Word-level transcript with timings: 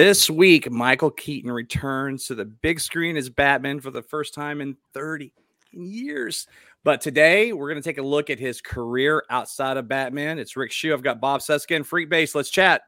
this 0.00 0.30
week, 0.30 0.70
Michael 0.70 1.10
Keaton 1.10 1.52
returns 1.52 2.24
to 2.28 2.34
the 2.34 2.46
big 2.46 2.80
screen 2.80 3.18
as 3.18 3.28
Batman 3.28 3.80
for 3.80 3.90
the 3.90 4.00
first 4.00 4.32
time 4.32 4.62
in 4.62 4.78
30 4.94 5.30
years. 5.72 6.46
But 6.82 7.02
today, 7.02 7.52
we're 7.52 7.68
going 7.68 7.82
to 7.82 7.86
take 7.86 7.98
a 7.98 8.02
look 8.02 8.30
at 8.30 8.38
his 8.38 8.62
career 8.62 9.22
outside 9.28 9.76
of 9.76 9.88
Batman. 9.88 10.38
It's 10.38 10.56
Rick 10.56 10.72
Shew. 10.72 10.94
I've 10.94 11.02
got 11.02 11.20
Bob 11.20 11.42
Cesca 11.42 11.84
Freak 11.84 12.08
Base. 12.08 12.34
Let's 12.34 12.48
chat. 12.48 12.80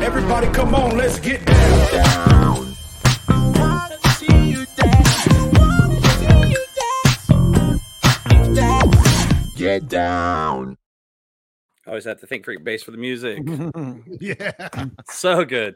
Everybody, 0.00 0.46
come 0.52 0.76
on, 0.76 0.96
let's 0.96 1.18
get 1.18 1.44
down. 1.44 2.73
Get 9.74 9.88
down. 9.88 10.78
I 11.84 11.90
always 11.90 12.04
have 12.04 12.20
to 12.20 12.28
think 12.28 12.46
Freekbass 12.46 12.84
for 12.84 12.92
the 12.92 12.96
music. 12.96 13.42
yeah. 14.20 14.86
so 15.10 15.44
good. 15.44 15.74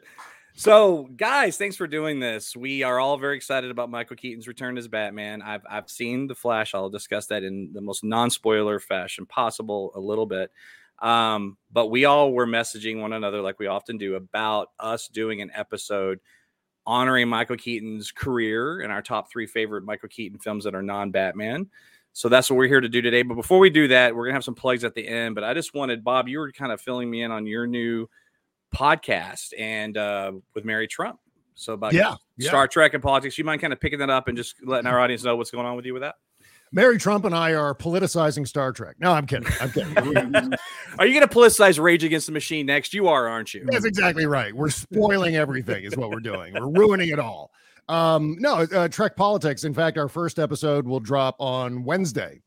So, 0.53 1.09
guys, 1.17 1.57
thanks 1.57 1.75
for 1.75 1.85
doing 1.85 2.21
this. 2.21 2.55
We 2.55 2.83
are 2.83 2.97
all 2.97 3.17
very 3.17 3.35
excited 3.35 3.71
about 3.71 3.89
Michael 3.89 4.15
Keaton's 4.15 4.47
return 4.47 4.77
as 4.77 4.87
Batman. 4.87 5.41
I've 5.41 5.63
I've 5.69 5.89
seen 5.89 6.27
the 6.27 6.35
Flash. 6.35 6.73
I'll 6.73 6.89
discuss 6.89 7.25
that 7.25 7.43
in 7.43 7.71
the 7.73 7.81
most 7.81 8.05
non-spoiler 8.05 8.79
fashion 8.79 9.25
possible 9.25 9.91
a 9.93 9.99
little 9.99 10.25
bit. 10.25 10.49
Um, 10.99 11.57
but 11.69 11.87
we 11.87 12.05
all 12.05 12.31
were 12.31 12.47
messaging 12.47 13.01
one 13.01 13.11
another 13.11 13.41
like 13.41 13.59
we 13.59 13.67
often 13.67 13.97
do 13.97 14.15
about 14.15 14.69
us 14.79 15.09
doing 15.09 15.41
an 15.41 15.51
episode 15.53 16.19
honoring 16.85 17.27
Michael 17.27 17.57
Keaton's 17.57 18.13
career 18.13 18.79
and 18.79 18.93
our 18.93 19.01
top 19.01 19.29
three 19.29 19.45
favorite 19.45 19.83
Michael 19.83 20.07
Keaton 20.07 20.39
films 20.39 20.63
that 20.63 20.73
are 20.73 20.81
non-Batman. 20.81 21.69
So 22.19 22.27
that's 22.27 22.49
what 22.49 22.57
we're 22.57 22.67
here 22.67 22.81
to 22.81 22.89
do 22.89 23.01
today. 23.01 23.21
But 23.21 23.35
before 23.35 23.59
we 23.59 23.69
do 23.69 23.87
that, 23.87 24.13
we're 24.13 24.25
gonna 24.25 24.33
have 24.33 24.43
some 24.43 24.53
plugs 24.53 24.83
at 24.83 24.93
the 24.93 25.07
end. 25.07 25.35
But 25.35 25.45
I 25.45 25.53
just 25.53 25.73
wanted 25.73 26.03
Bob, 26.03 26.27
you 26.27 26.39
were 26.39 26.51
kind 26.51 26.73
of 26.73 26.81
filling 26.81 27.09
me 27.09 27.21
in 27.21 27.31
on 27.31 27.47
your 27.47 27.65
new 27.65 28.09
podcast 28.75 29.53
and 29.57 29.95
uh, 29.95 30.33
with 30.53 30.65
Mary 30.65 30.85
Trump. 30.85 31.21
So 31.55 31.71
about 31.71 31.93
Yeah, 31.93 32.15
Star 32.41 32.67
Trek 32.67 32.93
and 32.93 33.01
politics. 33.01 33.37
You 33.37 33.45
mind 33.45 33.61
kind 33.61 33.71
of 33.71 33.79
picking 33.79 33.99
that 33.99 34.09
up 34.09 34.27
and 34.27 34.35
just 34.35 34.55
letting 34.65 34.85
our 34.85 34.99
audience 34.99 35.23
know 35.23 35.37
what's 35.37 35.49
going 35.49 35.65
on 35.65 35.77
with 35.77 35.85
you 35.85 35.93
with 35.93 36.01
that? 36.01 36.15
Mary 36.73 36.97
Trump 36.97 37.23
and 37.23 37.33
I 37.33 37.53
are 37.53 37.73
politicizing 37.73 38.45
Star 38.45 38.73
Trek. 38.73 38.97
No, 38.99 39.13
I'm 39.13 39.25
kidding. 39.25 39.47
I'm 39.61 39.71
kidding. 39.71 39.93
Are 40.99 41.05
you 41.07 41.13
going 41.13 41.27
to 41.27 41.33
politicize 41.33 41.79
Rage 41.79 42.03
Against 42.03 42.25
the 42.25 42.33
Machine 42.33 42.65
next? 42.65 42.93
You 42.93 43.07
are, 43.07 43.29
aren't 43.29 43.53
you? 43.53 43.65
That's 43.65 43.85
exactly 43.85 44.25
right. 44.25 44.53
We're 44.53 44.69
spoiling 44.69 45.37
everything, 45.37 45.85
is 45.85 45.95
what 45.95 46.11
we're 46.11 46.19
doing. 46.19 46.53
We're 46.53 46.67
ruining 46.67 47.09
it 47.09 47.17
all. 47.17 47.51
Um, 47.89 48.37
no, 48.39 48.67
uh, 48.71 48.87
Trek 48.87 49.15
politics. 49.15 49.63
In 49.63 49.73
fact, 49.73 49.97
our 49.97 50.07
first 50.07 50.37
episode 50.37 50.87
will 50.87 50.99
drop 50.99 51.35
on 51.39 51.83
Wednesday. 51.83 52.39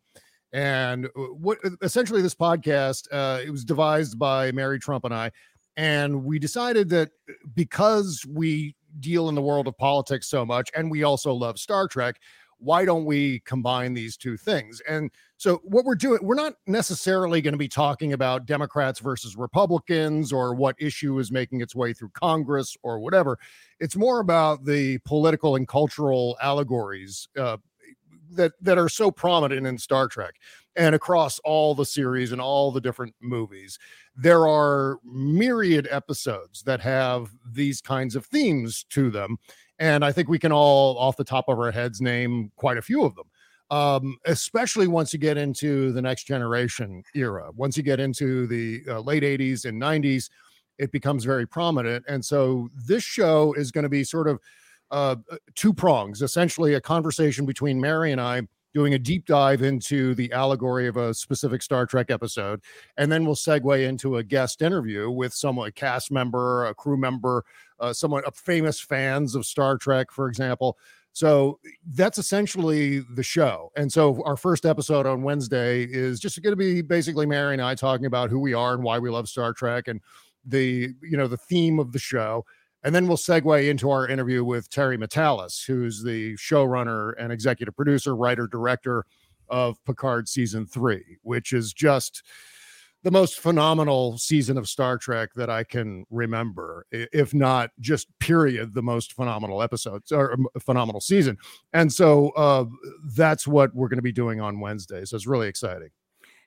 And 0.53 1.07
uh, 1.07 1.09
what 1.35 1.59
essentially 1.83 2.23
this 2.23 2.35
podcast, 2.35 3.09
uh, 3.11 3.41
it 3.45 3.51
was 3.51 3.65
devised 3.65 4.19
by 4.19 4.53
Mary 4.53 4.79
Trump 4.79 5.05
and 5.05 5.13
I, 5.13 5.33
and 5.77 6.25
we 6.25 6.39
decided 6.39 6.89
that 6.91 7.11
uh, 7.29 7.33
because 7.55 8.25
we 8.29 8.77
deal 9.01 9.29
in 9.29 9.35
the 9.35 9.43
world 9.43 9.67
of 9.67 9.77
politics 9.79 10.29
so 10.29 10.47
much, 10.47 10.71
and 10.77 10.91
we 10.91 11.03
also 11.03 11.33
love 11.33 11.59
Star 11.59 11.89
Trek, 11.89 12.21
why 12.63 12.85
don't 12.85 13.05
we 13.05 13.41
combine 13.41 13.95
these 13.95 14.17
two 14.17 14.37
things? 14.37 14.81
And 14.89 15.11
so, 15.37 15.61
what 15.65 15.85
we're 15.85 15.97
doing, 15.97 16.21
we're 16.23 16.35
not 16.35 16.55
necessarily 16.67 17.41
going 17.41 17.53
to 17.53 17.59
be 17.59 17.69
talking 17.69 18.13
about 18.13 18.47
Democrats 18.47 19.01
versus 19.01 19.37
Republicans 19.37 20.33
or 20.33 20.55
what 20.55 20.77
issue 20.79 21.19
is 21.19 21.33
making 21.33 21.61
its 21.61 21.75
way 21.75 21.93
through 21.93 22.11
Congress 22.11 22.77
or 22.83 23.01
whatever. 23.01 23.39
It's 23.81 23.97
more 23.97 24.21
about 24.21 24.65
the 24.65 24.99
political 24.99 25.57
and 25.57 25.67
cultural 25.67 26.37
allegories 26.41 27.29
uh, 27.37 27.57
that 28.31 28.53
that 28.61 28.79
are 28.79 28.89
so 28.89 29.11
prominent 29.11 29.67
in 29.67 29.79
Star 29.79 30.09
Trek 30.09 30.35
and 30.77 30.95
across 30.95 31.39
all 31.41 31.75
the 31.75 31.85
series 31.85 32.33
and 32.33 32.41
all 32.41 32.73
the 32.73 32.81
different 32.81 33.15
movies. 33.21 33.79
There 34.17 34.47
are 34.47 34.99
myriad 35.05 35.89
episodes 35.91 36.63
that 36.63 36.81
have 36.81 37.31
these 37.51 37.81
kinds 37.81 38.17
of 38.17 38.27
themes 38.27 38.85
to 38.91 39.11
them. 39.11 39.39
And 39.83 40.05
I 40.05 40.13
think 40.13 40.29
we 40.29 40.39
can 40.39 40.53
all, 40.53 40.97
off 40.97 41.17
the 41.17 41.25
top 41.25 41.47
of 41.49 41.59
our 41.59 41.73
heads, 41.73 42.01
name 42.01 42.53
quite 42.55 42.79
a 42.79 42.83
few 42.83 43.03
of 43.03 43.17
them. 43.17 43.25
Um, 43.69 44.17
especially 44.27 44.87
once 44.87 45.13
you 45.13 45.19
get 45.19 45.37
into 45.37 45.91
the 45.91 46.01
next 46.01 46.23
generation 46.25 47.03
era. 47.17 47.51
Once 47.57 47.77
you 47.77 47.83
get 47.83 47.99
into 47.99 48.47
the 48.47 48.83
uh, 48.87 49.01
late 49.01 49.25
80s 49.25 49.65
and 49.65 49.83
90s, 49.83 50.31
it 50.79 50.93
becomes 50.93 51.25
very 51.25 51.49
prominent. 51.49 52.05
And 52.07 52.25
so 52.25 52.69
this 52.87 53.03
show 53.03 53.55
is 53.55 53.73
going 53.73 53.83
to 53.83 53.89
be 53.89 54.05
sort 54.05 54.29
of 54.29 54.39
uh, 54.93 55.17
two 55.57 55.75
prongs, 55.75 56.23
essentially 56.23 56.75
a 56.75 56.81
conversation 56.81 57.45
between 57.45 57.81
Mary 57.81 58.13
and 58.13 58.21
I 58.21 58.43
doing 58.75 58.95
a 58.95 58.99
deep 58.99 59.27
dive 59.27 59.63
into 59.63 60.15
the 60.15 60.33
allegory 60.33 60.87
of 60.87 60.97
a 60.97 61.13
specific 61.15 61.63
Star 61.63 61.87
Trek 61.87 62.11
episode. 62.11 62.61
And 62.97 63.11
then 63.11 63.25
we'll 63.25 63.35
segue 63.35 63.87
into 63.87 64.17
a 64.17 64.23
guest 64.23 64.63
interview 64.63 65.11
with 65.11 65.35
someone, 65.35 65.69
a 65.69 65.73
cast 65.73 66.11
member, 66.11 66.67
a 66.67 66.75
crew 66.75 66.97
member, 66.97 67.45
uh, 67.81 67.93
someone, 67.93 68.23
uh, 68.27 68.31
famous 68.31 68.81
fans 68.81 69.35
of 69.35 69.45
Star 69.45 69.77
Trek, 69.77 70.11
for 70.11 70.29
example. 70.29 70.79
So 71.13 71.59
that's 71.87 72.17
essentially 72.17 73.01
the 73.01 73.23
show. 73.23 73.71
And 73.77 73.93
so 73.93 74.23
our 74.25 74.37
first 74.37 74.65
episode 74.65 75.07
on 75.07 75.23
Wednesday 75.23 75.83
is 75.85 76.19
just 76.19 76.41
going 76.43 76.53
to 76.53 76.57
be 76.57 76.81
basically 76.81 77.27
Mary 77.27 77.53
and 77.53 77.61
I 77.61 77.75
talking 77.75 78.07
about 78.07 78.31
who 78.31 78.39
we 78.39 78.55
are 78.55 78.73
and 78.73 78.83
why 78.83 78.99
we 78.99 79.11
love 79.11 79.29
Star 79.29 79.53
Trek 79.53 79.89
and 79.89 80.01
the, 80.47 80.89
you 81.03 81.17
know, 81.17 81.29
the 81.29 81.37
theme 81.37 81.79
of 81.79 81.93
the 81.93 81.99
show. 81.99 82.47
And 82.85 82.95
then 82.95 83.07
we'll 83.07 83.17
segue 83.17 83.69
into 83.69 83.91
our 83.91 84.09
interview 84.09 84.45
with 84.45 84.69
Terry 84.69 84.99
Matalas, 84.99 85.65
who's 85.65 86.03
the 86.03 86.35
showrunner 86.35 87.13
and 87.19 87.33
executive 87.33 87.77
producer, 87.77 88.17
writer, 88.17 88.47
director 88.47 89.05
of 89.49 89.83
Picard 89.85 90.29
season 90.29 90.67
three, 90.67 91.19
which 91.23 91.53
is 91.53 91.73
just 91.73 92.23
the 93.03 93.11
most 93.11 93.41
phenomenal 93.41 94.17
season 94.17 94.57
of 94.57 94.69
Star 94.69 94.97
Trek 94.97 95.31
that 95.35 95.51
I 95.51 95.65
can 95.65 96.05
remember, 96.11 96.87
if 96.91 97.35
not 97.35 97.71
just 97.81 98.07
period, 98.21 98.75
the 98.75 98.83
most 98.83 99.13
phenomenal 99.13 99.63
episodes 99.63 100.13
or 100.13 100.33
um, 100.33 100.47
phenomenal 100.61 101.01
season. 101.01 101.37
And 101.73 101.93
so 101.93 102.31
uh, 102.31 102.65
that's 103.15 103.47
what 103.47 103.75
we're 103.75 103.89
going 103.89 103.99
to 103.99 104.03
be 104.03 104.13
doing 104.13 104.41
on 104.41 104.61
Wednesday. 104.61 105.05
So 105.05 105.17
it's 105.17 105.27
really 105.27 105.49
exciting. 105.49 105.91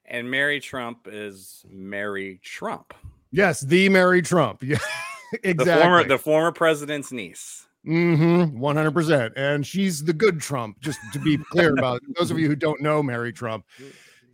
And 0.05 0.29
Mary 0.29 0.59
Trump 0.59 1.07
is 1.11 1.65
Mary 1.69 2.39
Trump. 2.43 2.93
Yes, 3.31 3.61
the 3.61 3.89
Mary 3.89 4.21
Trump. 4.21 4.63
Yeah. 4.63 4.77
Exactly. 5.43 5.53
The 5.65 5.81
former 5.81 6.03
the 6.03 6.17
former 6.17 6.51
president's 6.51 7.11
niece. 7.11 7.65
Mm-hmm. 7.87 8.57
100%. 8.57 9.31
And 9.35 9.65
she's 9.65 10.03
the 10.03 10.13
good 10.13 10.39
Trump, 10.41 10.79
just 10.79 10.99
to 11.13 11.19
be 11.19 11.37
clear 11.37 11.73
about 11.73 11.97
it. 11.97 12.17
those 12.17 12.31
of 12.31 12.39
you 12.39 12.47
who 12.47 12.55
don't 12.55 12.81
know 12.81 13.03
Mary 13.03 13.31
Trump. 13.31 13.65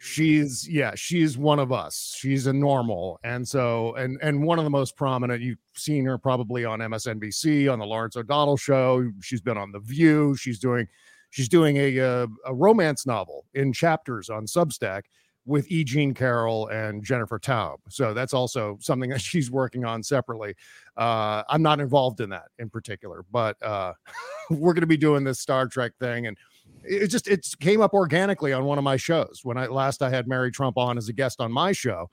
She's 0.04 0.68
yeah, 0.68 0.94
she's 0.96 1.38
one 1.38 1.60
of 1.60 1.72
us. 1.72 2.16
She's 2.18 2.48
a 2.48 2.54
normal. 2.54 3.20
And 3.24 3.48
so 3.48 3.94
and 3.96 4.18
and 4.24 4.44
one 4.44 4.58
of 4.58 4.64
the 4.64 4.72
most 4.72 4.96
prominent, 4.96 5.44
you've 5.44 5.60
seen 5.76 6.06
her 6.06 6.18
probably 6.18 6.66
on 6.66 6.80
MSNBC 6.80 7.72
on 7.72 7.78
the 7.78 7.86
Lawrence 7.86 8.16
O'Donnell 8.16 8.58
show. 8.58 9.12
She's 9.22 9.42
been 9.42 9.58
on 9.58 9.72
The 9.72 9.80
View. 9.80 10.36
She's 10.36 10.58
doing 10.58 10.88
she's 11.30 11.48
doing 11.48 11.78
a 11.78 11.98
a, 11.98 12.28
a 12.48 12.54
romance 12.54 13.06
novel 13.06 13.46
in 13.54 13.72
chapters 13.74 14.28
on 14.30 14.46
Substack 14.48 15.04
with 15.46 15.72
E. 15.72 15.84
Jean 15.84 16.14
Carroll 16.14 16.68
and 16.68 17.04
Jennifer 17.04 17.40
Taub. 17.40 17.78
So 17.90 18.14
that's 18.14 18.34
also 18.34 18.78
something 18.80 19.10
that 19.10 19.22
she's 19.22 19.50
working 19.50 19.86
on 19.86 20.04
separately. 20.04 20.56
Uh, 20.98 21.44
I'm 21.50 21.62
not 21.62 21.80
involved 21.80 22.22
in 22.22 22.30
that 22.30 22.50
in 22.60 22.70
particular, 22.70 23.24
but 23.32 23.62
uh, 23.64 23.94
we're 24.50 24.74
going 24.74 24.82
to 24.82 24.88
be 24.88 24.98
doing 24.98 25.24
this 25.24 25.40
Star 25.40 25.68
Trek 25.68 25.94
thing. 26.00 26.28
And 26.28 26.38
it 26.84 27.08
just, 27.08 27.28
it 27.28 27.48
came 27.60 27.82
up 27.82 27.94
organically 27.94 28.54
on 28.54 28.66
one 28.66 28.78
of 28.78 28.84
my 28.84 28.98
shows. 28.98 29.42
When 29.44 29.58
I 29.58 29.68
last 29.68 30.02
I 30.02 30.10
had 30.10 30.28
Mary 30.28 30.52
Trump 30.52 30.78
on 30.78 30.98
as 30.98 31.10
a 31.10 31.14
guest 31.14 31.42
on 31.42 31.52
my 31.52 31.72
show, 31.72 32.10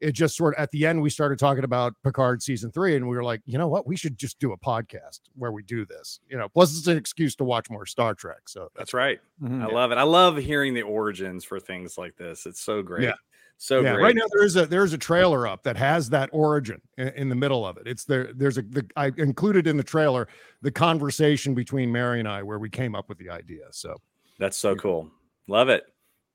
it 0.00 0.12
just 0.12 0.36
sort 0.36 0.54
of 0.54 0.60
at 0.62 0.70
the 0.70 0.86
end 0.86 1.00
we 1.00 1.10
started 1.10 1.38
talking 1.38 1.64
about 1.64 1.94
Picard 2.04 2.42
season 2.42 2.70
three, 2.70 2.96
and 2.96 3.08
we 3.08 3.16
were 3.16 3.24
like, 3.24 3.40
you 3.46 3.58
know 3.58 3.68
what, 3.68 3.86
we 3.86 3.96
should 3.96 4.18
just 4.18 4.38
do 4.38 4.52
a 4.52 4.58
podcast 4.58 5.20
where 5.34 5.52
we 5.52 5.62
do 5.62 5.84
this. 5.86 6.20
You 6.28 6.36
know, 6.36 6.48
plus 6.48 6.76
it's 6.76 6.86
an 6.86 6.96
excuse 6.96 7.34
to 7.36 7.44
watch 7.44 7.70
more 7.70 7.86
Star 7.86 8.14
Trek. 8.14 8.48
So 8.48 8.70
That's 8.76 8.94
right. 8.94 9.20
Mhm. 9.42 9.62
I 9.62 9.72
love 9.72 9.92
it. 9.92 9.98
I 9.98 10.02
love 10.02 10.36
hearing 10.36 10.74
the 10.74 10.82
origins 10.82 11.44
for 11.44 11.58
things 11.60 11.96
like 11.96 12.16
this. 12.16 12.46
It's 12.46 12.60
so 12.60 12.82
great. 12.82 13.04
Yeah. 13.04 13.14
So 13.58 13.80
yeah, 13.80 13.94
great. 13.94 14.02
right 14.02 14.14
now 14.14 14.24
there 14.32 14.44
is 14.44 14.56
a 14.56 14.66
there 14.66 14.84
is 14.84 14.92
a 14.92 14.98
trailer 14.98 15.46
up 15.46 15.62
that 15.62 15.76
has 15.78 16.10
that 16.10 16.28
origin 16.32 16.80
in, 16.98 17.08
in 17.08 17.28
the 17.28 17.34
middle 17.34 17.66
of 17.66 17.78
it. 17.78 17.86
It's 17.86 18.04
there. 18.04 18.30
There's 18.34 18.58
a 18.58 18.62
the, 18.62 18.86
I 18.96 19.12
included 19.16 19.66
in 19.66 19.78
the 19.78 19.82
trailer 19.82 20.28
the 20.60 20.70
conversation 20.70 21.54
between 21.54 21.90
Mary 21.90 22.18
and 22.20 22.28
I 22.28 22.42
where 22.42 22.58
we 22.58 22.68
came 22.68 22.94
up 22.94 23.08
with 23.08 23.18
the 23.18 23.30
idea. 23.30 23.64
So 23.70 23.96
That's 24.38 24.58
so 24.58 24.76
cool. 24.76 25.10
Love 25.46 25.70
it. 25.70 25.84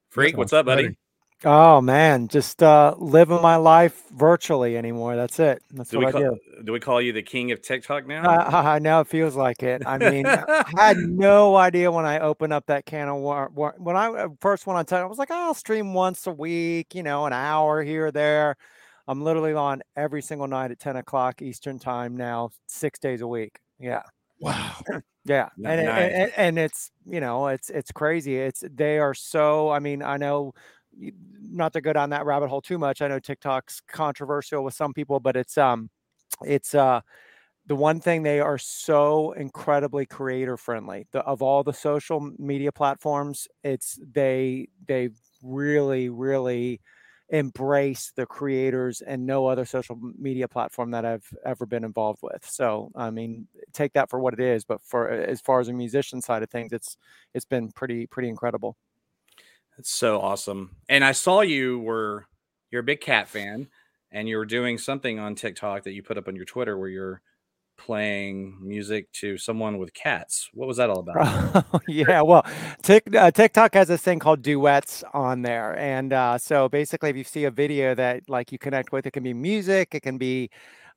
Freak, 0.10 0.36
what's 0.36 0.52
up, 0.52 0.66
buddy? 0.66 0.84
ready. 0.84 0.98
Oh 1.44 1.82
man, 1.82 2.28
just 2.28 2.62
uh 2.62 2.94
living 3.00 3.42
my 3.42 3.56
life 3.56 4.04
virtually 4.12 4.78
anymore. 4.78 5.16
That's 5.16 5.40
it. 5.40 5.64
That's 5.72 5.90
Do 5.90 5.98
what 5.98 6.02
we 6.02 6.06
I 6.06 6.12
call, 6.12 6.22
do. 6.22 6.40
do 6.64 6.72
we 6.72 6.80
call 6.80 7.02
you 7.02 7.12
the 7.14 7.24
king 7.24 7.52
of 7.52 7.62
TikTok 7.62 8.06
now? 8.06 8.28
I, 8.28 8.76
I 8.76 8.80
know 8.80 9.00
it 9.02 9.08
feels 9.08 9.36
like 9.36 9.64
it. 9.64 9.82
I 9.86 9.98
mean, 9.98 10.26
I 10.28 10.72
had 10.78 10.98
no 10.98 11.56
idea 11.56 11.92
when 11.92 12.06
I 12.06 12.20
opened 12.20 12.54
up 12.54 12.68
that 12.68 12.86
can 12.86 13.08
of 13.10 13.18
war. 13.18 13.50
war- 13.54 13.76
When 13.80 13.96
I 13.98 14.08
uh, 14.10 14.28
first 14.40 14.68
went 14.68 14.78
on 14.78 14.86
TikTok, 14.86 15.04
I 15.04 15.06
was 15.08 15.18
like, 15.18 15.32
I'll 15.32 15.56
stream 15.56 15.94
once 15.94 16.28
a 16.28 16.32
week, 16.32 16.94
you 16.94 17.02
know, 17.04 17.26
an 17.26 17.34
hour 17.34 17.82
here 17.82 18.08
or 18.08 18.12
there. 18.12 18.56
I'm 19.08 19.24
literally 19.24 19.54
on 19.54 19.82
every 19.96 20.22
single 20.22 20.48
night 20.48 20.70
at 20.72 20.80
10 20.80 20.96
o'clock 20.98 21.42
Eastern 21.42 21.80
time 21.80 22.16
now, 22.16 22.52
six 22.68 23.00
days 23.00 23.22
a 23.22 23.28
week. 23.28 23.60
Yeah. 23.80 24.04
wow, 24.40 24.76
Yeah, 25.26 25.50
N- 25.60 25.66
and, 25.66 25.80
it- 25.82 26.14
and 26.14 26.32
and 26.38 26.60
it's 26.60 26.92
you 27.06 27.20
know 27.20 27.48
it's 27.48 27.70
it's 27.70 27.92
crazy. 27.92 28.38
It's 28.38 28.64
they 28.74 29.00
are 29.00 29.14
so. 29.14 29.70
I 29.70 29.80
mean, 29.80 30.02
I 30.04 30.18
know 30.18 30.54
not 31.42 31.74
to 31.74 31.82
go 31.82 31.94
down 31.94 32.10
that 32.12 32.26
rabbit 32.26 32.50
hole 32.50 32.62
too 32.62 32.78
much. 32.78 33.02
I 33.02 33.08
know 33.08 33.20
TikTok's 33.20 33.82
controversial 33.88 34.64
with 34.64 34.74
some 34.74 34.94
people, 34.94 35.20
but 35.20 35.36
it's 35.36 35.58
um, 35.58 35.90
it's 36.46 36.76
uh, 36.76 37.02
the 37.68 37.76
one 37.76 38.00
thing 38.02 38.24
they 38.24 38.40
are 38.40 38.58
so 38.58 39.32
incredibly 39.34 40.06
creator 40.06 40.58
friendly. 40.58 41.08
The, 41.12 41.22
of 41.22 41.42
all 41.42 41.64
the 41.64 41.74
social 41.74 42.32
media 42.40 42.72
platforms, 42.72 43.48
it's 43.64 44.00
they 44.14 44.70
they 44.88 45.10
really 45.44 46.10
really 46.10 46.82
embrace 47.30 48.12
the 48.16 48.26
creators 48.26 49.02
and 49.02 49.26
no 49.26 49.48
other 49.48 49.64
social 49.64 49.98
media 50.20 50.48
platform 50.48 50.92
that 50.92 51.06
I've 51.06 51.26
ever 51.46 51.66
been 51.66 51.86
involved 51.86 52.20
with. 52.22 52.46
So, 52.46 52.92
I 52.94 53.10
mean, 53.10 53.48
take 53.72 53.94
that 53.94 54.10
for 54.10 54.20
what 54.20 54.34
it 54.34 54.42
is, 54.42 54.66
but 54.66 54.82
for 54.82 55.10
as 55.10 55.40
far 55.40 55.62
as 55.62 55.70
a 55.70 55.74
musician 55.74 56.22
side 56.22 56.44
of 56.44 56.50
things, 56.50 56.74
it's 56.74 56.98
it's 57.34 57.46
been 57.46 57.72
pretty 57.72 58.06
pretty 58.08 58.28
incredible. 58.30 58.76
It's 59.78 59.92
so 59.92 60.20
awesome. 60.20 60.76
And 60.90 61.04
I 61.04 61.12
saw 61.12 61.42
you 61.42 61.80
were 61.80 62.28
you're 62.70 62.82
a 62.82 62.84
big 62.84 63.02
cat 63.02 63.28
fan 63.28 63.68
and 64.12 64.28
you 64.28 64.38
were 64.38 64.46
doing 64.46 64.78
something 64.78 65.20
on 65.20 65.36
TikTok 65.36 65.84
that 65.84 65.94
you 65.94 66.04
put 66.04 66.18
up 66.18 66.28
on 66.28 66.36
your 66.36 66.46
Twitter 66.46 66.78
where 66.78 66.90
you're 66.90 67.22
playing 67.78 68.56
music 68.62 69.12
to 69.12 69.38
someone 69.38 69.78
with 69.78 69.94
cats. 69.94 70.50
What 70.54 70.68
was 70.68 70.78
that 70.78 70.90
all 70.90 71.00
about? 71.00 71.66
yeah, 71.88 72.22
well, 72.22 72.46
Tik, 72.84 73.16
uh, 73.16 73.32
TikTok 73.32 73.74
has 73.74 73.88
this 73.88 74.02
thing 74.02 74.20
called 74.20 74.42
duets 74.44 75.04
on 75.14 75.42
there, 75.42 75.78
and 75.80 76.14
uh, 76.14 76.38
so 76.38 76.70
basically, 76.70 77.10
if 77.10 77.16
you 77.16 77.24
see 77.24 77.46
a 77.46 77.52
video 77.52 77.96
that 77.96 78.30
like 78.30 78.52
you 78.52 78.60
connect 78.60 78.92
with, 78.92 79.08
it 79.08 79.12
can 79.12 79.24
be 79.24 79.34
music, 79.34 79.96
it 79.96 80.02
can 80.02 80.18
be 80.18 80.50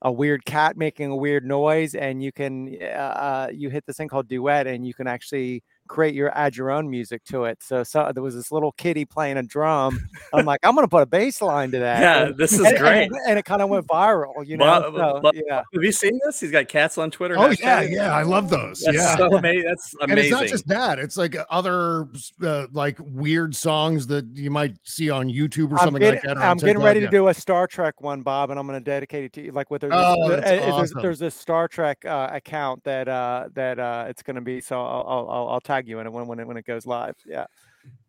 a 0.02 0.12
weird 0.12 0.44
cat 0.44 0.76
making 0.76 1.10
a 1.10 1.16
weird 1.16 1.44
noise, 1.46 1.94
and 1.94 2.22
you 2.22 2.32
can 2.32 2.76
uh, 2.82 2.84
uh 2.84 3.48
you 3.52 3.70
hit 3.70 3.86
this 3.86 3.96
thing 3.96 4.08
called 4.08 4.28
duet, 4.28 4.66
and 4.66 4.86
you 4.86 4.92
can 4.92 5.06
actually 5.06 5.62
create 5.88 6.14
your 6.14 6.36
add 6.36 6.56
your 6.56 6.70
own 6.70 6.88
music 6.90 7.24
to 7.24 7.44
it. 7.44 7.62
So, 7.62 7.82
so 7.82 8.10
there 8.12 8.22
was 8.22 8.34
this 8.34 8.50
little 8.50 8.72
kitty 8.72 9.04
playing 9.04 9.36
a 9.36 9.42
drum. 9.42 10.08
I'm 10.32 10.44
like, 10.44 10.60
I'm 10.62 10.74
gonna 10.74 10.88
put 10.88 11.02
a 11.02 11.06
bass 11.06 11.42
line 11.42 11.70
to 11.72 11.78
that. 11.78 12.00
Yeah, 12.00 12.26
and, 12.26 12.36
this 12.36 12.52
is 12.52 12.60
and, 12.60 12.78
great. 12.78 13.04
And, 13.04 13.16
and, 13.28 13.38
it 13.38 13.44
kind 13.44 13.62
of 13.62 13.68
went 13.68 13.86
viral, 13.86 14.46
you 14.46 14.56
know. 14.56 14.64
Bob, 14.64 14.94
so, 14.94 15.20
Bob, 15.20 15.34
yeah. 15.34 15.62
Have 15.72 15.82
you 15.82 15.92
seen 15.92 16.18
this? 16.24 16.40
He's 16.40 16.50
got 16.50 16.68
cats 16.68 16.98
on 16.98 17.10
Twitter. 17.10 17.38
Oh 17.38 17.50
yeah, 17.50 17.82
yeah, 17.82 18.14
I 18.14 18.22
love 18.22 18.50
those. 18.50 18.80
That's 18.80 18.96
yeah, 18.96 19.16
so 19.16 19.36
amazing. 19.36 19.64
That's 19.64 19.94
amazing. 20.00 20.10
And 20.14 20.18
it's 20.20 20.30
not 20.30 20.46
just 20.46 20.68
that; 20.68 20.98
it's 21.00 21.16
like 21.16 21.36
other 21.50 22.08
uh, 22.42 22.66
like 22.72 22.96
weird 23.00 23.56
songs 23.56 24.06
that 24.06 24.24
you 24.34 24.50
might 24.50 24.76
see 24.84 25.10
on 25.10 25.28
YouTube 25.28 25.72
or 25.72 25.78
I'm 25.78 25.86
something 25.86 26.00
getting, 26.00 26.20
like 26.20 26.22
that. 26.22 26.38
I'm 26.38 26.56
getting 26.56 26.74
TikTok, 26.74 26.84
ready 26.84 27.00
yeah. 27.00 27.06
to 27.06 27.10
do 27.10 27.28
a 27.28 27.34
Star 27.34 27.66
Trek 27.66 28.00
one, 28.00 28.22
Bob, 28.22 28.50
and 28.50 28.58
I'm 28.58 28.66
going 28.66 28.78
to 28.78 28.84
dedicate 28.84 29.24
it 29.24 29.32
to 29.34 29.42
you. 29.42 29.52
Like 29.52 29.70
with 29.70 29.80
there's, 29.80 29.92
Oh, 29.94 30.28
this, 30.28 30.40
that's 30.40 30.46
uh, 30.46 30.50
there's, 30.50 30.72
awesome. 30.72 31.02
there's 31.02 31.18
this 31.18 31.34
Star 31.34 31.68
Trek 31.68 32.04
uh, 32.04 32.28
account 32.32 32.84
that 32.84 33.08
uh, 33.08 33.48
that 33.54 33.78
uh, 33.78 34.06
it's 34.08 34.22
going 34.22 34.36
to 34.36 34.42
be. 34.42 34.60
So 34.60 34.80
I'll, 34.80 35.28
I'll 35.30 35.48
I'll 35.50 35.60
tag 35.74 35.88
you 35.88 35.98
in 35.98 36.06
it 36.06 36.12
when 36.12 36.26
when 36.26 36.38
it 36.38 36.46
when 36.46 36.56
it 36.56 36.64
goes 36.66 36.86
live. 36.86 37.16
Yeah. 37.26 37.46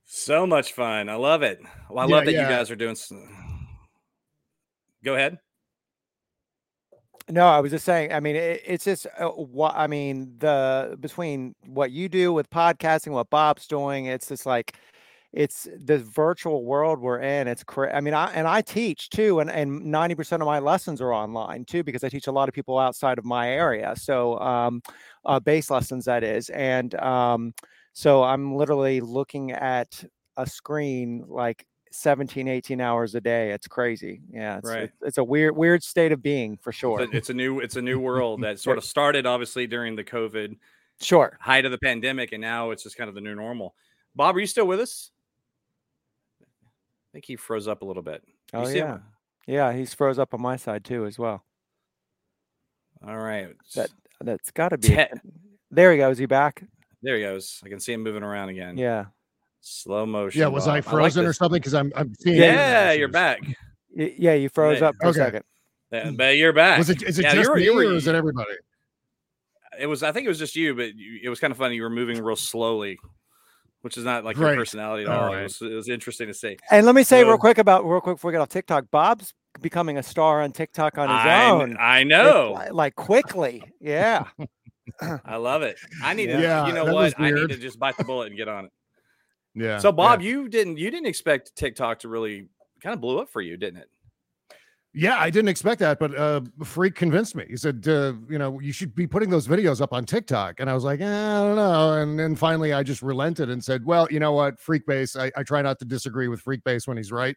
So 0.06 0.46
much 0.46 0.74
fun. 0.74 1.10
I 1.10 1.16
love 1.16 1.42
it. 1.44 1.60
Well, 1.90 2.00
I 2.06 2.08
Yeah, 2.08 2.16
love 2.16 2.26
that 2.26 2.34
yeah. 2.34 2.42
you 2.44 2.48
guys 2.48 2.70
are 2.72 2.76
doing. 2.76 2.92
s- 2.92 3.12
Go 5.04 5.16
ahead. 5.16 5.40
No, 7.28 7.48
I 7.48 7.60
was 7.60 7.72
just 7.72 7.86
saying. 7.86 8.14
I 8.14 8.20
mean, 8.20 8.36
it, 8.36 8.62
it's 8.66 8.86
just 8.86 9.08
uh, 9.18 9.30
what 9.30 9.74
I 9.76 9.88
mean. 9.88 10.36
The 10.38 10.96
between 11.00 11.56
what 11.66 11.92
you 11.92 12.08
do 12.08 12.32
with 12.32 12.50
podcasting, 12.52 13.12
what 13.14 13.30
Bob's 13.32 13.66
doing, 13.68 14.06
it's 14.06 14.28
just 14.28 14.46
like 14.46 14.78
it's 15.34 15.68
the 15.76 15.98
virtual 15.98 16.64
world 16.64 17.00
we're 17.00 17.20
in. 17.20 17.48
It's 17.48 17.64
cra- 17.64 17.96
I 17.96 18.00
mean, 18.02 18.14
I 18.14 18.32
and 18.34 18.48
I 18.48 18.62
teach 18.62 19.10
too, 19.10 19.40
and 19.40 19.50
and 19.50 19.86
ninety 19.86 20.14
percent 20.14 20.44
of 20.44 20.46
my 20.46 20.60
lessons 20.60 21.02
are 21.02 21.12
online 21.14 21.66
too 21.66 21.84
because 21.84 22.04
I 22.04 22.10
teach 22.10 22.28
a 22.28 22.32
lot 22.32 22.48
of 22.48 22.54
people 22.54 22.78
outside 22.78 23.18
of 23.18 23.26
my 23.26 23.50
area. 23.50 23.96
So, 23.98 24.40
um, 24.40 24.82
uh, 25.26 25.40
bass 25.40 25.70
lessons 25.70 26.06
that 26.06 26.24
is, 26.24 26.50
and 26.50 26.94
um, 26.96 27.54
so 27.94 28.24
I'm 28.24 28.56
literally 28.56 29.02
looking 29.02 29.52
at 29.52 30.04
a 30.38 30.46
screen 30.46 31.24
like 31.28 31.66
17 31.92 32.50
18 32.50 32.82
hours 32.82 33.16
a 33.16 33.22
day 33.22 33.52
it's 33.52 33.70
crazy 33.70 34.20
yeah 34.30 34.58
it's, 34.58 34.70
Right. 34.70 34.84
it's, 34.84 34.94
it's 35.02 35.18
a 35.18 35.24
weird 35.24 35.56
weird 35.56 35.82
state 35.82 36.12
of 36.12 36.22
being 36.22 36.58
for 36.58 36.74
sure 36.74 37.00
It's 37.00 37.14
a, 37.14 37.18
it's 37.18 37.30
a 37.30 37.34
new 37.34 37.62
it's 37.62 37.78
a 37.78 37.82
new 37.82 38.00
world 38.02 38.42
that 38.42 38.60
sort 38.68 38.78
of 38.78 38.84
started 38.84 39.26
obviously 39.26 39.66
during 39.66 39.96
the 39.96 40.04
COVID 40.04 40.58
sure 41.00 41.38
height 41.40 41.64
of 41.64 41.72
the 41.72 41.78
pandemic, 41.78 42.34
and 42.34 42.42
now 42.42 42.72
it's 42.72 42.84
just 42.84 42.98
kind 42.98 43.08
of 43.08 43.16
the 43.16 43.22
new 43.22 43.34
normal. 43.34 43.76
Bob, 44.14 44.36
are 44.36 44.40
you 44.42 44.46
still 44.48 44.68
with 44.68 44.82
us? 44.82 45.12
I 46.42 46.46
think 47.14 47.26
he 47.26 47.38
froze 47.38 47.68
up 47.68 47.82
a 47.82 47.86
little 47.86 48.04
bit. 48.04 48.24
You 48.54 48.60
oh 48.60 48.66
see 48.66 48.80
him? 48.80 49.02
yeah 49.48 49.68
yeah 49.72 49.74
he's 49.78 49.94
froze 49.94 50.20
up 50.20 50.34
on 50.34 50.42
my 50.42 50.58
side 50.58 50.84
too 50.84 51.06
as 51.06 51.18
well 51.18 51.46
All 53.08 53.18
right. 53.18 53.56
That- 53.76 53.90
that's 54.26 54.52
got 54.52 54.70
to 54.70 54.78
be 54.78 54.90
Te- 54.90 54.94
it. 54.96 55.12
there 55.72 55.92
he 55.92 55.98
goes 55.98 56.18
he 56.18 56.26
back 56.26 56.64
there 57.02 57.16
he 57.18 57.22
goes. 57.24 57.62
I 57.64 57.70
can 57.70 57.80
see 57.80 57.94
him 57.94 58.02
moving 58.04 58.24
around 58.24 58.50
again. 58.50 58.78
yeah 58.78 59.06
Slow 59.62 60.06
motion. 60.06 60.40
Yeah, 60.42 60.48
was 60.48 60.66
Bob. 60.66 60.72
I 60.72 60.76
like 60.76 60.84
frozen 60.84 61.26
or 61.26 61.34
something? 61.34 61.60
Because 61.60 61.74
I'm 61.74 61.92
I'm 61.96 62.14
seeing. 62.16 62.36
Yeah, 62.40 62.92
you're 62.92 63.08
back. 63.08 63.40
Y- 63.96 64.14
yeah 64.18 64.34
you 64.34 64.50
froze 64.50 64.80
Yeah. 64.82 64.90
up 64.90 64.96
for 65.02 65.08
Okay. 65.08 65.20
a 65.22 65.24
second 65.26 65.44
Yeah, 65.92 66.12
but 66.12 66.38
you're 66.38 66.54
back. 66.54 66.78
Was 66.80 66.90
it 66.90 67.02
is 67.04 67.18
it 67.20 67.24
Yeah, 67.24 67.34
just 67.36 67.46
you 67.46 67.50
were- 67.52 67.56
me 67.58 67.64
you 67.64 67.76
were- 67.76 67.82
or 67.86 67.96
is 67.96 68.08
it 68.08 68.14
everybody? 68.16 68.52
it 69.80 69.88
was 69.88 70.04
i 70.04 70.12
think 70.14 70.24
it 70.26 70.30
was 70.30 70.40
just 70.40 70.56
you 70.56 70.74
but 70.74 70.96
you, 70.96 71.20
it 71.24 71.28
was 71.30 71.38
kind 71.40 71.52
of 71.52 71.58
funny 71.58 71.76
you 71.76 71.82
were 71.84 71.90
moving 71.90 72.24
real 72.24 72.36
slowly 72.38 72.98
which 73.82 73.98
is 73.98 74.06
not 74.06 74.24
like 74.24 74.38
Right. 74.38 74.52
your 74.52 74.56
personality 74.62 75.04
at 75.04 75.10
all, 75.12 75.28
All 75.28 75.34
It, 75.34 75.44
was, 75.44 75.62
it 75.62 75.74
was 75.74 75.90
interesting 75.90 76.28
to 76.28 76.34
see 76.34 76.58
and 76.72 76.86
let 76.86 76.96
me 76.96 77.04
say 77.04 77.24
real 77.26 77.38
quick 77.38 77.58
about 77.58 77.86
real 77.86 78.00
quick 78.00 78.16
before 78.16 78.30
we 78.30 78.34
get 78.34 78.42
off 78.42 78.48
tiktok 78.50 78.90
bob's 78.90 79.34
becoming 79.66 79.98
a 79.98 80.04
star 80.04 80.44
on 80.44 80.52
tiktok 80.52 81.00
on 81.00 81.10
his 81.10 81.18
I, 81.18 81.50
own 81.50 81.76
I 81.80 82.04
know 82.04 82.52
like, 82.54 82.72
like 82.72 82.96
quickly 82.96 83.64
yeah 83.82 84.26
i 85.26 85.38
love 85.38 85.64
it 85.64 85.76
i 86.04 86.14
need 86.14 86.28
to 86.28 86.40
Yeah, 86.40 86.68
you 86.68 86.74
know 86.74 86.86
what 86.94 87.20
i 87.20 87.32
need 87.32 87.50
to 87.50 87.58
just 87.58 87.80
bite 87.80 87.98
the 87.98 88.04
bullet 88.04 88.28
and 88.28 88.38
get 88.38 88.48
on 88.48 88.66
it 88.66 88.72
Yeah. 89.56 89.80
so 89.80 89.92
bob 89.92 90.22
yeah. 90.22 90.30
you 90.30 90.50
didn't 90.50 90.78
you 90.78 90.92
didn't 90.92 91.08
expect 91.08 91.56
tiktok 91.56 91.98
to 92.02 92.10
really 92.10 92.48
kind 92.80 92.94
of 92.94 93.02
blew 93.02 93.18
up 93.18 93.28
for 93.28 93.42
you 93.42 93.58
didn't 93.58 93.80
it 93.80 93.90
Yeah, 94.94 95.18
I 95.20 95.30
didn't 95.30 95.50
expect 95.50 95.80
that, 95.80 96.00
but 96.00 96.16
uh, 96.16 96.40
Freak 96.64 96.96
convinced 96.96 97.36
me. 97.36 97.44
He 97.50 97.58
said, 97.58 97.86
uh, 97.86 98.14
you 98.30 98.38
know, 98.38 98.62
you 98.62 98.72
should 98.72 98.96
be 98.96 99.06
putting 99.06 99.30
those 99.30 99.46
videos 99.46 99.82
up 99.82 99.92
on 99.92 100.06
TikTok. 100.06 100.62
And 100.62 100.70
I 100.70 100.74
was 100.74 100.86
like, 100.86 101.02
eh, 101.02 101.06
I 101.38 101.44
don't 101.44 101.58
know. 101.58 101.94
And 102.02 102.18
then 102.18 102.34
finally, 102.34 102.72
I 102.72 102.82
just 102.82 103.02
relented 103.02 103.50
and 103.50 103.62
said, 103.62 103.84
well, 103.86 104.08
you 104.10 104.22
know 104.22 104.32
what, 104.32 104.58
Freekbass. 104.58 105.20
I, 105.20 105.32
I 105.38 105.44
try 105.44 105.62
not 105.62 105.80
to 105.80 105.86
disagree 105.86 106.30
with 106.30 106.42
Freekbass 106.42 106.88
when 106.88 106.96
he's 106.96 107.12
right. 107.12 107.36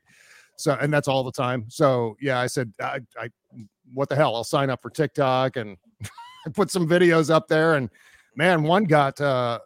So, 0.58 0.76
and 0.80 0.92
that's 0.92 1.08
all 1.08 1.22
the 1.22 1.32
time. 1.32 1.66
So, 1.68 2.16
yeah, 2.20 2.40
I 2.40 2.46
said, 2.46 2.72
I, 2.80 3.00
I 3.16 3.30
what 3.94 4.08
the 4.08 4.16
hell? 4.16 4.34
I'll 4.34 4.44
sign 4.44 4.70
up 4.70 4.82
for 4.82 4.90
TikTok 4.90 5.56
and 5.56 5.76
put 6.54 6.70
some 6.70 6.88
videos 6.88 7.30
up 7.30 7.48
there. 7.48 7.74
And 7.74 7.88
man, 8.34 8.64
one 8.64 8.84
got, 8.84 9.20
uh, 9.20 9.60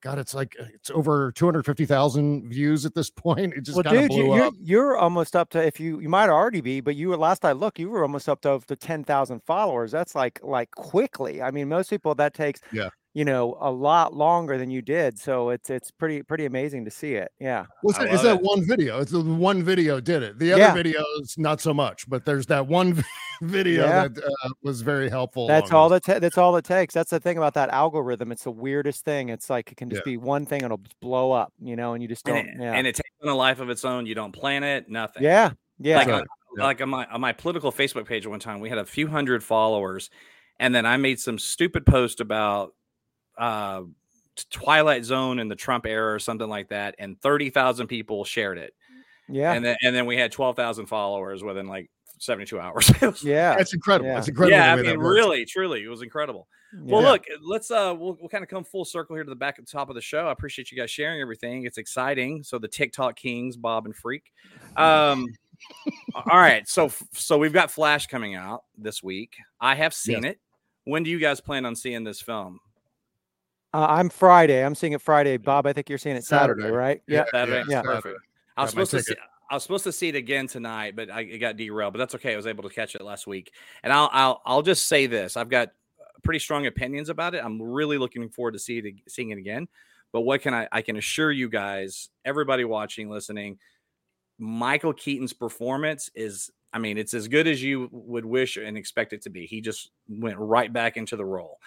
God, 0.00 0.18
it's 0.18 0.34
like 0.34 0.56
it's 0.58 0.90
over 0.90 1.32
250,000 1.32 2.48
views 2.48 2.86
at 2.86 2.94
this 2.94 3.10
point. 3.16 3.54
It 3.54 3.62
just 3.62 3.76
well, 3.76 3.84
kind 3.84 3.96
of 3.96 4.02
dude, 4.02 4.10
blew 4.10 4.26
you, 4.26 4.34
you're 4.34 4.44
up. 4.44 4.54
you're 4.58 4.96
almost 4.96 5.36
up 5.36 5.50
to 5.50 5.62
if 5.62 5.78
you 5.78 6.00
you 6.00 6.08
might 6.08 6.30
already 6.30 6.60
be, 6.60 6.80
but 6.80 6.96
you 6.96 7.08
were 7.08 7.16
last 7.16 7.44
I 7.44 7.52
looked, 7.52 7.78
you 7.78 7.90
were 7.90 8.02
almost 8.02 8.28
up 8.28 8.40
to 8.42 8.60
the 8.66 8.76
ten 8.76 9.04
thousand 9.04 9.42
followers. 9.44 9.90
That's 9.90 10.14
like 10.14 10.40
like 10.42 10.70
quickly. 10.70 11.42
I 11.42 11.50
mean, 11.50 11.68
most 11.68 11.90
people 11.90 12.14
that 12.14 12.32
takes 12.32 12.60
Yeah. 12.72 12.88
You 13.18 13.24
know 13.24 13.56
a 13.60 13.70
lot 13.70 14.14
longer 14.14 14.56
than 14.58 14.70
you 14.70 14.80
did. 14.80 15.18
So 15.18 15.50
it's 15.50 15.70
it's 15.70 15.90
pretty 15.90 16.22
pretty 16.22 16.46
amazing 16.46 16.84
to 16.84 16.90
see 16.90 17.14
it. 17.14 17.32
Yeah. 17.40 17.66
Was 17.82 17.98
I 17.98 18.04
it, 18.04 18.12
is 18.14 18.22
love 18.22 18.22
that 18.22 18.34
it. 18.36 18.42
one 18.42 18.64
video? 18.64 19.00
It's 19.00 19.10
the 19.10 19.20
one 19.20 19.62
video 19.64 20.00
did 20.00 20.22
it. 20.22 20.38
The 20.38 20.52
other 20.52 20.62
Yeah. 20.62 20.74
videos 20.92 21.36
not 21.36 21.60
so 21.60 21.74
much, 21.74 22.08
but 22.08 22.24
there's 22.24 22.46
that 22.46 22.68
one 22.68 23.02
video 23.42 23.84
Yeah. 23.86 24.06
that 24.08 24.24
uh, 24.24 24.48
was 24.62 24.82
very 24.82 25.08
helpful. 25.10 25.48
That's 25.48 25.72
all 25.72 25.88
those- 25.88 26.02
that 26.02 26.12
ta- 26.14 26.18
that's 26.20 26.38
all 26.38 26.54
it 26.56 26.64
takes. 26.64 26.94
That's 26.94 27.10
the 27.10 27.18
thing 27.18 27.36
about 27.38 27.54
that 27.54 27.70
algorithm. 27.70 28.30
It's 28.30 28.44
the 28.44 28.52
weirdest 28.52 29.04
thing. 29.04 29.30
It's 29.30 29.50
like 29.50 29.72
it 29.72 29.76
can 29.76 29.90
just 29.90 30.02
Yeah. 30.06 30.12
be 30.12 30.16
one 30.18 30.46
thing 30.46 30.62
and 30.62 30.72
it'll 30.72 30.84
blow 31.00 31.32
up, 31.32 31.52
you 31.60 31.74
know, 31.74 31.94
and 31.94 32.02
you 32.02 32.08
just 32.08 32.24
don't. 32.24 32.36
and 32.38 32.48
it, 32.48 32.54
yeah. 32.62 32.72
and 32.72 32.86
it 32.86 32.94
takes 32.94 33.10
on 33.22 33.28
a 33.28 33.34
life 33.34 33.58
of 33.58 33.68
its 33.68 33.84
own 33.84 34.06
you 34.06 34.14
don't 34.14 34.32
plan 34.32 34.62
it 34.62 34.88
nothing 34.88 35.24
yeah. 35.24 35.50
Yeah. 35.80 35.96
like, 35.98 36.06
Right. 36.08 36.20
on, 36.22 36.26
like 36.56 36.80
on 36.82 36.88
my 36.88 37.06
on 37.06 37.20
my 37.20 37.32
political 37.32 37.72
Facebook 37.72 38.06
page 38.06 38.28
one 38.28 38.38
time, 38.38 38.60
we 38.60 38.68
had 38.68 38.78
a 38.78 38.84
few 38.86 39.08
hundred 39.08 39.42
followers, 39.42 40.08
and 40.60 40.72
then 40.74 40.86
I 40.86 40.96
made 40.96 41.18
some 41.20 41.38
stupid 41.38 41.84
post 41.84 42.20
about 42.20 42.74
uh, 43.38 43.82
Twilight 44.50 45.04
Zone 45.04 45.38
and 45.38 45.50
the 45.50 45.56
Trump 45.56 45.86
era 45.86 46.14
or 46.14 46.18
something 46.18 46.48
like 46.48 46.68
that, 46.68 46.94
and 46.98 47.20
thirty 47.20 47.50
thousand 47.50 47.86
people 47.86 48.24
shared 48.24 48.58
it, 48.58 48.74
yeah. 49.28 49.52
and 49.52 49.64
then 49.64 49.76
and 49.82 49.94
then 49.94 50.06
we 50.06 50.16
had 50.16 50.32
twelve 50.32 50.56
thousand 50.56 50.86
followers 50.86 51.42
within 51.42 51.66
like 51.66 51.90
seventy 52.18 52.46
two 52.46 52.60
hours. 52.60 52.90
Yeah. 53.22 53.56
That's 53.56 53.74
incredible. 53.74 54.08
Yeah. 54.08 54.14
That's 54.16 54.28
incredible. 54.28 54.58
yeah, 54.58 54.72
I 54.72 54.76
mean, 54.76 54.98
really, 54.98 55.44
truly, 55.44 55.82
it 55.82 55.88
was 55.88 56.02
incredible. 56.02 56.46
Well, 56.78 57.02
look, 57.02 57.24
let's 57.42 57.70
uh, 57.70 57.94
we'll, 57.98 58.16
we'll 58.20 58.28
kind 58.28 58.44
of 58.44 58.50
come 58.50 58.62
full 58.62 58.84
circle 58.84 59.16
here 59.16 59.24
to 59.24 59.30
the 59.30 59.36
back 59.36 59.58
at 59.58 59.64
the 59.64 59.70
top 59.70 59.88
of 59.88 59.94
the 59.94 60.02
show. 60.02 60.28
I 60.28 60.32
appreciate 60.32 60.70
you 60.70 60.76
guys 60.76 60.90
sharing 60.90 61.20
everything. 61.20 61.64
It's 61.64 61.78
exciting. 61.78 62.42
So 62.42 62.58
the 62.58 62.68
TikTok 62.68 63.16
kings, 63.16 63.56
Bob 63.56 63.86
and 63.86 63.96
Freak. 63.96 64.24
Um, 64.76 65.26
all 66.14 66.36
right, 66.38 66.68
so 66.68 66.90
so 67.14 67.38
we've 67.38 67.54
got 67.54 67.70
Flash 67.70 68.06
coming 68.06 68.34
out 68.34 68.64
this 68.76 69.02
week. 69.02 69.34
I 69.60 69.74
have 69.76 69.94
seen 69.94 70.24
it. 70.24 70.38
When 70.84 71.02
do 71.02 71.10
you 71.10 71.18
guys 71.18 71.40
plan 71.40 71.64
on 71.64 71.74
seeing 71.74 72.04
this 72.04 72.20
film? 72.20 72.60
Uh, 73.74 73.86
I'm 73.88 74.08
Friday. 74.08 74.64
I'm 74.64 74.74
seeing 74.74 74.94
it 74.94 75.02
Friday. 75.02 75.36
Bob, 75.36 75.66
I 75.66 75.72
think 75.72 75.88
you're 75.88 75.98
seeing 75.98 76.16
it 76.16 76.24
Saturday, 76.24 76.62
Saturday. 76.62 76.76
right? 76.76 77.02
Yeah, 77.06 77.24
Saturday? 77.30 77.64
yeah. 77.68 77.82
perfect. 77.82 78.18
I 78.56 78.62
was 78.62 78.70
supposed 78.70 78.90
to 78.92 79.02
see. 79.02 79.14
I 79.50 79.54
was 79.54 79.62
supposed 79.62 79.84
to 79.84 79.92
see 79.92 80.08
it 80.08 80.14
again 80.14 80.46
tonight, 80.46 80.96
but 80.96 81.10
I 81.10 81.20
it 81.20 81.38
got 81.38 81.56
derailed. 81.56 81.92
But 81.92 81.98
that's 81.98 82.14
okay. 82.14 82.32
I 82.32 82.36
was 82.36 82.46
able 82.46 82.62
to 82.64 82.74
catch 82.74 82.94
it 82.94 83.02
last 83.02 83.26
week, 83.26 83.52
and 83.82 83.92
I'll 83.92 84.10
I'll 84.12 84.42
I'll 84.44 84.62
just 84.62 84.86
say 84.86 85.06
this: 85.06 85.36
I've 85.36 85.50
got 85.50 85.70
pretty 86.22 86.38
strong 86.38 86.66
opinions 86.66 87.08
about 87.08 87.34
it. 87.34 87.44
I'm 87.44 87.60
really 87.60 87.98
looking 87.98 88.28
forward 88.30 88.52
to 88.52 88.58
see 88.58 88.78
it, 88.78 88.94
seeing 89.08 89.30
it 89.30 89.38
again. 89.38 89.68
But 90.12 90.22
what 90.22 90.40
can 90.40 90.54
I 90.54 90.68
I 90.72 90.82
can 90.82 90.96
assure 90.96 91.30
you 91.30 91.48
guys, 91.48 92.08
everybody 92.24 92.64
watching, 92.64 93.10
listening, 93.10 93.58
Michael 94.38 94.92
Keaton's 94.92 95.32
performance 95.32 96.10
is, 96.14 96.50
I 96.72 96.78
mean, 96.78 96.96
it's 96.96 97.14
as 97.14 97.28
good 97.28 97.46
as 97.46 97.62
you 97.62 97.88
would 97.92 98.24
wish 98.24 98.56
and 98.56 98.76
expect 98.76 99.12
it 99.12 99.22
to 99.22 99.30
be. 99.30 99.46
He 99.46 99.60
just 99.60 99.90
went 100.08 100.38
right 100.38 100.72
back 100.72 100.96
into 100.96 101.16
the 101.16 101.24
role, 101.24 101.58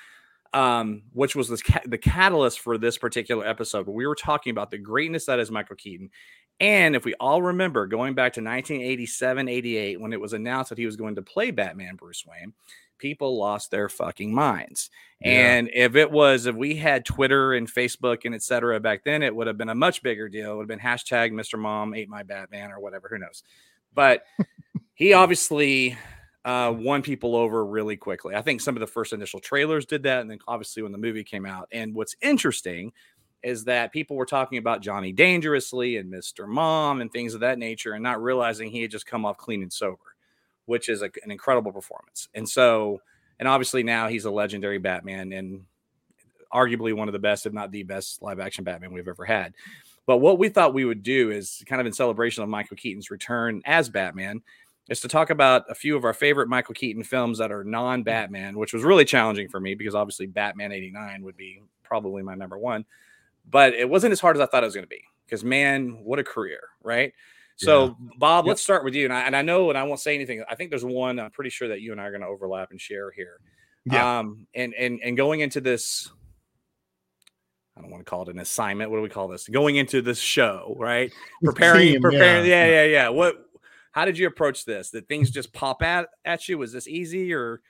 um, 0.53 1.03
which 1.13 1.35
was 1.35 1.49
this 1.49 1.61
ca- 1.61 1.81
the 1.85 1.97
catalyst 1.97 2.59
for 2.59 2.77
this 2.77 2.97
particular 2.97 3.45
episode. 3.45 3.85
But 3.85 3.93
We 3.93 4.07
were 4.07 4.15
talking 4.15 4.51
about 4.51 4.71
the 4.71 4.77
greatness 4.77 5.25
that 5.25 5.39
is 5.39 5.51
Michael 5.51 5.75
Keaton. 5.75 6.09
And 6.59 6.95
if 6.95 7.05
we 7.05 7.15
all 7.15 7.41
remember 7.41 7.87
going 7.87 8.13
back 8.13 8.33
to 8.33 8.41
1987, 8.41 9.47
88, 9.47 9.99
when 9.99 10.13
it 10.13 10.21
was 10.21 10.33
announced 10.33 10.69
that 10.69 10.77
he 10.77 10.85
was 10.85 10.95
going 10.95 11.15
to 11.15 11.21
play 11.21 11.49
Batman 11.49 11.95
Bruce 11.95 12.23
Wayne, 12.25 12.53
people 12.99 13.37
lost 13.37 13.71
their 13.71 13.89
fucking 13.89 14.31
minds. 14.33 14.91
Yeah. 15.19 15.55
And 15.55 15.69
if 15.73 15.95
it 15.95 16.11
was, 16.11 16.45
if 16.45 16.55
we 16.55 16.75
had 16.75 17.03
Twitter 17.03 17.53
and 17.53 17.67
Facebook 17.67 18.25
and 18.25 18.35
etc. 18.35 18.79
back 18.79 19.03
then, 19.03 19.23
it 19.23 19.35
would 19.35 19.47
have 19.47 19.57
been 19.57 19.69
a 19.69 19.75
much 19.75 20.03
bigger 20.03 20.29
deal. 20.29 20.51
It 20.51 20.55
would 20.57 20.69
have 20.69 20.79
been 20.79 20.87
hashtag 20.87 21.31
Mr. 21.31 21.57
Mom 21.57 21.95
ate 21.95 22.09
my 22.09 22.21
Batman 22.21 22.71
or 22.71 22.79
whatever. 22.79 23.07
Who 23.09 23.17
knows? 23.17 23.43
But 23.93 24.23
he 24.93 25.13
obviously 25.13 25.97
uh, 26.45 26.73
won 26.75 27.01
people 27.01 27.35
over 27.35 27.65
really 27.65 27.97
quickly. 27.97 28.35
I 28.35 28.41
think 28.41 28.61
some 28.61 28.75
of 28.75 28.79
the 28.79 28.87
first 28.87 29.13
initial 29.13 29.39
trailers 29.39 29.85
did 29.85 30.03
that. 30.03 30.21
And 30.21 30.29
then 30.29 30.39
obviously 30.47 30.83
when 30.83 30.91
the 30.91 30.97
movie 30.97 31.23
came 31.23 31.45
out. 31.45 31.67
And 31.71 31.93
what's 31.93 32.15
interesting 32.21 32.93
is 33.43 33.63
that 33.65 33.91
people 33.91 34.15
were 34.15 34.25
talking 34.25 34.57
about 34.57 34.81
Johnny 34.81 35.11
Dangerously 35.11 35.97
and 35.97 36.11
Mr. 36.11 36.47
Mom 36.47 37.01
and 37.01 37.11
things 37.11 37.33
of 37.33 37.41
that 37.41 37.57
nature 37.57 37.93
and 37.93 38.03
not 38.03 38.21
realizing 38.21 38.69
he 38.69 38.81
had 38.81 38.91
just 38.91 39.05
come 39.05 39.25
off 39.25 39.37
clean 39.37 39.61
and 39.61 39.73
sober 39.73 39.97
which 40.65 40.87
is 40.89 41.01
a, 41.01 41.11
an 41.23 41.31
incredible 41.31 41.71
performance. 41.71 42.29
And 42.33 42.47
so, 42.47 43.01
and 43.39 43.47
obviously 43.47 43.83
now 43.83 44.07
he's 44.07 44.25
a 44.25 44.31
legendary 44.31 44.77
Batman 44.77 45.33
and 45.33 45.65
arguably 46.53 46.93
one 46.95 47.09
of 47.09 47.13
the 47.13 47.19
best, 47.19 47.45
if 47.45 47.53
not 47.53 47.71
the 47.71 47.83
best, 47.83 48.21
live 48.21 48.39
action 48.39 48.63
Batman 48.63 48.93
we've 48.93 49.07
ever 49.07 49.25
had. 49.25 49.53
But 50.05 50.17
what 50.17 50.39
we 50.39 50.47
thought 50.49 50.73
we 50.73 50.85
would 50.85 51.03
do 51.03 51.31
is 51.31 51.61
kind 51.65 51.79
of 51.79 51.87
in 51.87 51.93
celebration 51.93 52.43
of 52.43 52.49
Michael 52.49 52.77
Keaton's 52.77 53.11
return 53.11 53.61
as 53.65 53.89
Batman, 53.89 54.41
is 54.91 54.99
to 54.99 55.07
talk 55.07 55.29
about 55.29 55.63
a 55.69 55.73
few 55.73 55.95
of 55.95 56.03
our 56.03 56.13
favorite 56.13 56.49
Michael 56.49 56.73
Keaton 56.73 57.03
films 57.03 57.37
that 57.37 57.49
are 57.49 57.63
non 57.63 58.03
Batman, 58.03 58.57
which 58.57 58.73
was 58.73 58.83
really 58.83 59.05
challenging 59.05 59.47
for 59.47 59.61
me 59.61 59.73
because 59.73 59.95
obviously 59.95 60.25
Batman 60.27 60.73
89 60.73 61.23
would 61.23 61.37
be 61.37 61.61
probably 61.81 62.21
my 62.21 62.35
number 62.35 62.57
one. 62.57 62.83
But 63.49 63.73
it 63.73 63.89
wasn't 63.89 64.11
as 64.11 64.19
hard 64.19 64.35
as 64.35 64.41
I 64.41 64.47
thought 64.47 64.63
it 64.63 64.67
was 64.67 64.75
going 64.75 64.83
to 64.83 64.89
be 64.89 65.03
because, 65.25 65.45
man, 65.45 66.03
what 66.03 66.19
a 66.19 66.25
career, 66.25 66.59
right? 66.83 67.13
So, 67.55 67.85
yeah. 67.85 67.93
Bob, 68.17 68.45
yep. 68.45 68.49
let's 68.49 68.61
start 68.61 68.83
with 68.83 68.93
you. 68.93 69.05
And 69.05 69.13
I, 69.13 69.21
and 69.21 69.35
I 69.35 69.41
know, 69.41 69.69
and 69.69 69.77
I 69.77 69.83
won't 69.83 70.01
say 70.01 70.13
anything. 70.13 70.43
I 70.49 70.55
think 70.55 70.71
there's 70.71 70.83
one. 70.83 71.19
I'm 71.19 71.31
pretty 71.31 71.51
sure 71.51 71.69
that 71.69 71.79
you 71.79 71.93
and 71.93 72.01
I 72.01 72.05
are 72.05 72.11
going 72.11 72.21
to 72.21 72.27
overlap 72.27 72.71
and 72.71 72.81
share 72.81 73.11
here. 73.11 73.39
Yeah. 73.85 74.19
Um, 74.19 74.45
and 74.53 74.73
and 74.73 74.99
and 75.03 75.17
going 75.17 75.39
into 75.39 75.61
this, 75.61 76.11
I 77.77 77.81
don't 77.81 77.89
want 77.89 78.05
to 78.05 78.09
call 78.09 78.23
it 78.23 78.29
an 78.29 78.39
assignment. 78.39 78.91
What 78.91 78.97
do 78.97 79.03
we 79.03 79.09
call 79.09 79.27
this? 79.27 79.47
Going 79.47 79.77
into 79.77 80.01
this 80.01 80.19
show, 80.19 80.75
right? 80.77 81.11
Preparing, 81.43 81.93
Team, 81.93 82.01
preparing. 82.01 82.45
Yeah. 82.45 82.65
yeah, 82.65 82.83
yeah, 82.83 82.85
yeah. 82.85 83.09
What? 83.09 83.50
How 83.91 84.05
did 84.05 84.17
you 84.17 84.27
approach 84.27 84.65
this? 84.65 84.89
Did 84.89 85.07
things 85.07 85.31
just 85.31 85.53
pop 85.53 85.81
at 85.81 86.07
at 86.25 86.47
you? 86.47 86.57
Was 86.57 86.73
this 86.73 86.87
easy, 86.87 87.33
or 87.33 87.61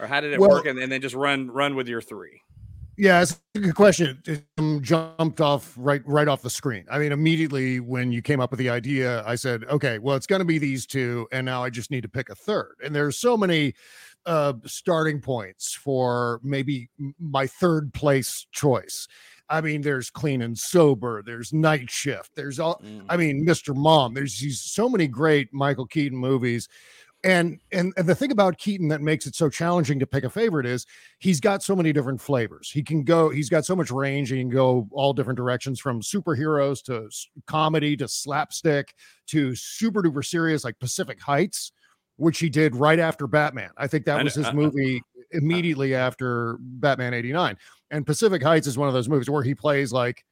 or 0.00 0.06
how 0.06 0.20
did 0.20 0.32
it 0.32 0.40
well, 0.40 0.50
work? 0.50 0.66
And, 0.66 0.78
and 0.78 0.90
then 0.90 1.00
just 1.00 1.14
run 1.14 1.50
run 1.50 1.74
with 1.74 1.88
your 1.88 2.00
three. 2.00 2.40
Yeah, 2.98 3.20
it's 3.20 3.38
a 3.54 3.58
good 3.58 3.74
question. 3.74 4.22
It 4.24 4.46
um, 4.56 4.80
jumped 4.82 5.42
off 5.42 5.74
right 5.76 6.00
right 6.06 6.28
off 6.28 6.40
the 6.40 6.50
screen. 6.50 6.86
I 6.90 6.98
mean, 6.98 7.12
immediately 7.12 7.78
when 7.78 8.10
you 8.10 8.22
came 8.22 8.40
up 8.40 8.50
with 8.50 8.58
the 8.58 8.70
idea, 8.70 9.22
I 9.26 9.34
said, 9.34 9.64
"Okay, 9.64 9.98
well, 9.98 10.16
it's 10.16 10.26
going 10.26 10.40
to 10.40 10.46
be 10.46 10.58
these 10.58 10.86
two, 10.86 11.28
and 11.30 11.44
now 11.44 11.62
I 11.62 11.68
just 11.68 11.90
need 11.90 12.02
to 12.02 12.08
pick 12.08 12.30
a 12.30 12.34
third. 12.34 12.76
And 12.82 12.94
there's 12.94 13.18
so 13.18 13.36
many 13.36 13.74
uh, 14.24 14.54
starting 14.64 15.20
points 15.20 15.74
for 15.74 16.40
maybe 16.42 16.88
my 17.20 17.46
third 17.46 17.92
place 17.92 18.46
choice. 18.50 19.08
I 19.48 19.60
mean, 19.60 19.82
there's 19.82 20.10
clean 20.10 20.42
and 20.42 20.58
sober. 20.58 21.22
There's 21.22 21.52
night 21.52 21.90
shift. 21.90 22.32
There's 22.34 22.58
all. 22.58 22.80
Mm. 22.84 23.06
I 23.08 23.16
mean, 23.16 23.46
Mr. 23.46 23.74
Mom. 23.76 24.14
There's 24.14 24.38
these 24.38 24.60
so 24.60 24.88
many 24.88 25.06
great 25.06 25.52
Michael 25.52 25.86
Keaton 25.86 26.18
movies 26.18 26.68
and, 27.26 27.58
and 27.72 27.92
and 27.96 28.06
the 28.06 28.14
thing 28.14 28.30
about 28.30 28.56
Keaton 28.56 28.88
that 28.88 29.00
makes 29.00 29.26
it 29.26 29.34
so 29.34 29.48
challenging 29.48 29.98
to 29.98 30.06
pick 30.06 30.22
a 30.22 30.30
favorite 30.30 30.64
is 30.64 30.86
he's 31.18 31.40
got 31.40 31.62
so 31.62 31.74
many 31.74 31.92
different 31.92 32.20
flavors. 32.20 32.70
He 32.70 32.82
can 32.82 33.02
go, 33.02 33.30
he's 33.30 33.48
got 33.48 33.64
so 33.64 33.74
much 33.74 33.90
range. 33.90 34.30
He 34.30 34.38
can 34.38 34.48
go 34.48 34.86
all 34.92 35.12
different 35.12 35.36
directions 35.36 35.80
from 35.80 36.00
superheroes 36.02 36.82
to 36.84 37.08
comedy 37.46 37.96
to 37.96 38.06
slapstick 38.06 38.94
to 39.28 39.56
super 39.56 40.02
duper 40.02 40.24
serious 40.24 40.62
like 40.62 40.78
Pacific 40.78 41.20
Heights, 41.20 41.72
which 42.16 42.38
he 42.38 42.48
did 42.48 42.76
right 42.76 43.00
after 43.00 43.26
Batman. 43.26 43.70
I 43.76 43.88
think 43.88 44.04
that 44.04 44.22
was 44.22 44.34
his 44.34 44.46
uh, 44.46 44.50
uh, 44.50 44.54
movie 44.54 45.02
uh, 45.18 45.22
immediately 45.32 45.96
after 45.96 46.58
Batman 46.60 47.12
89. 47.12 47.56
And 47.90 48.04
Pacific 48.04 48.42
Heights 48.42 48.66
is 48.66 48.76
one 48.76 48.88
of 48.88 48.94
those 48.94 49.08
movies 49.08 49.30
where 49.30 49.42
he 49.42 49.54
plays 49.54 49.92
like 49.92 50.24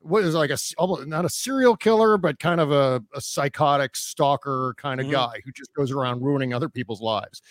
what 0.00 0.22
is 0.24 0.34
like 0.34 0.50
a 0.50 0.58
not 1.06 1.24
a 1.24 1.28
serial 1.28 1.76
killer, 1.76 2.18
but 2.18 2.38
kind 2.38 2.60
of 2.60 2.70
a, 2.70 3.02
a 3.14 3.20
psychotic 3.20 3.96
stalker 3.96 4.74
kind 4.76 5.00
of 5.00 5.06
mm-hmm. 5.06 5.14
guy 5.14 5.40
who 5.44 5.52
just 5.52 5.72
goes 5.74 5.90
around 5.90 6.22
ruining 6.22 6.52
other 6.52 6.68
people's 6.68 7.00
lives. 7.00 7.42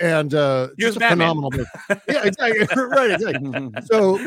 And 0.00 0.34
uh, 0.34 0.68
just 0.78 0.96
a 0.96 1.00
Batman. 1.00 1.28
phenomenal 1.28 1.50
movie. 1.52 1.64
yeah, 2.08 2.24
exactly. 2.24 2.66
right, 2.82 3.10
exactly. 3.12 3.70
so 3.84 4.18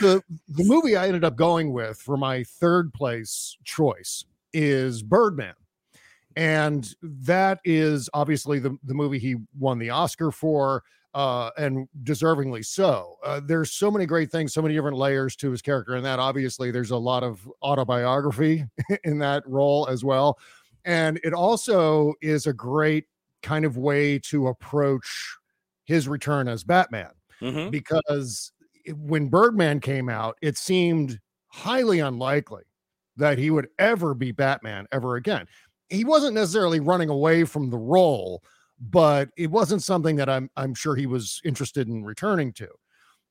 the 0.00 0.22
the 0.48 0.64
movie 0.64 0.96
I 0.96 1.06
ended 1.06 1.24
up 1.24 1.36
going 1.36 1.72
with 1.72 1.98
for 1.98 2.16
my 2.16 2.44
third 2.44 2.92
place 2.92 3.56
choice 3.64 4.24
is 4.52 5.02
Birdman. 5.02 5.54
And 6.36 6.94
that 7.02 7.60
is 7.64 8.10
obviously 8.12 8.58
the, 8.58 8.76
the 8.84 8.92
movie 8.92 9.18
he 9.18 9.36
won 9.58 9.78
the 9.78 9.88
Oscar 9.90 10.30
for 10.30 10.82
uh, 11.16 11.50
and 11.56 11.88
deservingly 12.04 12.62
so. 12.62 13.16
Uh, 13.24 13.40
there's 13.42 13.72
so 13.72 13.90
many 13.90 14.04
great 14.04 14.30
things, 14.30 14.52
so 14.52 14.60
many 14.60 14.74
different 14.74 14.98
layers 14.98 15.34
to 15.34 15.50
his 15.50 15.62
character, 15.62 15.94
and 15.94 16.04
that 16.04 16.18
obviously 16.18 16.70
there's 16.70 16.90
a 16.90 16.96
lot 16.96 17.22
of 17.22 17.50
autobiography 17.62 18.66
in 19.04 19.18
that 19.18 19.42
role 19.46 19.88
as 19.88 20.04
well. 20.04 20.38
And 20.84 21.18
it 21.24 21.32
also 21.32 22.12
is 22.20 22.46
a 22.46 22.52
great 22.52 23.06
kind 23.42 23.64
of 23.64 23.78
way 23.78 24.18
to 24.18 24.48
approach 24.48 25.38
his 25.86 26.06
return 26.06 26.48
as 26.48 26.64
Batman 26.64 27.12
mm-hmm. 27.40 27.70
because 27.70 28.52
when 28.94 29.28
Birdman 29.28 29.80
came 29.80 30.10
out, 30.10 30.36
it 30.42 30.58
seemed 30.58 31.18
highly 31.48 32.00
unlikely 32.00 32.64
that 33.16 33.38
he 33.38 33.50
would 33.50 33.68
ever 33.78 34.12
be 34.12 34.32
Batman 34.32 34.86
ever 34.92 35.16
again. 35.16 35.46
He 35.88 36.04
wasn't 36.04 36.34
necessarily 36.34 36.80
running 36.80 37.08
away 37.08 37.44
from 37.44 37.70
the 37.70 37.78
role 37.78 38.42
but 38.80 39.28
it 39.36 39.50
wasn't 39.50 39.82
something 39.82 40.16
that 40.16 40.28
I'm 40.28 40.50
I'm 40.56 40.74
sure 40.74 40.94
he 40.94 41.06
was 41.06 41.40
interested 41.44 41.88
in 41.88 42.04
returning 42.04 42.52
to. 42.54 42.68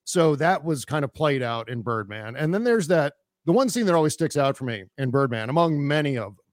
So 0.04 0.36
that 0.36 0.64
was 0.64 0.86
kind 0.86 1.04
of 1.04 1.14
played 1.14 1.42
out 1.42 1.70
in 1.70 1.82
Birdman. 1.82 2.36
And 2.36 2.54
then 2.54 2.64
there's 2.64 2.88
that 2.88 3.14
the 3.46 3.54
one 3.54 3.70
scene 3.70 3.86
that 3.86 3.96
always 3.96 4.14
sticks 4.14 4.38
out 4.38 4.58
for 4.58 4.66
me 4.66 4.86
in 4.98 5.12
Birdman, 5.12 5.50
among 5.50 5.86
many 5.86 6.18
of 6.18 6.36
them, 6.36 6.46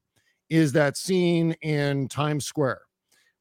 is 0.50 0.72
that 0.72 0.96
scene 0.96 1.52
in 1.62 2.08
Times 2.08 2.44
Square 2.44 2.82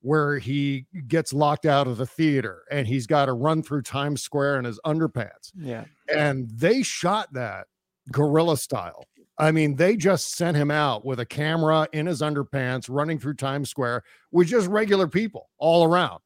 where 0.01 0.39
he 0.39 0.87
gets 1.07 1.31
locked 1.31 1.65
out 1.65 1.87
of 1.87 1.97
the 1.97 2.05
theater 2.05 2.63
and 2.71 2.87
he's 2.87 3.05
got 3.05 3.25
to 3.25 3.33
run 3.33 3.61
through 3.61 3.83
Times 3.83 4.21
Square 4.23 4.59
in 4.59 4.65
his 4.65 4.79
underpants. 4.85 5.51
Yeah. 5.55 5.85
And 6.13 6.49
they 6.49 6.81
shot 6.81 7.31
that 7.33 7.67
guerrilla 8.11 8.57
style. 8.57 9.03
I 9.37 9.51
mean, 9.51 9.75
they 9.75 9.95
just 9.95 10.35
sent 10.35 10.57
him 10.57 10.69
out 10.69 11.05
with 11.05 11.19
a 11.19 11.25
camera 11.25 11.87
in 11.93 12.05
his 12.05 12.21
underpants 12.21 12.87
running 12.89 13.17
through 13.17 13.35
Times 13.35 13.69
Square 13.69 14.03
with 14.31 14.47
just 14.47 14.67
regular 14.67 15.07
people 15.07 15.49
all 15.57 15.83
around. 15.83 16.19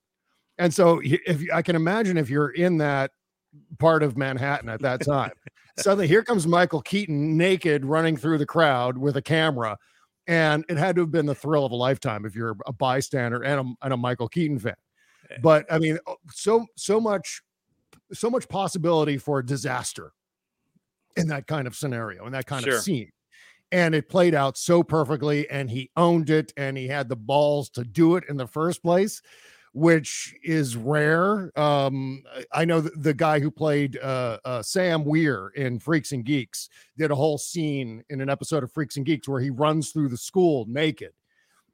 And 0.57 0.73
so, 0.73 1.01
if 1.03 1.43
I 1.53 1.61
can 1.61 1.75
imagine 1.75 2.17
if 2.17 2.29
you're 2.29 2.51
in 2.51 2.77
that 2.79 3.11
part 3.79 4.03
of 4.03 4.17
Manhattan 4.17 4.69
at 4.69 4.81
that 4.81 5.01
time, 5.01 5.31
suddenly 5.77 6.07
here 6.07 6.23
comes 6.23 6.47
Michael 6.47 6.81
Keaton 6.81 7.37
naked 7.37 7.85
running 7.85 8.17
through 8.17 8.37
the 8.37 8.45
crowd 8.45 8.97
with 8.97 9.17
a 9.17 9.21
camera. 9.21 9.77
And 10.27 10.65
it 10.69 10.77
had 10.77 10.95
to 10.95 11.01
have 11.03 11.11
been 11.11 11.27
the 11.27 11.35
thrill 11.35 11.65
of 11.65 11.71
a 11.71 11.75
lifetime 11.75 12.25
if 12.25 12.35
you're 12.35 12.55
a 12.65 12.73
bystander 12.73 13.43
and 13.43 13.59
a, 13.59 13.85
and 13.85 13.93
a 13.93 13.97
Michael 13.97 14.27
Keaton 14.27 14.57
fan. 14.57 14.75
Eh. 15.29 15.37
But 15.43 15.71
I 15.71 15.77
mean, 15.77 15.99
oh, 16.07 16.15
so, 16.31 16.65
so 16.75 16.99
much, 16.99 17.41
so 18.11 18.29
much 18.29 18.49
possibility 18.49 19.17
for 19.17 19.43
disaster 19.43 20.13
in 21.15 21.27
that 21.27 21.47
kind 21.47 21.67
of 21.67 21.75
scenario, 21.75 22.25
in 22.25 22.31
that 22.33 22.45
kind 22.45 22.63
sure. 22.63 22.77
of 22.77 22.81
scene. 22.81 23.11
And 23.71 23.95
it 23.95 24.09
played 24.09 24.35
out 24.35 24.57
so 24.57 24.83
perfectly, 24.83 25.49
and 25.49 25.69
he 25.69 25.89
owned 25.97 26.29
it, 26.29 26.53
and 26.55 26.77
he 26.77 26.87
had 26.87 27.09
the 27.09 27.15
balls 27.15 27.69
to 27.71 27.83
do 27.83 28.15
it 28.15 28.23
in 28.29 28.37
the 28.37 28.47
first 28.47 28.83
place, 28.83 29.21
which 29.73 30.35
is 30.43 30.77
rare. 30.77 31.51
Um, 31.59 32.23
I 32.53 32.63
know 32.63 32.79
the, 32.79 32.91
the 32.91 33.13
guy 33.13 33.39
who 33.39 33.51
played 33.51 33.97
uh, 33.97 34.37
uh, 34.45 34.61
Sam 34.61 35.03
Weir 35.03 35.51
in 35.55 35.79
Freaks 35.79 36.11
and 36.11 36.23
Geeks 36.23 36.69
did 36.97 37.11
a 37.11 37.15
whole 37.15 37.37
scene 37.37 38.03
in 38.09 38.21
an 38.21 38.29
episode 38.29 38.63
of 38.63 38.71
Freaks 38.71 38.97
and 38.97 39.05
Geeks 39.05 39.27
where 39.27 39.41
he 39.41 39.49
runs 39.49 39.91
through 39.91 40.09
the 40.09 40.17
school 40.17 40.65
naked 40.69 41.11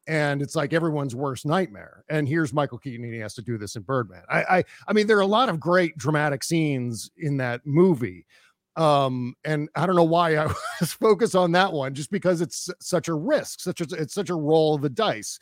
and 0.07 0.41
it's 0.41 0.55
like 0.55 0.73
everyone's 0.73 1.15
worst 1.15 1.45
nightmare. 1.45 2.03
And 2.09 2.27
here's 2.27 2.53
Michael 2.53 2.77
Keaton, 2.77 3.05
and 3.05 3.13
he 3.13 3.19
has 3.19 3.35
to 3.35 3.41
do 3.41 3.57
this 3.57 3.75
in 3.75 3.83
Birdman. 3.83 4.23
I, 4.29 4.43
I, 4.43 4.63
I 4.87 4.93
mean, 4.93 5.07
there 5.07 5.17
are 5.17 5.21
a 5.21 5.27
lot 5.27 5.49
of 5.49 5.59
great 5.59 5.97
dramatic 5.97 6.43
scenes 6.43 7.11
in 7.17 7.37
that 7.37 7.61
movie, 7.65 8.25
um 8.81 9.35
and 9.43 9.69
i 9.75 9.85
don't 9.85 9.95
know 9.95 10.03
why 10.03 10.35
i 10.35 10.45
was 10.79 10.93
focused 10.93 11.35
on 11.35 11.51
that 11.51 11.71
one 11.71 11.93
just 11.93 12.11
because 12.11 12.41
it's 12.41 12.69
such 12.79 13.07
a 13.07 13.13
risk 13.13 13.59
such 13.59 13.81
a 13.81 13.85
it's 13.91 14.13
such 14.13 14.29
a 14.29 14.35
roll 14.35 14.75
of 14.75 14.81
the 14.81 14.89
dice 14.89 15.39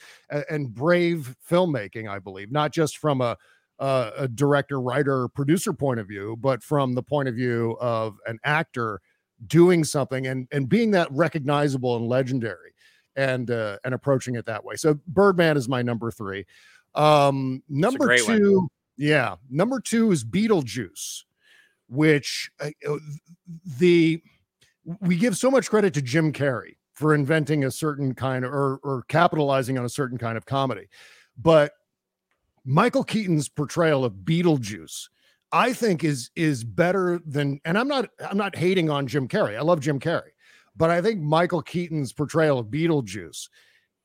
and, 0.50 0.74
brave 0.74 1.36
filmmaking 1.50 2.10
i 2.10 2.19
believe 2.19 2.51
not 2.51 2.72
just 2.72 2.98
from 2.98 3.22
a 3.22 3.38
uh, 3.79 4.12
a 4.17 4.27
director 4.27 4.81
writer 4.81 5.29
producer 5.29 5.72
point 5.72 6.01
of 6.01 6.08
view 6.08 6.36
but 6.41 6.62
from 6.62 6.93
the 6.93 7.03
point 7.03 7.29
of 7.29 7.36
view 7.36 7.77
of 7.79 8.17
an 8.27 8.38
actor 8.43 9.00
doing 9.48 9.84
something 9.84 10.27
and 10.27 10.48
and 10.51 10.67
being 10.67 10.91
that 10.91 11.08
recognizable 11.12 11.96
and 11.96 12.08
legendary 12.08 12.74
and 13.15 13.51
uh, 13.51 13.77
and 13.84 13.93
approaching 13.93 14.36
it 14.36 14.46
that 14.46 14.63
way. 14.63 14.75
So 14.75 15.00
Birdman 15.08 15.58
is 15.58 15.67
my 15.67 15.81
number 15.81 16.12
three. 16.12 16.46
Um, 16.96 17.63
number 17.69 18.05
great 18.05 18.27
one. 18.27 18.38
two, 18.38 18.69
yeah, 18.98 19.36
number 19.50 19.79
two 19.79 20.12
is 20.12 20.24
Beetlejuice, 20.24 21.24
which 21.89 22.51
uh, 22.60 22.69
uh, 22.88 22.98
the 23.79 24.22
we 25.01 25.17
give 25.17 25.38
so 25.38 25.51
much 25.51 25.69
credit 25.69 25.93
to 25.96 26.01
Jim 26.01 26.31
Carrey 26.31 26.77
for 26.93 27.13
inventing 27.13 27.63
a 27.63 27.72
certain 27.72 28.13
kind 28.13 28.46
of 28.46 28.53
or 28.53 28.79
or 28.84 29.03
capitalizing 29.08 29.77
on 29.77 29.86
a 29.86 29.89
certain 29.89 30.17
kind 30.17 30.38
of 30.38 30.46
comedy, 30.46 30.88
but 31.38 31.74
Michael 32.65 33.03
Keaton's 33.03 33.50
portrayal 33.50 34.05
of 34.05 34.13
Beetlejuice, 34.13 35.08
I 35.51 35.74
think 35.74 36.03
is 36.03 36.29
is 36.36 36.63
better 36.63 37.19
than. 37.25 37.60
And 37.65 37.77
I'm 37.77 37.88
not 37.88 38.10
I'm 38.29 38.38
not 38.38 38.55
hating 38.55 38.89
on 38.89 39.08
Jim 39.08 39.27
Carrey. 39.27 39.58
I 39.58 39.62
love 39.62 39.79
Jim 39.79 40.00
Carrey, 40.00 40.31
but 40.75 40.89
I 40.89 41.01
think 41.01 41.19
Michael 41.19 41.62
Keaton's 41.62 42.13
portrayal 42.13 42.60
of 42.60 42.67
Beetlejuice, 42.67 43.50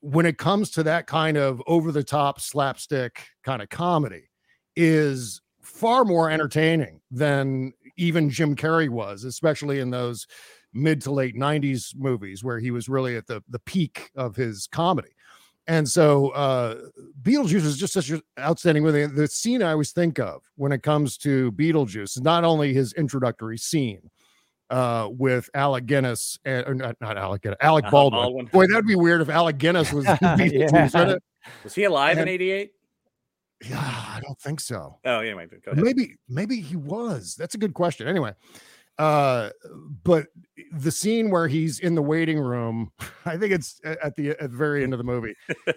when 0.00 0.26
it 0.26 0.38
comes 0.38 0.70
to 0.72 0.82
that 0.84 1.06
kind 1.06 1.36
of 1.36 1.62
over 1.66 1.92
the 1.92 2.04
top 2.04 2.40
slapstick 2.40 3.26
kind 3.42 3.60
of 3.60 3.68
comedy, 3.68 4.30
is 4.76 5.42
far 5.64 6.04
more 6.04 6.30
entertaining 6.30 7.00
than 7.11 7.73
even 7.97 8.30
Jim 8.30 8.54
Carrey 8.54 8.88
was, 8.88 9.25
especially 9.25 9.80
in 9.80 9.90
those 9.90 10.26
mid 10.73 11.00
to 11.02 11.11
late 11.11 11.37
90s 11.37 11.94
movies 11.97 12.42
where 12.44 12.59
he 12.59 12.71
was 12.71 12.88
really 12.88 13.16
at 13.16 13.26
the 13.26 13.42
the 13.49 13.61
peak 13.61 14.11
of 14.16 14.37
his 14.37 14.68
comedy. 14.71 15.11
And 15.66 15.88
so 15.88 16.30
uh 16.30 16.76
Beetlejuice 17.23 17.64
is 17.64 17.78
just 17.78 17.92
such 17.94 18.11
an 18.11 18.21
outstanding 18.38 18.83
movie. 18.83 19.06
The 19.06 19.28
scene 19.28 19.62
I 19.62 19.73
always 19.73 19.92
think 19.92 20.18
of 20.18 20.42
when 20.56 20.73
it 20.73 20.83
comes 20.83 21.16
to 21.18 21.52
Beetlejuice 21.52 22.16
is 22.16 22.21
not 22.21 22.44
only 22.44 22.75
his 22.75 22.92
introductory 22.94 23.56
scene 23.56 24.11
uh 24.71 25.09
with 25.11 25.49
Alec 25.54 25.87
Guinness 25.87 26.38
and 26.44 26.66
or 26.66 26.75
not, 26.75 26.97
not 27.00 27.16
Alec 27.16 27.42
Guinness, 27.42 27.59
Alec 27.61 27.85
Alec 27.85 27.92
Baldwin. 27.92 28.23
Baldwin. 28.23 28.47
Boy, 28.47 28.66
that'd 28.66 28.87
be 28.87 28.97
weird 28.97 29.21
if 29.21 29.28
Alec 29.28 29.59
Guinness 29.59 29.92
was 29.92 30.04
Beetlejuice. 30.06 30.92
Yeah. 30.92 31.14
Was 31.62 31.75
he 31.75 31.85
alive 31.85 32.18
in 32.18 32.26
'88? 32.26 32.73
Yeah, 33.68 33.78
I 33.80 34.21
don't 34.23 34.38
think 34.38 34.61
so. 34.61 34.99
Oh, 35.04 35.21
anyway, 35.21 35.47
maybe 35.75 36.16
maybe 36.28 36.61
he 36.61 36.76
was. 36.76 37.35
That's 37.38 37.54
a 37.54 37.59
good 37.59 37.75
question. 37.75 38.06
Anyway 38.09 38.33
uh 38.99 39.50
but 40.04 40.28
the 40.73 40.92
scene 40.92 41.28
where 41.28 41.49
he's 41.49 41.80
in 41.80 41.97
the 41.97 42.02
waiting 42.02 42.38
room 42.38 42.92
i 43.25 43.37
think 43.37 43.52
it's 43.52 43.80
at 43.85 44.14
the 44.14 44.30
at 44.40 44.52
the 44.52 44.56
very 44.56 44.85
end 44.85 44.94
of 44.94 44.99
the 44.99 45.04
movie 45.04 45.35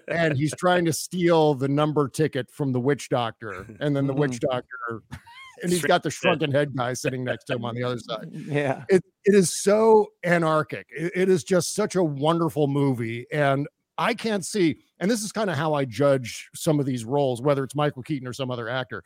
and 0.08 0.38
he's 0.38 0.53
trying 0.56 0.86
to 0.86 0.94
steal 0.94 1.56
the 1.56 1.67
number 1.67 2.08
ticket 2.08 2.48
from 2.51 2.72
the 2.74 2.79
witch 2.79 3.10
doctor 3.10 3.65
and 3.79 3.96
then 3.96 4.06
the 4.06 4.13
witch 4.13 4.39
doctor 4.39 5.01
and 5.63 5.72
he's 5.72 5.82
got 5.82 6.03
the 6.03 6.12
shrunken 6.12 6.51
head 6.51 6.75
guy 6.77 6.94
sitting 6.94 7.24
next 7.24 7.46
to 7.46 7.53
him 7.56 7.65
on 7.65 7.74
the 7.74 7.82
other 7.82 7.98
side. 7.98 8.27
Yeah. 8.32 8.84
it, 8.89 9.03
it 9.25 9.34
is 9.34 9.60
so 9.60 10.06
anarchic. 10.24 10.86
It- 10.96 11.13
it 11.15 11.27
is 11.29 11.44
just 11.44 11.74
such 11.74 11.96
a 11.96 12.03
wonderful 12.03 12.67
movie 12.67 13.25
and 13.32 13.67
i 13.97 14.13
can't 14.13 14.45
see 14.45 14.77
and 14.99 15.09
this 15.09 15.23
is 15.23 15.31
kind 15.31 15.49
of 15.49 15.55
how 15.55 15.73
i 15.73 15.85
judge 15.85 16.49
some 16.55 16.79
of 16.79 16.85
these 16.85 17.05
roles 17.05 17.41
whether 17.41 17.63
it's 17.63 17.75
michael 17.75 18.03
keaton 18.03 18.27
or 18.27 18.33
some 18.33 18.51
other 18.51 18.69
actor 18.69 19.03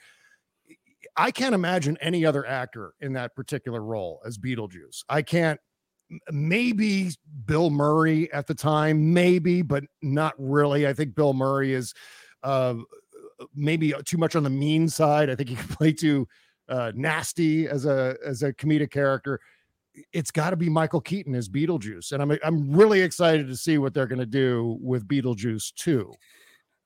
i 1.17 1.31
can't 1.31 1.55
imagine 1.55 1.97
any 2.01 2.25
other 2.25 2.45
actor 2.45 2.93
in 3.01 3.13
that 3.13 3.35
particular 3.35 3.81
role 3.81 4.21
as 4.25 4.37
beetlejuice. 4.37 5.03
I 5.09 5.21
can't 5.21 5.59
maybe 6.29 7.11
bill 7.45 7.69
murray 7.69 8.31
at 8.33 8.45
the 8.45 8.53
time 8.53 9.13
maybe 9.13 9.61
but 9.61 9.83
not 10.01 10.33
really. 10.37 10.87
I 10.87 10.93
think 10.93 11.15
bill 11.15 11.33
murray 11.33 11.73
is 11.73 11.93
uh 12.43 12.75
maybe 13.55 13.93
too 14.05 14.17
much 14.17 14.35
on 14.35 14.43
the 14.43 14.49
mean 14.49 14.89
side. 14.89 15.29
I 15.29 15.35
think 15.35 15.49
he 15.49 15.55
can 15.55 15.67
play 15.75 15.93
too 15.93 16.27
uh 16.69 16.91
nasty 16.95 17.67
as 17.67 17.85
a 17.85 18.17
as 18.25 18.43
a 18.43 18.53
comedic 18.53 18.91
character 18.91 19.39
it's 20.13 20.31
got 20.31 20.51
to 20.51 20.55
be 20.55 20.69
Michael 20.69 21.01
Keaton 21.01 21.35
as 21.35 21.49
Beetlejuice, 21.49 22.11
and 22.13 22.21
I'm 22.21 22.37
I'm 22.43 22.71
really 22.71 23.01
excited 23.01 23.47
to 23.47 23.55
see 23.55 23.77
what 23.77 23.93
they're 23.93 24.07
going 24.07 24.19
to 24.19 24.25
do 24.25 24.77
with 24.81 25.07
Beetlejuice 25.07 25.73
2. 25.75 26.11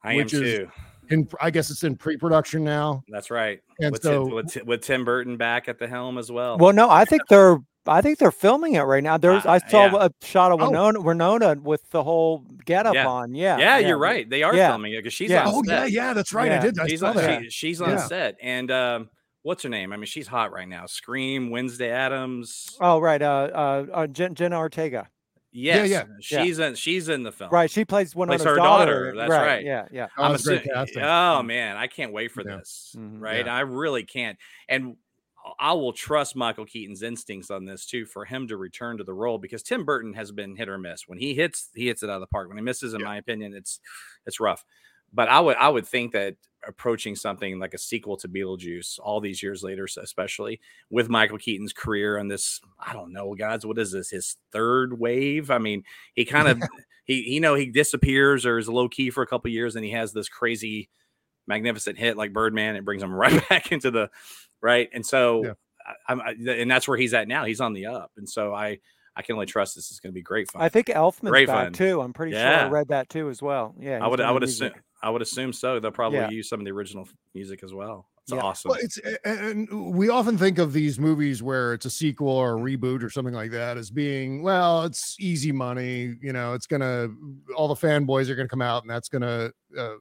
I 0.03 0.13
am 0.13 0.25
is- 0.25 0.31
too. 0.31 0.67
In 1.11 1.27
I 1.39 1.51
guess 1.51 1.69
it's 1.69 1.83
in 1.83 1.95
pre-production 1.97 2.63
now, 2.63 3.03
That's 3.09 3.29
right. 3.29 3.59
and 3.79 3.91
with, 3.91 4.01
so 4.01 4.25
Tim, 4.25 4.33
with, 4.33 4.57
with 4.65 4.81
Tim 4.81 5.05
Burton 5.05 5.37
back 5.37 5.67
at 5.69 5.77
the 5.77 5.87
helm 5.87 6.17
as 6.17 6.31
well. 6.31 6.57
Well, 6.57 6.73
no, 6.73 6.89
I 6.89 7.05
think 7.05 7.21
they're 7.29 7.57
I 7.85 8.01
think 8.01 8.17
they're 8.17 8.31
filming 8.31 8.73
it 8.73 8.81
right 8.81 9.03
now. 9.03 9.15
There's 9.19 9.45
I 9.45 9.57
Uh, 9.57 9.59
saw 9.69 9.85
yeah. 9.85 10.07
a 10.07 10.25
shot 10.25 10.51
of 10.51 10.59
Oh. 10.63 10.65
Winona, 10.71 10.99
Winona 11.01 11.55
with 11.61 11.87
the 11.91 12.01
whole 12.03 12.39
getup 12.65 12.95
Yeah. 12.95 13.07
on. 13.07 13.35
Yeah. 13.35 13.59
yeah, 13.59 13.77
you're 13.77 13.99
right. 13.99 14.27
They 14.27 14.41
are 14.41 14.55
Yeah. 14.55 14.69
filming 14.69 14.93
it 14.93 15.03
because 15.03 15.13
she's 15.13 15.29
Yeah. 15.29 15.45
on 15.47 15.53
oh 15.53 15.61
yeah, 15.67 15.81
set. 15.83 15.91
yeah, 15.91 16.13
that's 16.13 16.33
right. 16.33 16.51
I 16.51 16.57
did. 16.57 16.79
I 16.79 16.87
she's 16.87 17.01
saw 17.01 17.09
on, 17.09 17.17
that. 17.17 17.43
she- 17.43 17.49
she's 17.51 17.81
on 17.81 17.89
Yeah. 17.91 18.07
set, 18.07 18.37
and 18.41 18.71
um, 18.71 19.09
what's 19.45 19.61
her 19.61 19.69
name? 19.69 19.93
I 19.93 19.97
mean, 19.97 20.07
she's 20.07 20.25
hot 20.27 20.51
right 20.51 20.67
now. 20.67 20.87
Scream, 20.87 21.51
Wednesday 21.51 21.91
Addams. 21.91 22.75
Oh, 22.81 22.97
right. 22.99 23.21
Uh, 23.21 23.49
uh, 23.53 23.85
uh 23.93 24.07
Jen, 24.07 24.33
Jenna 24.33 24.57
Ortega. 24.57 25.07
yes, 25.51 25.87
yeah. 25.89 26.03
she's 26.19 26.57
in. 26.57 26.73
She's 26.73 27.07
in 27.09 27.21
the 27.21 27.31
film. 27.31 27.51
Right. 27.51 27.69
She 27.69 27.85
plays 27.85 28.13
Winona's 28.15 28.43
her 28.43 28.55
daughter. 28.55 29.11
daughter, 29.11 29.15
that's 29.15 29.29
right. 29.29 29.63
Yeah. 29.63 29.85
Yeah. 29.91 30.07
Oh, 30.17 30.23
I'm 30.23 30.31
that's 30.31 30.45
great. 30.45 30.67
Oh 31.01 31.43
man, 31.43 31.77
I 31.77 31.85
can't 31.87 32.11
wait 32.11 32.31
for 32.31 32.41
Yeah. 32.41 32.57
this. 32.57 32.95
Mhm. 32.97 33.21
Right, 33.21 33.45
Yeah. 33.45 33.55
I 33.55 33.59
really 33.61 34.03
can't. 34.03 34.37
And 34.67 34.97
I 35.59 35.73
will 35.73 35.93
trust 35.93 36.35
Michael 36.35 36.65
Keaton's 36.65 37.03
instincts 37.03 37.51
on 37.51 37.65
this 37.65 37.85
too 37.85 38.07
for 38.07 38.25
him 38.25 38.47
to 38.47 38.57
return 38.57 38.97
to 38.97 39.03
the 39.03 39.13
role 39.13 39.37
because 39.37 39.61
Tim 39.61 39.85
Burton 39.85 40.15
has 40.15 40.31
been 40.31 40.55
hit 40.55 40.67
or 40.67 40.79
miss. 40.79 41.03
When 41.07 41.19
he 41.19 41.35
hits, 41.35 41.69
he 41.75 41.85
hits 41.85 42.01
it 42.01 42.09
out 42.09 42.15
of 42.15 42.21
the 42.21 42.27
park. 42.27 42.47
When 42.47 42.57
he 42.57 42.63
misses, 42.63 42.95
in 42.95 43.01
Yeah. 43.01 43.05
my 43.05 43.17
opinion, 43.17 43.53
it's 43.53 43.79
it's 44.25 44.39
rough. 44.39 44.65
But 45.15 45.29
I 45.29 45.39
would 45.39 45.57
I 45.57 45.69
would 45.69 45.87
think 45.87 46.11
that 46.11 46.35
approaching 46.67 47.15
something 47.15 47.59
like 47.59 47.73
a 47.73 47.77
sequel 47.77 48.17
to 48.17 48.27
Beetlejuice 48.27 48.99
all 49.01 49.21
these 49.21 49.41
years 49.41 49.63
later, 49.63 49.87
especially 49.97 50.59
with 50.89 51.09
Michael 51.09 51.37
Keaton's 51.37 51.73
career 51.73 52.17
on 52.17 52.27
this, 52.27 52.59
I 52.79 52.93
don't 52.93 53.13
know, 53.13 53.33
guys, 53.35 53.65
what 53.65 53.77
is 53.77 53.91
this? 53.91 54.09
His 54.09 54.37
third 54.51 54.99
wave? 54.99 55.51
I 55.51 55.57
mean, 55.59 55.83
he 56.13 56.25
kind 56.25 56.47
of 56.47 56.61
he 57.05 57.33
you 57.33 57.39
know 57.39 57.55
he 57.55 57.67
disappears 57.67 58.45
or 58.45 58.57
is 58.57 58.67
low 58.67 58.89
key 58.89 59.09
for 59.09 59.23
a 59.23 59.27
couple 59.27 59.49
years 59.51 59.75
and 59.75 59.85
he 59.85 59.91
has 59.91 60.11
this 60.11 60.27
crazy 60.27 60.89
magnificent 61.47 61.97
hit 61.97 62.17
like 62.17 62.33
Birdman. 62.33 62.75
It 62.75 62.85
brings 62.85 63.03
him 63.03 63.13
right 63.13 63.47
back 63.49 63.71
into 63.71 63.91
the 63.91 64.09
right. 64.61 64.89
And 64.93 65.05
so, 65.05 65.45
Yeah. 65.45 65.53
I, 65.87 66.11
I'm, 66.11 66.21
I, 66.21 66.31
and 66.51 66.69
that's 66.69 66.87
where 66.87 66.97
he's 66.97 67.13
at 67.13 67.27
now. 67.27 67.45
He's 67.45 67.61
on 67.61 67.73
the 67.73 67.85
up. 67.85 68.11
And 68.17 68.27
so 68.27 68.53
I, 68.53 68.79
I 69.15 69.21
can 69.21 69.33
only 69.33 69.45
trust 69.45 69.75
this 69.75 69.91
is 69.91 69.99
going 69.99 70.11
to 70.11 70.15
be 70.15 70.21
great 70.21 70.51
fun. 70.51 70.61
I 70.61 70.67
think 70.67 70.87
Elfman's 70.87 71.29
Great 71.29 71.47
back 71.47 71.67
fun. 71.67 71.73
too. 71.73 72.01
I'm 72.01 72.11
pretty 72.11 72.33
sure 72.33 72.41
I 72.41 72.67
read 72.67 72.89
that 72.89 73.07
too 73.07 73.29
as 73.29 73.41
well. 73.41 73.73
Yeah. 73.79 74.03
I 74.03 74.07
would, 74.07 74.19
I 74.19 74.31
would 74.31 74.43
assume, 74.43 74.71
I 75.05 75.09
would 75.11 75.21
assume 75.21 75.53
so. 75.53 75.79
They'll 75.79 75.91
probably 75.91 76.17
Yeah. 76.17 76.29
use 76.31 76.49
some 76.49 76.59
of 76.59 76.65
the 76.65 76.71
original 76.71 77.07
music 77.35 77.63
as 77.63 77.73
well. 77.73 78.09
It's 78.23 78.33
Yeah. 78.33 78.39
awesome. 78.41 78.69
Well, 78.69 78.79
it's 78.81 78.97
and 79.23 79.93
we 79.95 80.09
often 80.09 80.35
think 80.35 80.57
of 80.57 80.73
these 80.73 80.97
movies 80.97 81.43
where 81.43 81.73
it's 81.75 81.85
a 81.85 81.91
sequel 81.91 82.27
or 82.29 82.57
a 82.57 82.59
reboot 82.59 83.03
or 83.03 83.11
something 83.11 83.35
like 83.35 83.51
that 83.51 83.77
as 83.77 83.91
being 83.91 84.41
well, 84.41 84.83
it's 84.83 85.15
easy 85.19 85.51
money. 85.51 86.15
You 86.23 86.33
know, 86.33 86.53
it's 86.55 86.65
gonna 86.65 87.09
all 87.55 87.67
the 87.67 87.75
fanboys 87.75 88.29
are 88.29 88.35
gonna 88.35 88.49
come 88.49 88.63
out 88.63 88.81
and 88.81 88.89
that's 88.89 89.07
gonna 89.09 89.51
uh, 89.77 89.93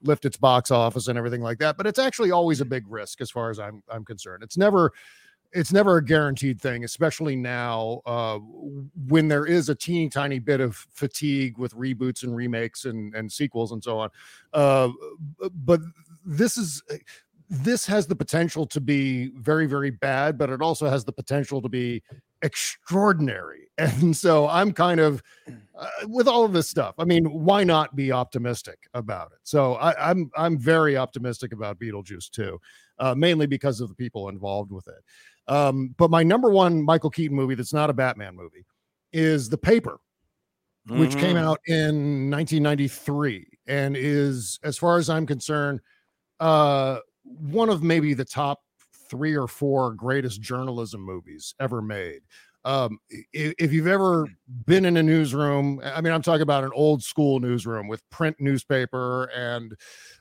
lift 0.00 0.24
its 0.24 0.36
box 0.36 0.70
office 0.70 1.08
and 1.08 1.18
everything 1.18 1.42
like 1.42 1.58
that. 1.58 1.76
But 1.76 1.88
it's 1.88 1.98
actually 1.98 2.30
always 2.30 2.60
a 2.60 2.64
big 2.64 2.84
risk 2.88 3.20
as 3.20 3.32
far 3.32 3.50
as 3.50 3.58
I'm 3.58 3.82
I'm 3.88 4.04
concerned. 4.04 4.44
It's 4.44 4.56
never 4.56 4.92
it's 5.52 5.72
never 5.72 5.98
a 5.98 6.04
guaranteed 6.04 6.60
thing, 6.60 6.84
especially 6.84 7.36
now 7.36 8.00
uh, 8.06 8.38
when 9.08 9.28
there 9.28 9.44
is 9.46 9.68
a 9.68 9.74
teeny 9.74 10.08
tiny 10.08 10.38
bit 10.38 10.60
of 10.60 10.76
fatigue 10.76 11.58
with 11.58 11.74
reboots 11.74 12.22
and 12.22 12.34
remakes 12.34 12.84
and, 12.84 13.14
and 13.14 13.30
sequels 13.30 13.72
and 13.72 13.82
so 13.82 13.98
on. 13.98 14.10
Uh, 14.52 14.88
but 15.64 15.80
this 16.24 16.56
is 16.56 16.82
this 17.50 17.84
has 17.84 18.06
the 18.06 18.16
potential 18.16 18.66
to 18.66 18.80
be 18.80 19.28
very 19.36 19.66
very 19.66 19.90
bad, 19.90 20.38
but 20.38 20.48
it 20.48 20.62
also 20.62 20.88
has 20.88 21.04
the 21.04 21.12
potential 21.12 21.60
to 21.60 21.68
be 21.68 22.02
extraordinary. 22.42 23.58
And 23.78 24.14
so 24.14 24.46
I'm 24.48 24.70
kind 24.72 25.00
of 25.00 25.22
uh, 25.76 25.88
with 26.06 26.28
all 26.28 26.44
of 26.44 26.52
this 26.52 26.68
stuff. 26.68 26.94
I 26.98 27.04
mean, 27.04 27.24
why 27.24 27.64
not 27.64 27.96
be 27.96 28.12
optimistic 28.12 28.78
about 28.92 29.32
it? 29.32 29.38
So 29.44 29.74
I, 29.74 30.10
I'm 30.10 30.30
I'm 30.36 30.58
very 30.58 30.96
optimistic 30.98 31.52
about 31.54 31.80
Beetlejuice 31.80 32.30
too, 32.30 32.60
uh, 32.98 33.14
mainly 33.14 33.46
because 33.46 33.80
of 33.80 33.88
the 33.88 33.94
people 33.94 34.28
involved 34.28 34.70
with 34.70 34.86
it. 34.88 35.02
Um, 35.48 35.94
but 35.98 36.10
my 36.10 36.22
number 36.22 36.50
one 36.50 36.82
Michael 36.82 37.10
Keaton 37.10 37.36
movie 37.36 37.54
that's 37.54 37.72
not 37.72 37.90
a 37.90 37.92
Batman 37.92 38.36
movie 38.36 38.64
is 39.12 39.48
The 39.48 39.58
Paper, 39.58 39.98
which 40.88 41.16
came 41.18 41.36
Mhm. 41.36 41.42
out 41.42 41.58
in 41.66 42.30
1993 42.30 43.46
and 43.66 43.96
is, 43.96 44.58
as 44.62 44.78
far 44.78 44.98
as 44.98 45.10
I'm 45.10 45.26
concerned, 45.26 45.80
uh, 46.40 46.98
one 47.24 47.68
of 47.68 47.82
maybe 47.82 48.14
the 48.14 48.24
top 48.24 48.62
three 49.08 49.36
or 49.36 49.46
four 49.46 49.92
greatest 49.94 50.40
journalism 50.40 51.00
movies 51.00 51.54
ever 51.60 51.82
made. 51.82 52.22
Um, 52.64 52.98
if 53.32 53.72
you've 53.72 53.88
ever 53.88 54.26
been 54.66 54.84
in 54.84 54.96
a 54.96 55.02
newsroom, 55.02 55.80
I 55.84 56.00
mean, 56.00 56.12
I'm 56.12 56.22
talking 56.22 56.42
about 56.42 56.62
an 56.62 56.70
old 56.74 57.02
school 57.02 57.40
newsroom 57.40 57.88
with 57.88 58.08
print 58.10 58.36
newspaper 58.38 59.24
and 59.34 59.74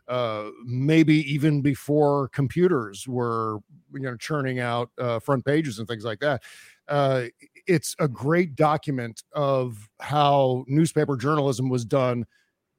uh, 0.08 0.50
maybe 0.66 1.18
even 1.32 1.62
before 1.62 2.30
computers 2.30 3.08
were, 3.08 3.60
you 3.94 4.02
know, 4.02 4.18
churning 4.18 4.60
out 4.60 4.90
uh, 4.98 5.20
front 5.20 5.46
pages 5.46 5.78
and 5.78 5.88
things 5.88 6.04
like 6.04 6.20
that. 6.20 6.42
Uh, 6.88 7.26
it's 7.68 7.96
a 8.00 8.08
great 8.08 8.56
document 8.56 9.22
of 9.34 9.88
how 10.00 10.66
newspaper 10.68 11.16
journalism 11.16 11.70
was 11.70 11.86
done 11.86 12.26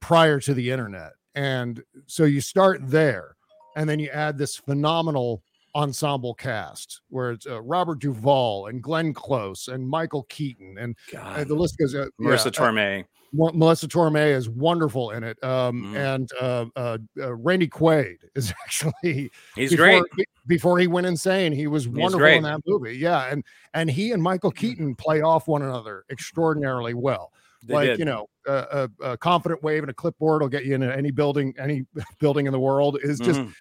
prior 0.01 0.41
to 0.41 0.55
the 0.55 0.71
internet. 0.71 1.13
And 1.35 1.83
so 2.07 2.25
you 2.25 2.41
start 2.41 2.81
there, 2.83 3.37
and 3.77 3.89
then 3.89 3.99
you 4.01 4.11
add 4.11 4.37
this 4.37 4.57
phenomenal 4.57 5.43
ensemble 5.75 6.35
cast 6.35 7.01
where 7.09 7.31
it's 7.33 7.47
uh, 7.47 7.61
Robert 7.63 7.99
Duvall 7.99 8.67
and 8.67 8.83
Glenn 8.83 9.15
Close 9.15 9.69
and 9.69 9.87
Michael 9.89 10.25
Keaton 10.25 10.77
and 10.79 10.97
uh, 11.19 11.45
the 11.45 11.55
list 11.55 11.79
goes. 11.79 11.95
Uh, 11.95 12.07
Marisa 12.21 12.45
yeah, 12.45 12.63
uh, 12.65 12.71
Tomei. 12.71 13.05
Melissa 13.35 13.89
Tomei 13.89 14.33
is 14.37 14.51
wonderful 14.51 15.13
in 15.13 15.25
it, 15.25 15.43
um, 15.43 15.83
Mhm. 15.85 15.97
and 15.97 16.31
uh, 16.39 16.67
uh, 16.77 16.99
uh, 17.19 17.35
Randy 17.35 17.67
Quaid 17.67 18.17
is 18.35 18.53
actually 18.67 19.31
He's 19.55 19.71
before, 19.71 20.05
great. 20.15 20.29
Before 20.47 20.79
he 20.79 20.87
went 20.87 21.07
insane, 21.07 21.53
he 21.53 21.67
was 21.67 21.89
wonderful 21.89 22.27
in 22.27 22.43
that 22.43 22.61
movie. 22.67 22.95
Yeah, 22.99 23.31
and 23.31 23.43
and 23.73 23.91
he 23.91 24.13
and 24.13 24.23
Michael 24.23 24.51
Keaton 24.51 24.95
play 24.97 25.23
off 25.23 25.49
one 25.49 25.63
another 25.63 26.05
extraordinarily 26.11 26.93
well. 26.93 27.33
They 27.65 27.73
like 27.75 27.87
did. 27.87 27.99
you 28.01 28.05
know, 28.05 28.27
a, 28.47 28.89
a, 29.01 29.13
a 29.13 29.17
confident 29.17 29.63
wave 29.63 29.83
and 29.85 29.91
a 29.91 29.95
clipboard 29.95 30.43
will 30.43 30.49
get 30.49 30.65
you 30.67 30.75
into 30.75 30.95
any 30.95 31.11
building, 31.13 31.55
any 31.59 31.87
building 32.21 32.47
in 32.47 32.53
the 32.53 32.61
world. 32.61 32.99
Is 33.03 33.19
just 33.19 33.41
Mhm. 33.41 33.55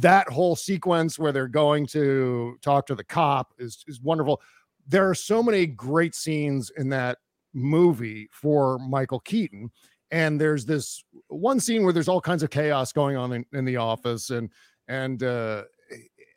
That 0.00 0.28
whole 0.28 0.56
sequence 0.56 1.18
where 1.18 1.32
they're 1.32 1.48
going 1.48 1.86
to 1.88 2.56
talk 2.62 2.86
to 2.86 2.94
the 2.94 3.04
cop 3.04 3.52
is 3.58 3.84
is 3.86 4.00
wonderful. 4.00 4.40
There 4.86 5.08
are 5.08 5.14
so 5.14 5.42
many 5.42 5.66
great 5.66 6.14
scenes 6.14 6.70
in 6.76 6.88
that 6.90 7.18
movie 7.52 8.28
for 8.32 8.78
Michael 8.78 9.20
Keaton. 9.20 9.70
And 10.10 10.40
there's 10.40 10.64
this 10.66 11.02
one 11.28 11.58
scene 11.60 11.82
where 11.82 11.92
there's 11.92 12.08
all 12.08 12.20
kinds 12.20 12.42
of 12.42 12.50
chaos 12.50 12.92
going 12.92 13.16
on 13.16 13.32
in, 13.32 13.46
in 13.52 13.64
the 13.64 13.76
office 13.76 14.30
and 14.30 14.50
and 14.88 15.22
uh 15.22 15.62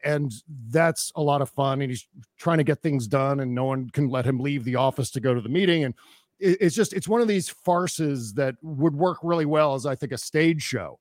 and 0.03 0.31
that's 0.69 1.11
a 1.15 1.21
lot 1.21 1.41
of 1.41 1.49
fun 1.49 1.81
and 1.81 1.89
he's 1.91 2.07
trying 2.37 2.59
to 2.59 2.63
get 2.63 2.81
things 2.81 3.07
done 3.07 3.39
and 3.39 3.53
no 3.53 3.65
one 3.65 3.89
can 3.89 4.09
let 4.09 4.25
him 4.25 4.39
leave 4.39 4.63
the 4.63 4.75
office 4.75 5.11
to 5.11 5.19
go 5.19 5.33
to 5.33 5.41
the 5.41 5.49
meeting 5.49 5.83
and 5.83 5.93
it- 6.39 6.57
it's 6.61 6.75
just 6.75 6.93
it's 6.93 7.07
one 7.07 7.21
of 7.21 7.27
these 7.27 7.49
farces 7.49 8.33
that 8.33 8.55
would 8.61 8.95
work 8.95 9.17
really 9.21 9.45
well 9.45 9.73
as 9.73 9.85
i 9.85 9.95
think 9.95 10.11
a 10.11 10.17
stage 10.17 10.61
show 10.61 10.99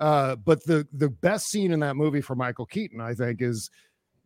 uh, 0.00 0.36
but 0.36 0.64
the 0.64 0.86
the 0.92 1.08
best 1.08 1.48
scene 1.48 1.72
in 1.72 1.80
that 1.80 1.96
movie 1.96 2.20
for 2.20 2.34
Michael 2.34 2.66
Keaton, 2.66 3.00
I 3.00 3.14
think, 3.14 3.42
is 3.42 3.70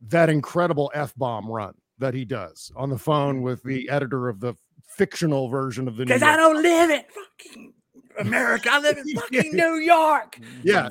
that 0.08 0.28
incredible 0.28 0.90
f 0.94 1.14
bomb 1.16 1.46
run 1.46 1.74
that 1.98 2.14
he 2.14 2.24
does 2.24 2.72
on 2.76 2.90
the 2.90 2.98
phone 2.98 3.42
with 3.42 3.62
the 3.62 3.88
editor 3.88 4.28
of 4.28 4.40
the 4.40 4.54
fictional 4.96 5.48
version 5.48 5.88
of 5.88 5.96
the. 5.96 6.04
New 6.04 6.08
Because 6.08 6.22
I 6.22 6.36
don't 6.36 6.62
live 6.62 6.90
in 6.90 7.02
fucking 7.14 7.72
America. 8.18 8.68
I 8.70 8.80
live 8.80 8.98
in 8.98 9.08
fucking 9.16 9.52
New 9.52 9.76
York. 9.76 10.38
Yeah. 10.62 10.90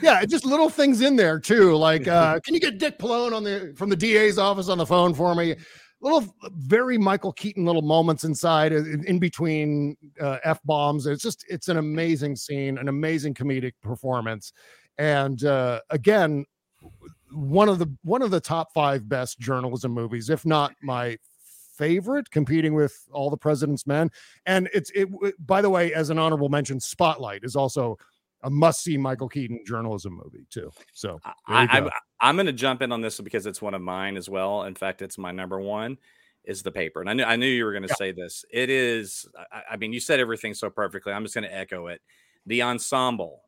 Yeah, 0.00 0.24
just 0.24 0.44
little 0.44 0.70
things 0.70 1.00
in 1.00 1.16
there 1.16 1.40
too. 1.40 1.74
Like, 1.74 2.06
uh, 2.08 2.40
can 2.40 2.54
you 2.54 2.60
get 2.60 2.78
Dick 2.78 3.00
Malone 3.00 3.32
on 3.32 3.44
the 3.44 3.72
from 3.76 3.88
the 3.88 3.96
DA's 3.96 4.38
office 4.38 4.68
on 4.68 4.78
the 4.78 4.86
phone 4.86 5.14
for 5.14 5.34
me? 5.34 5.56
Little, 6.02 6.34
very 6.50 6.98
Michael 6.98 7.32
Keaton 7.32 7.64
little 7.64 7.80
moments 7.80 8.24
inside, 8.24 8.72
in, 8.72 9.04
in 9.06 9.18
between 9.18 9.96
uh, 10.20 10.38
f 10.42 10.60
bombs. 10.64 11.06
It's 11.06 11.22
just, 11.22 11.46
it's 11.48 11.68
an 11.68 11.78
amazing 11.78 12.36
scene, 12.36 12.76
an 12.76 12.88
amazing 12.88 13.34
comedic 13.34 13.74
performance, 13.82 14.52
and 14.98 15.44
uh, 15.44 15.80
again, 15.90 16.44
one 17.30 17.68
of 17.68 17.78
the 17.78 17.90
one 18.02 18.20
of 18.20 18.30
the 18.30 18.40
top 18.40 18.74
five 18.74 19.08
best 19.08 19.38
journalism 19.38 19.92
movies, 19.92 20.28
if 20.28 20.44
not 20.44 20.74
my 20.82 21.16
favorite, 21.76 22.30
competing 22.30 22.74
with 22.74 22.94
All 23.12 23.30
the 23.30 23.36
President's 23.36 23.86
Men. 23.86 24.10
And 24.44 24.68
it's 24.74 24.90
it. 24.94 25.08
By 25.46 25.62
the 25.62 25.70
way, 25.70 25.94
as 25.94 26.10
an 26.10 26.18
honorable 26.18 26.48
mention, 26.48 26.80
Spotlight 26.80 27.44
is 27.44 27.56
also 27.56 27.96
a 28.42 28.50
must-see 28.50 28.96
Michael 28.96 29.28
Keaton 29.28 29.60
journalism 29.66 30.20
movie 30.22 30.46
too. 30.50 30.70
So 30.92 31.20
there 31.24 31.32
I, 31.56 31.80
go. 31.80 31.86
I, 31.88 32.28
I'm 32.28 32.36
going 32.36 32.46
to 32.46 32.52
jump 32.52 32.82
in 32.82 32.92
on 32.92 33.00
this 33.00 33.20
because 33.20 33.46
it's 33.46 33.62
one 33.62 33.74
of 33.74 33.82
mine 33.82 34.16
as 34.16 34.28
well. 34.28 34.64
In 34.64 34.74
fact, 34.74 35.02
it's 35.02 35.18
my 35.18 35.30
number 35.32 35.60
one. 35.60 35.98
Is 36.44 36.64
the 36.64 36.72
paper, 36.72 37.00
and 37.00 37.08
I 37.08 37.12
knew 37.12 37.22
I 37.22 37.36
knew 37.36 37.46
you 37.46 37.64
were 37.64 37.70
going 37.70 37.84
to 37.84 37.88
Yeah. 37.88 37.94
say 37.94 38.10
this. 38.10 38.44
It 38.50 38.68
is. 38.68 39.28
I, 39.52 39.62
I 39.72 39.76
mean, 39.76 39.92
you 39.92 40.00
said 40.00 40.18
everything 40.18 40.54
so 40.54 40.70
perfectly. 40.70 41.12
I'm 41.12 41.22
just 41.22 41.36
going 41.36 41.44
to 41.44 41.56
echo 41.56 41.86
it. 41.86 42.00
The 42.46 42.62
ensemble. 42.62 43.42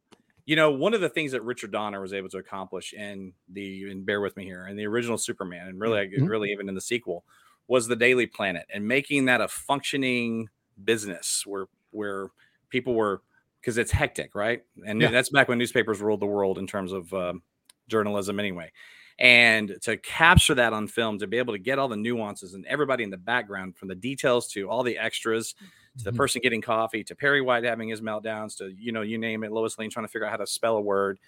You 0.46 0.54
know, 0.54 0.70
one 0.70 0.94
of 0.94 1.00
the 1.00 1.09
things 1.09 1.33
that 1.33 1.42
Richard 1.42 1.72
Donner 1.72 2.00
was 2.00 2.12
able 2.12 2.28
to 2.28 2.38
accomplish 2.38 2.92
in 2.92 3.33
the 3.48 3.90
and 3.90 4.07
bear 4.07 4.20
with 4.20 4.37
me 4.37 4.44
here 4.44 4.68
in 4.68 4.76
the 4.76 4.87
original 4.87 5.18
Superman, 5.18 5.66
and 5.66 5.80
really, 5.80 6.07
Mhm. 6.07 6.28
really 6.28 6.52
even 6.52 6.68
in 6.68 6.76
the 6.76 6.80
sequel, 6.80 7.24
was 7.66 7.88
the 7.88 7.96
Daily 7.96 8.26
Planet 8.28 8.64
and 8.72 8.87
making 8.87 9.24
that 9.24 9.40
a 9.40 9.48
functioning 9.48 10.48
business 10.85 11.42
where 11.44 11.66
where 11.90 12.28
people 12.68 12.94
were 12.94 13.22
because 13.64 13.79
it's 13.79 13.90
hectic, 13.90 14.35
right? 14.35 14.62
And 14.87 15.00
Yeah. 15.00 15.11
that's 15.11 15.31
back 15.31 15.48
when 15.48 15.57
newspapers 15.57 16.03
ruled 16.03 16.20
the 16.20 16.27
world 16.27 16.59
in 16.59 16.66
terms 16.66 16.92
of 16.92 17.11
um, 17.14 17.42
journalism, 17.88 18.38
anyway. 18.38 18.70
And 19.18 19.77
to 19.83 19.96
capture 19.96 20.55
that 20.57 20.74
on 20.74 20.87
film, 20.87 21.18
to 21.20 21.27
be 21.27 21.38
able 21.38 21.55
to 21.55 21.59
get 21.59 21.79
all 21.79 21.88
the 21.88 21.96
nuances 21.96 22.53
and 22.53 22.66
everybody 22.66 23.05
in 23.05 23.11
the 23.11 23.16
background, 23.16 23.77
from 23.79 23.88
the 23.88 23.94
details 23.94 24.48
to 24.48 24.68
all 24.68 24.83
the 24.83 24.98
extras, 24.98 25.55
to 25.98 26.05
the 26.05 26.12
Mhm. 26.12 26.16
person 26.16 26.40
getting 26.42 26.61
coffee, 26.61 27.03
to 27.05 27.14
Perry 27.14 27.40
White 27.40 27.64
having 27.64 27.88
his 27.88 28.03
meltdowns, 28.03 28.59
to 28.59 28.68
you 28.77 28.92
know, 28.92 29.00
you 29.03 29.16
name 29.16 29.44
it, 29.44 29.53
Lois 29.53 29.79
Lane 29.79 29.88
trying 29.88 30.05
to 30.05 30.12
figure 30.12 30.27
out 30.27 30.31
how 30.33 30.37
to 30.37 30.46
spell 30.46 30.77
a 30.77 30.81
word. 30.83 31.18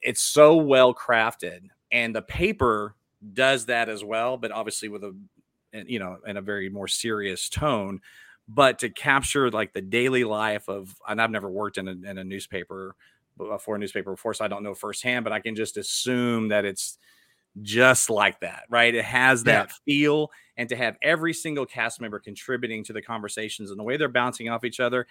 It's 0.00 0.22
so 0.22 0.56
well 0.56 0.92
crafted, 0.94 1.68
and 1.92 2.12
the 2.16 2.22
paper 2.22 2.96
does 3.34 3.66
that 3.66 3.88
as 3.88 4.02
well, 4.02 4.36
but 4.36 4.50
obviously 4.50 4.88
with 4.88 5.04
a, 5.04 5.14
you 5.86 5.98
know, 6.00 6.18
in 6.26 6.36
a 6.38 6.42
very 6.42 6.68
more 6.70 6.88
serious 6.88 7.48
tone 7.48 8.00
but 8.48 8.78
to 8.80 8.90
capture 8.90 9.50
like 9.50 9.72
the 9.72 9.80
daily 9.82 10.24
life 10.24 10.68
of 10.68 10.94
and 11.08 11.20
i've 11.20 11.30
never 11.30 11.48
worked 11.50 11.78
in 11.78 11.88
a, 11.88 11.92
in 11.92 12.18
a 12.18 12.24
newspaper 12.24 12.94
uh, 13.40 13.58
for 13.58 13.76
a 13.76 13.78
newspaper 13.78 14.10
before 14.12 14.34
so 14.34 14.44
i 14.44 14.48
don't 14.48 14.62
know 14.62 14.74
firsthand 14.74 15.24
but 15.24 15.32
i 15.32 15.40
can 15.40 15.54
just 15.54 15.76
assume 15.76 16.48
that 16.48 16.64
it's 16.64 16.98
just 17.62 18.10
like 18.10 18.40
that 18.40 18.64
right 18.70 18.94
it 18.94 19.04
has 19.04 19.42
Yeah. 19.46 19.52
that 19.64 19.72
feel 19.86 20.30
and 20.56 20.68
to 20.70 20.76
have 20.76 20.96
every 21.02 21.34
single 21.34 21.66
cast 21.66 22.00
member 22.00 22.18
contributing 22.18 22.82
to 22.84 22.92
the 22.92 23.02
conversations 23.02 23.70
and 23.70 23.78
the 23.78 23.84
way 23.84 23.96
they're 23.96 24.08
bouncing 24.08 24.48
off 24.48 24.64
each 24.64 24.80
other 24.80 25.06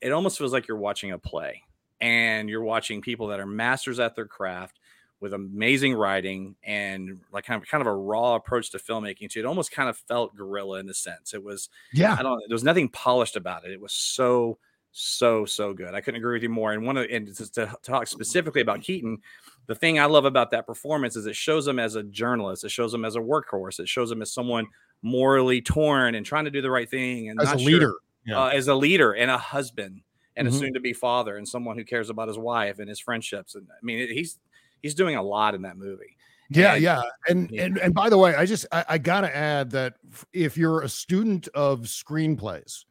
it 0.00 0.12
almost 0.12 0.38
feels 0.38 0.52
like 0.52 0.68
you're 0.68 0.76
watching 0.78 1.12
a 1.12 1.18
play 1.18 1.62
and 2.00 2.48
you're 2.50 2.62
watching 2.62 3.00
people 3.00 3.28
that 3.28 3.40
are 3.40 3.46
masters 3.46 3.98
at 3.98 4.14
their 4.14 4.26
craft 4.26 4.78
with 5.20 5.32
amazing 5.32 5.94
writing 5.94 6.54
and 6.62 7.18
like 7.32 7.44
kind 7.44 7.62
of, 7.62 7.68
kind 7.68 7.80
of 7.80 7.86
a 7.86 7.94
raw 7.94 8.34
approach 8.34 8.70
to 8.70 8.78
filmmaking 8.78 9.30
too. 9.30 9.40
It 9.40 9.46
almost 9.46 9.72
kind 9.72 9.88
of 9.88 9.96
felt 9.96 10.36
guerrilla 10.36 10.78
in 10.80 10.88
a 10.90 10.94
sense. 10.94 11.32
It 11.34 11.42
was 11.42 11.68
yeah, 11.92 12.16
I 12.18 12.22
don't. 12.22 12.38
There 12.48 12.54
was 12.54 12.64
nothing 12.64 12.88
polished 12.90 13.36
about 13.36 13.64
it. 13.64 13.70
It 13.72 13.80
was 13.80 13.92
so, 13.92 14.58
so, 14.92 15.44
so 15.44 15.72
good. 15.72 15.94
I 15.94 16.00
couldn't 16.00 16.18
agree 16.18 16.34
with 16.34 16.42
you 16.42 16.48
more. 16.50 16.72
And 16.72 16.84
one 16.86 16.96
of 16.96 17.06
and 17.10 17.26
just 17.26 17.54
to 17.54 17.74
talk 17.82 18.06
specifically 18.08 18.60
about 18.60 18.82
Keaton, 18.82 19.18
the 19.66 19.74
thing 19.74 19.98
I 19.98 20.04
love 20.04 20.26
about 20.26 20.50
that 20.50 20.66
performance 20.66 21.16
is 21.16 21.26
it 21.26 21.36
shows 21.36 21.66
him 21.66 21.78
as 21.78 21.94
a 21.96 22.02
journalist. 22.02 22.64
It 22.64 22.70
shows 22.70 22.92
him 22.92 23.04
as 23.04 23.16
a 23.16 23.20
workhorse. 23.20 23.80
It 23.80 23.88
shows 23.88 24.10
him 24.12 24.20
as 24.22 24.32
someone 24.32 24.66
morally 25.02 25.60
torn 25.62 26.14
and 26.14 26.24
trying 26.26 26.44
to 26.44 26.50
do 26.50 26.60
the 26.62 26.70
right 26.70 26.88
thing 26.88 27.30
and 27.30 27.40
as 27.40 27.48
a 27.48 27.50
not 27.52 27.60
sure- 27.60 27.70
leader. 27.70 27.94
Yeah. 28.26 28.42
uh, 28.42 28.48
as 28.48 28.66
a 28.68 28.74
leader 28.74 29.12
and 29.12 29.30
a 29.30 29.38
husband 29.38 30.00
and 30.34 30.48
Mhm. 30.48 30.50
a 30.50 30.54
soon-to-be 30.54 30.92
father 30.94 31.36
and 31.36 31.46
someone 31.48 31.78
who 31.78 31.84
cares 31.84 32.10
about 32.10 32.26
his 32.28 32.36
wife 32.36 32.80
and 32.80 32.88
his 32.88 32.98
friendships. 32.98 33.54
And 33.54 33.68
I 33.70 33.76
mean, 33.82 34.08
he's 34.12 34.38
he's 34.82 34.94
doing 34.94 35.16
a 35.16 35.22
lot 35.22 35.54
in 35.54 35.62
that 35.62 35.76
movie. 35.76 36.16
Yeah, 36.50 36.74
And- 36.74 36.82
yeah, 36.82 37.02
and 37.28 37.50
Yeah. 37.50 37.64
and 37.64 37.78
and 37.78 37.94
by 37.94 38.08
the 38.08 38.18
way, 38.18 38.34
I 38.34 38.46
just 38.46 38.66
I, 38.70 38.84
I 38.90 38.98
gotta 38.98 39.34
add 39.34 39.70
that 39.72 39.94
if 40.32 40.56
you're 40.56 40.82
a 40.82 40.88
student 40.88 41.48
of 41.54 41.80
screenplays, 41.82 42.84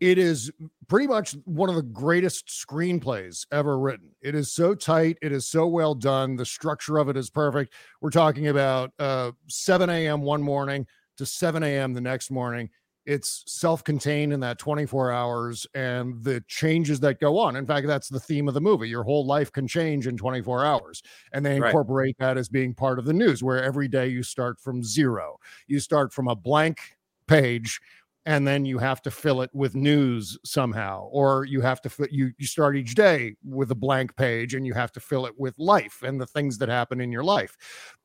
it 0.00 0.16
is 0.16 0.50
pretty 0.86 1.06
much 1.06 1.32
one 1.44 1.68
of 1.68 1.74
the 1.74 1.82
greatest 1.82 2.46
screenplays 2.48 3.46
ever 3.52 3.78
written. 3.78 4.08
It 4.22 4.34
is 4.34 4.52
so 4.52 4.74
tight, 4.74 5.18
it 5.20 5.32
is 5.32 5.46
so 5.46 5.66
well 5.66 5.94
done. 5.94 6.36
The 6.36 6.46
structure 6.46 6.96
of 6.98 7.08
it 7.10 7.16
is 7.16 7.28
perfect. 7.30 7.74
We're 8.00 8.10
talking 8.10 8.48
about 8.48 8.92
uh 8.98 9.32
7 9.48 9.90
a.m. 9.90 10.22
one 10.22 10.42
morning 10.42 10.86
to 11.18 11.26
7 11.26 11.62
a.m. 11.62 11.92
the 11.92 12.00
next 12.00 12.30
morning. 12.30 12.70
It's 13.08 13.42
self-contained 13.46 14.32
in 14.34 14.40
that 14.40 14.58
24 14.58 15.10
hours 15.12 15.66
and 15.74 16.22
the 16.22 16.42
changes 16.46 17.00
that 17.00 17.20
go 17.20 17.38
on. 17.38 17.56
In 17.56 17.66
fact, 17.66 17.86
that's 17.86 18.08
the 18.10 18.20
theme 18.20 18.48
of 18.48 18.54
the 18.54 18.60
movie. 18.60 18.88
Your 18.88 19.02
whole 19.02 19.26
life 19.26 19.50
can 19.50 19.66
change 19.66 20.06
in 20.06 20.18
24 20.18 20.64
hours 20.64 21.02
and 21.32 21.44
they 21.44 21.56
Right. 21.56 21.78
incorporate 21.78 22.16
that 22.18 22.36
as 22.36 22.50
being 22.50 22.74
part 22.74 22.98
of 22.98 23.06
the 23.06 23.14
news 23.14 23.42
where 23.42 23.62
every 23.64 23.88
day 23.88 24.08
you 24.08 24.22
start 24.22 24.60
from 24.60 24.84
zero 24.84 25.38
you 25.68 25.80
start 25.80 26.12
from 26.12 26.28
a 26.28 26.36
blank 26.36 26.98
page 27.26 27.80
and 28.28 28.46
then 28.46 28.66
you 28.66 28.76
have 28.78 29.00
to 29.02 29.10
fill 29.10 29.40
it 29.40 29.50
with 29.54 29.74
news 29.74 30.38
somehow 30.44 31.08
or 31.10 31.44
you 31.46 31.62
have 31.62 31.80
to 31.80 31.90
you 32.10 32.30
you 32.38 32.46
start 32.46 32.76
each 32.76 32.94
day 32.94 33.34
with 33.42 33.70
a 33.70 33.74
blank 33.74 34.14
page 34.16 34.54
and 34.54 34.66
you 34.66 34.74
have 34.74 34.92
to 34.92 35.00
fill 35.00 35.24
it 35.26 35.34
with 35.38 35.58
life 35.58 36.02
and 36.02 36.20
the 36.20 36.26
things 36.26 36.58
that 36.58 36.68
happen 36.68 37.00
in 37.00 37.10
your 37.10 37.24
life 37.24 37.56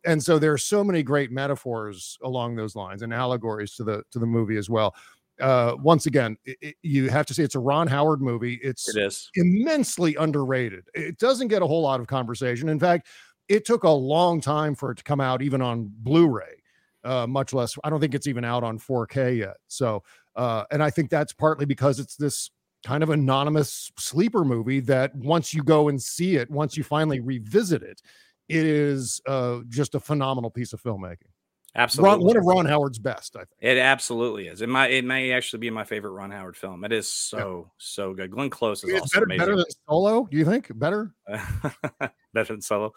and 0.05 0.23
so 0.23 0.39
there 0.39 0.53
are 0.53 0.57
so 0.57 0.83
many 0.83 1.03
great 1.03 1.31
metaphors 1.31 2.17
along 2.23 2.55
those 2.55 2.75
lines 2.75 3.01
and 3.01 3.13
allegories 3.13 3.75
to 3.75 3.83
the 3.83 4.03
to 4.12 4.19
the 4.19 4.25
movie 4.25 4.57
as 4.57 4.69
well 4.69 4.95
uh 5.41 5.75
once 5.79 6.05
again 6.05 6.38
it, 6.45 6.57
it- 6.62 6.75
you 6.83 7.09
have 7.09 7.25
to 7.25 7.33
say 7.33 7.43
it's 7.43 7.55
a 7.55 7.59
ron 7.59 7.88
howard 7.88 8.21
movie 8.21 8.59
it's 8.63 8.88
It 8.89 8.97
is. 8.97 9.29
immensely 9.36 10.15
underrated. 10.15 10.86
It 10.93 11.17
doesn't 11.17 11.47
get 11.49 11.62
a 11.63 11.67
whole 11.67 11.81
lot 11.81 11.99
of 11.99 12.07
conversation. 12.07 12.69
In 12.69 12.79
fact, 12.79 13.07
it 13.49 13.65
took 13.65 13.83
a 13.83 13.89
long 13.89 14.39
time 14.41 14.75
for 14.75 14.91
it 14.91 14.97
to 14.99 15.03
come 15.03 15.19
out, 15.19 15.41
even 15.41 15.62
on 15.62 15.91
Blu-ray. 16.03 16.62
Uh, 17.04 17.28
much 17.28 17.54
less, 17.54 17.76
I 17.84 17.89
don't 17.89 18.00
think 18.00 18.16
it's 18.16 18.28
even 18.28 18.46
out 18.46 18.63
on 18.63 18.80
4K 18.80 19.38
yet. 19.38 19.58
So, 19.68 20.04
uh, 20.36 20.63
and 20.72 20.82
I 20.82 20.89
think 20.89 21.10
that's 21.10 21.34
partly 21.34 21.66
because 21.66 22.00
it's 22.00 22.16
this 22.16 22.50
kind 22.86 23.04
of 23.04 23.10
anonymous 23.10 23.92
sleeper 24.00 24.44
movie 24.46 24.80
that 24.82 25.13
once 25.16 25.54
you 25.54 25.63
go 25.63 25.89
and 25.89 26.02
see 26.02 26.38
it, 26.38 26.50
once 26.50 26.78
you 26.78 26.84
finally 26.84 27.20
revisit 27.20 27.84
it, 27.84 28.02
it 28.50 28.66
is 28.66 29.22
uh, 29.28 29.60
just 29.70 29.96
a 29.96 30.00
phenomenal 30.00 30.50
piece 30.50 30.74
of 30.74 30.82
filmmaking. 30.82 31.28
Absolutely. 31.76 32.18
Ron, 32.18 32.24
one 32.24 32.38
of 32.38 32.46
Ron 32.46 32.66
Howard's 32.68 33.00
best, 33.00 33.36
I 33.36 33.39
think. 33.39 33.50
It 33.60 33.78
absolutely 33.80 34.48
is. 34.48 34.62
It 34.62 34.70
might 34.70 34.92
it 34.92 35.04
may 35.04 35.32
actually 35.32 35.60
be 35.60 35.72
my 35.72 35.84
favorite 35.84 36.12
Ron 36.12 36.30
Howard 36.30 36.56
film. 36.56 36.84
It 36.84 36.92
is 36.92 37.08
so 37.12 37.72
so 37.80 38.13
good. 38.13 38.30
Glenn 38.30 38.52
Close 38.52 38.84
is 38.84 38.92
It's 38.92 39.02
also 39.02 39.16
better, 39.16 39.26
amazing. 39.26 39.39
better 39.39 39.56
than 39.56 39.66
Solo. 39.89 40.28
Do 40.30 40.38
you 40.38 40.46
think 40.46 40.68
better? 40.78 41.16
better 41.28 42.54
than 42.54 42.62
Solo. 42.62 42.94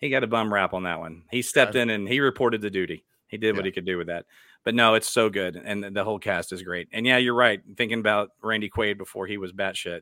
he 0.00 0.08
got 0.08 0.22
a 0.22 0.28
bum 0.28 0.54
rap 0.54 0.72
on 0.72 0.84
that 0.84 1.00
one. 1.00 1.22
He 1.32 1.42
stepped 1.42 1.74
in 1.74 1.90
and 1.90 2.08
he 2.08 2.20
reported 2.20 2.60
the 2.60 2.70
duty. 2.70 3.04
He 3.28 3.38
did 3.38 3.56
what 3.56 3.64
he 3.64 3.72
could 3.72 3.86
do 3.86 3.98
with 3.98 4.06
that. 4.06 4.26
But 4.64 4.74
no, 4.74 4.94
it's 4.94 5.10
so 5.10 5.30
good, 5.30 5.56
and 5.56 5.84
the 5.94 6.04
whole 6.04 6.18
cast 6.18 6.52
is 6.52 6.62
great. 6.62 6.88
And 6.92 7.06
yeah, 7.06 7.18
you're 7.18 7.34
right. 7.34 7.60
Thinking 7.76 8.00
about 8.00 8.30
Randy 8.42 8.68
Quaid 8.68 8.98
before 8.98 9.26
he 9.26 9.38
was 9.38 9.52
batshit, 9.52 10.00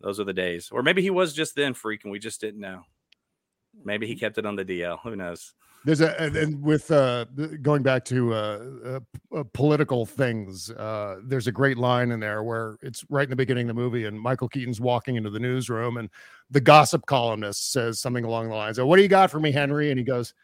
those 0.00 0.18
are 0.18 0.24
the 0.24 0.32
days. 0.32 0.70
Or 0.72 0.82
maybe 0.82 1.02
he 1.02 1.10
was 1.10 1.32
just 1.32 1.54
then 1.54 1.74
freak, 1.74 2.04
and 2.04 2.12
we 2.12 2.18
just 2.18 2.40
didn't 2.40 2.60
know. 2.60 2.82
Maybe 3.84 4.06
he 4.06 4.16
kept 4.16 4.38
it 4.38 4.46
on 4.46 4.56
the 4.56 4.64
DL. 4.64 4.98
Who 5.02 5.16
knows? 5.16 5.54
There's 5.84 6.00
a 6.00 6.20
and, 6.20 6.36
and 6.36 6.62
with 6.62 6.92
uh 6.92 7.24
going 7.60 7.82
back 7.82 8.04
to 8.04 8.34
uh, 8.34 8.66
uh, 8.84 9.00
uh 9.36 9.44
political 9.52 10.06
things, 10.06 10.70
uh 10.70 11.16
there's 11.24 11.48
a 11.48 11.52
great 11.52 11.76
line 11.76 12.12
in 12.12 12.20
there 12.20 12.44
where 12.44 12.76
it's 12.82 13.04
right 13.08 13.24
in 13.24 13.30
the 13.30 13.36
beginning 13.36 13.68
of 13.68 13.74
the 13.74 13.82
movie, 13.82 14.04
and 14.04 14.20
Michael 14.20 14.48
Keaton's 14.48 14.80
walking 14.80 15.16
into 15.16 15.30
the 15.30 15.40
newsroom, 15.40 15.96
and 15.96 16.08
the 16.50 16.60
gossip 16.60 17.06
columnist 17.06 17.72
says 17.72 18.00
something 18.00 18.24
along 18.24 18.48
the 18.48 18.54
lines 18.54 18.78
of, 18.78 18.86
"What 18.86 18.96
do 18.96 19.02
you 19.02 19.08
got 19.08 19.30
for 19.30 19.40
me, 19.40 19.50
Henry?" 19.50 19.90
And 19.90 19.98
he 19.98 20.04
goes, 20.04 20.34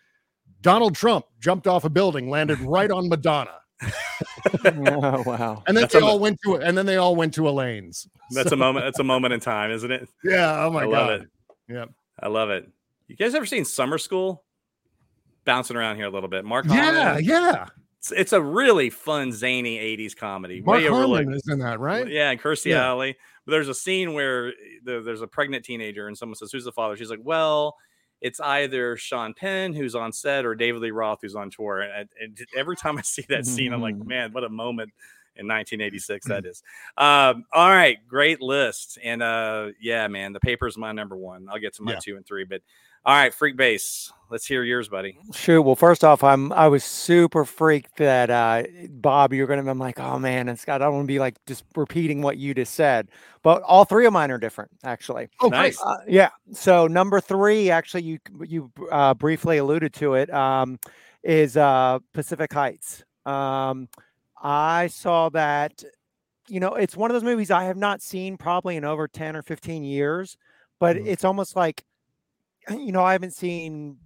"Donald 0.60 0.94
Trump 0.94 1.24
jumped 1.40 1.66
off 1.66 1.84
a 1.84 1.90
building, 1.90 2.30
landed 2.30 2.60
right 2.60 2.90
on 2.90 3.08
Madonna." 3.08 3.54
oh, 4.64 5.22
wow. 5.24 5.62
And 5.66 5.76
then 5.76 5.82
That's 5.82 5.94
they 5.94 6.00
a- 6.00 6.04
all 6.04 6.18
went 6.18 6.38
to 6.44 6.56
and 6.56 6.76
then 6.76 6.86
they 6.86 6.96
all 6.96 7.14
went 7.16 7.34
to 7.34 7.48
Elaine's. 7.48 8.08
That's 8.30 8.50
So, 8.50 8.54
a 8.54 8.58
moment. 8.58 8.84
That's 8.86 8.98
a 8.98 9.04
moment 9.04 9.34
in 9.34 9.40
time, 9.40 9.70
isn't 9.70 9.90
it? 9.90 10.08
yeah. 10.24 10.64
Oh 10.64 10.70
my 10.70 10.82
I 10.82 10.86
love 10.86 11.08
god. 11.08 11.20
it. 11.20 11.28
Yep. 11.68 11.90
I 12.20 12.28
love 12.28 12.50
it. 12.50 12.68
You 13.06 13.16
guys 13.16 13.34
ever 13.34 13.46
seen 13.46 13.64
Summer 13.64 13.98
School? 13.98 14.44
Bouncing 15.44 15.76
around 15.76 15.96
here 15.96 16.06
a 16.06 16.10
little 16.10 16.28
bit. 16.28 16.44
Mark 16.44 16.66
Yeah, 16.66 17.04
Harmon. 17.04 17.24
yeah. 17.24 17.66
It's, 18.00 18.12
it's 18.12 18.32
a 18.32 18.40
really 18.42 18.90
fun, 18.90 19.32
zany 19.32 19.78
80s 19.78 20.14
comedy. 20.16 20.60
Mark 20.60 20.80
Way. 20.82 20.88
Harmon 20.88 21.32
is 21.32 21.48
in 21.48 21.58
that, 21.60 21.80
right? 21.80 22.06
Yeah, 22.08 22.30
and 22.30 22.40
Kirstie 22.40 22.66
Yeah. 22.66 22.86
Alley. 22.86 23.16
But 23.46 23.52
there's 23.52 23.68
a 23.68 23.74
scene 23.74 24.12
where 24.12 24.52
there- 24.84 25.02
there's 25.02 25.22
a 25.22 25.26
pregnant 25.26 25.64
teenager, 25.64 26.06
and 26.06 26.16
someone 26.18 26.36
says, 26.36 26.52
"Who's 26.52 26.64
the 26.64 26.72
father?" 26.72 26.96
She's 26.96 27.08
like, 27.10 27.20
"Well, 27.22 27.76
it's 28.20 28.40
either 28.40 28.96
Sean 28.96 29.34
Penn 29.34 29.72
who's 29.72 29.94
on 29.94 30.12
set 30.12 30.44
or 30.44 30.54
David 30.54 30.82
Lee 30.82 30.90
Roth 30.90 31.18
who's 31.22 31.34
on 31.36 31.50
tour." 31.50 31.80
And, 31.80 32.08
and 32.20 32.38
every 32.56 32.76
time 32.76 32.98
I 32.98 33.02
see 33.02 33.24
that 33.28 33.46
scene, 33.46 33.72
I'm 33.72 33.82
like, 33.82 33.96
"Man, 33.96 34.32
what 34.32 34.44
a 34.44 34.48
moment!" 34.48 34.92
In 35.36 35.46
1986, 35.46 36.26
that 36.26 36.44
is. 36.44 36.64
Um, 36.96 37.44
all 37.52 37.68
right, 37.68 37.98
great 38.08 38.42
list, 38.42 38.98
and 39.04 39.22
uh, 39.22 39.68
yeah, 39.80 40.08
man, 40.08 40.32
the 40.32 40.40
paper's 40.40 40.76
my 40.76 40.90
number 40.90 41.16
one. 41.16 41.46
I'll 41.48 41.60
get 41.60 41.74
to 41.74 41.82
my 41.84 41.92
Yeah. 41.92 41.98
two 42.02 42.16
and 42.16 42.26
three, 42.26 42.42
but 42.44 42.60
all 43.08 43.14
right, 43.14 43.32
Freekbass, 43.32 44.12
let's 44.28 44.44
hear 44.46 44.62
yours, 44.64 44.90
buddy. 44.90 45.18
Shoot. 45.32 45.62
Well, 45.62 45.74
first 45.76 46.04
off, 46.04 46.22
I'm 46.22 46.52
I 46.52 46.68
was 46.68 46.84
super 46.84 47.46
freaked 47.46 47.96
that 47.96 48.28
uh 48.28 48.64
Bob, 48.90 49.32
you're 49.32 49.46
gonna 49.46 49.68
I'm 49.68 49.78
like, 49.78 49.98
oh 49.98 50.18
man, 50.18 50.50
and 50.50 50.58
Scott, 50.58 50.82
I 50.82 50.84
don't 50.84 50.94
want 50.96 51.04
to 51.04 51.12
be 51.14 51.18
like 51.18 51.36
just 51.46 51.64
repeating 51.74 52.20
what 52.20 52.36
you 52.36 52.52
just 52.52 52.74
said. 52.74 53.08
But 53.42 53.62
all 53.62 53.86
three 53.86 54.04
of 54.04 54.12
mine 54.12 54.30
are 54.30 54.36
different, 54.36 54.70
actually. 54.84 55.30
Oh, 55.40 55.48
Nice. 55.48 55.80
Uh, 55.82 55.96
yeah. 56.06 56.28
So 56.52 56.86
number 56.86 57.18
three, 57.18 57.70
actually, 57.70 58.02
you 58.02 58.18
you 58.44 58.70
uh, 58.92 59.14
briefly 59.14 59.56
alluded 59.56 59.94
to 59.94 60.12
it, 60.12 60.28
um, 60.34 60.78
is 61.22 61.56
uh, 61.56 62.00
Pacific 62.12 62.52
Heights. 62.52 63.04
Um, 63.24 63.88
I 64.42 64.88
saw 64.88 65.30
that. 65.30 65.82
You 66.50 66.60
know, 66.60 66.74
it's 66.74 66.94
one 66.96 67.10
of 67.10 67.14
those 67.14 67.24
movies 67.24 67.50
I 67.50 67.64
have 67.64 67.76
not 67.78 68.02
seen 68.02 68.36
probably 68.36 68.76
in 68.76 68.84
over 68.84 69.08
ten 69.08 69.34
or 69.34 69.42
fifteen 69.42 69.82
years, 69.82 70.36
but 70.78 70.96
Mhm. 70.96 71.06
it's 71.06 71.24
almost 71.24 71.56
like, 71.56 71.84
you 72.70 72.92
know, 72.92 73.02
I 73.02 73.12
haven't 73.12 73.34
seen 73.34 73.98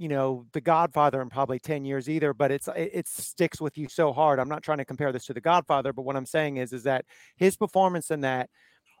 you 0.00 0.08
know 0.08 0.46
the 0.52 0.60
godfather 0.60 1.20
in 1.20 1.28
probably 1.28 1.58
10 1.58 1.84
years 1.84 2.08
either 2.08 2.32
but 2.32 2.52
it's 2.52 2.68
it, 2.68 2.90
it 2.94 3.08
sticks 3.08 3.60
with 3.60 3.76
you 3.76 3.88
so 3.88 4.12
hard. 4.12 4.38
I'm 4.38 4.48
not 4.48 4.62
trying 4.62 4.78
to 4.78 4.84
compare 4.84 5.10
this 5.10 5.26
to 5.26 5.34
the 5.34 5.40
godfather 5.40 5.92
but 5.92 6.02
what 6.02 6.14
i'm 6.14 6.24
saying 6.24 6.58
is 6.58 6.72
is 6.72 6.84
that 6.84 7.04
his 7.36 7.56
performance 7.56 8.12
in 8.12 8.20
that 8.20 8.48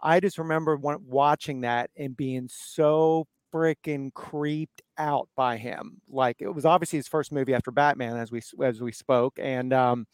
i 0.02 0.18
just 0.18 0.38
remember 0.38 0.76
wa- 0.76 0.98
watching 1.00 1.60
that 1.60 1.90
and 1.96 2.16
being 2.16 2.48
so 2.50 3.28
freaking 3.52 4.12
creeped 4.12 4.82
out 4.96 5.28
by 5.36 5.56
him. 5.56 6.00
Like 6.08 6.36
it 6.40 6.48
was 6.48 6.64
obviously 6.64 6.98
his 6.98 7.08
first 7.08 7.32
movie 7.32 7.54
after 7.54 7.70
batman 7.70 8.16
as 8.16 8.30
we 8.30 8.42
as 8.62 8.80
we 8.80 8.92
spoke 8.92 9.38
and 9.40 9.72
um 9.72 10.06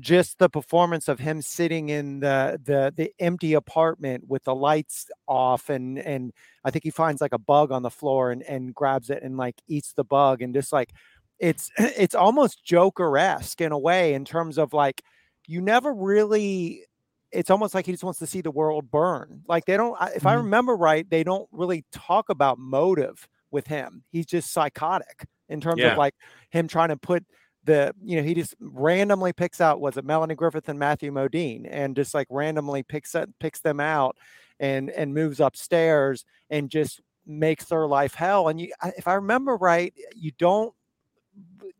just 0.00 0.38
the 0.38 0.48
performance 0.48 1.08
of 1.08 1.20
him 1.20 1.40
sitting 1.40 1.88
in 1.88 2.20
the 2.20 2.60
the 2.62 2.92
the 2.96 3.12
empty 3.20 3.54
apartment 3.54 4.24
with 4.28 4.42
the 4.44 4.54
lights 4.54 5.08
off 5.28 5.68
and 5.70 5.98
and 5.98 6.32
I 6.64 6.70
think 6.70 6.82
he 6.84 6.90
finds 6.90 7.20
like 7.20 7.32
a 7.32 7.38
bug 7.38 7.70
on 7.70 7.82
the 7.82 7.90
floor 7.90 8.30
and 8.30 8.42
and 8.42 8.74
grabs 8.74 9.10
it 9.10 9.22
and 9.22 9.36
like 9.36 9.60
eats 9.68 9.92
the 9.92 10.04
bug 10.04 10.42
and 10.42 10.52
just 10.54 10.72
like 10.72 10.92
it's 11.38 11.70
it's 11.78 12.14
almost 12.14 12.64
Joker-esque 12.64 13.60
in 13.60 13.72
a 13.72 13.78
way 13.78 14.14
in 14.14 14.24
terms 14.24 14.58
of 14.58 14.72
like 14.72 15.02
you 15.46 15.60
never 15.60 15.92
really 15.94 16.84
it's 17.32 17.50
almost 17.50 17.74
like 17.74 17.86
he 17.86 17.92
just 17.92 18.04
wants 18.04 18.18
to 18.20 18.26
see 18.26 18.40
the 18.40 18.50
world 18.50 18.90
burn. 18.90 19.42
Like 19.48 19.64
they 19.66 19.76
don't 19.76 19.96
if 20.14 20.26
I 20.26 20.34
Mhm. 20.34 20.34
remember 20.34 20.76
right, 20.76 21.08
they 21.08 21.24
don't 21.24 21.48
really 21.52 21.84
talk 21.92 22.28
about 22.30 22.58
motive 22.58 23.28
with 23.50 23.66
him. 23.66 24.04
He's 24.10 24.26
just 24.26 24.52
psychotic 24.52 25.26
in 25.48 25.60
terms 25.60 25.84
Yeah. 25.84 25.84
of 25.84 25.96
like 25.96 26.14
him 26.50 26.68
trying 26.68 26.88
to 26.88 26.96
put 26.96 27.24
the 27.64 27.94
you 28.02 28.16
know 28.16 28.22
he 28.22 28.34
just 28.34 28.54
randomly 28.60 29.32
picks 29.32 29.60
out 29.60 29.80
was 29.80 29.96
it 29.96 30.04
Melanie 30.04 30.34
Griffith 30.34 30.68
and 30.68 30.78
Matthew 30.78 31.10
Modine 31.10 31.66
and 31.70 31.96
just 31.96 32.14
like 32.14 32.26
randomly 32.30 32.82
picks 32.82 33.14
it 33.14 33.28
picks 33.40 33.60
them 33.60 33.80
out 33.80 34.16
and 34.60 34.90
and 34.90 35.14
moves 35.14 35.40
upstairs 35.40 36.24
and 36.50 36.70
just 36.70 37.00
makes 37.26 37.66
their 37.66 37.86
life 37.86 38.14
hell 38.14 38.48
and 38.48 38.60
you 38.60 38.72
if 38.96 39.08
I 39.08 39.14
remember 39.14 39.56
right 39.56 39.94
you 40.14 40.32
don't 40.38 40.74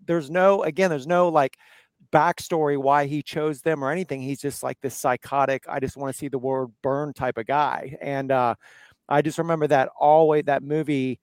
there's 0.06 0.30
no 0.30 0.62
again 0.62 0.90
there's 0.90 1.06
no 1.06 1.28
like 1.28 1.56
backstory 2.12 2.78
why 2.78 3.06
he 3.06 3.22
chose 3.22 3.60
them 3.60 3.84
or 3.84 3.90
anything 3.90 4.22
he's 4.22 4.40
just 4.40 4.62
like 4.62 4.80
this 4.80 4.96
psychotic 4.96 5.64
I 5.68 5.80
just 5.80 5.96
want 5.96 6.12
to 6.12 6.18
see 6.18 6.28
the 6.28 6.38
world 6.38 6.72
burn 6.82 7.12
type 7.12 7.38
of 7.38 7.46
guy 7.46 7.96
and 8.00 8.30
uh 8.30 8.54
I 9.08 9.20
just 9.20 9.38
remember 9.38 9.66
that 9.66 9.90
always 9.98 10.44
that 10.44 10.62
movie 10.62 11.20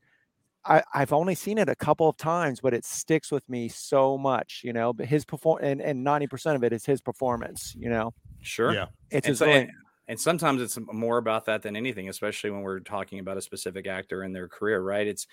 I, 0.66 0.84
I've 0.94 1.12
only 1.14 1.34
seen 1.36 1.58
it 1.58 1.70
a 1.70 1.76
couple 1.76 2.08
of 2.08 2.18
times, 2.18 2.60
but 2.60 2.74
it 2.74 2.86
sticks 2.86 3.32
with 3.32 3.48
me 3.50 3.68
so 3.68 4.18
much, 4.18 4.62
you 4.64 4.74
know. 4.74 4.94
But 4.94 5.08
his 5.08 5.26
perform 5.26 5.60
and 5.64 5.82
and 5.82 6.04
ninety 6.04 6.28
percent 6.28 6.56
of 6.56 6.64
it 6.64 6.72
is 6.74 6.86
his 6.86 7.02
performance, 7.02 7.76
you 7.78 7.90
know. 7.90 8.14
Sure. 8.42 8.74
Yeah. 8.74 8.86
It's 9.10 9.26
and, 9.28 9.32
his 9.32 9.40
so- 9.40 9.46
and, 9.46 9.72
and 10.08 10.20
sometimes 10.20 10.62
it's 10.62 10.78
more 10.92 11.18
about 11.18 11.46
that 11.46 11.62
than 11.62 11.76
anything, 11.76 12.10
especially 12.10 12.52
when 12.52 12.62
we're 12.62 12.80
talking 12.82 13.20
about 13.20 13.38
a 13.38 13.42
specific 13.42 13.88
actor 13.88 14.22
and 14.24 14.36
their 14.36 14.48
career, 14.48 14.82
right? 14.82 15.08
It's 15.08 15.26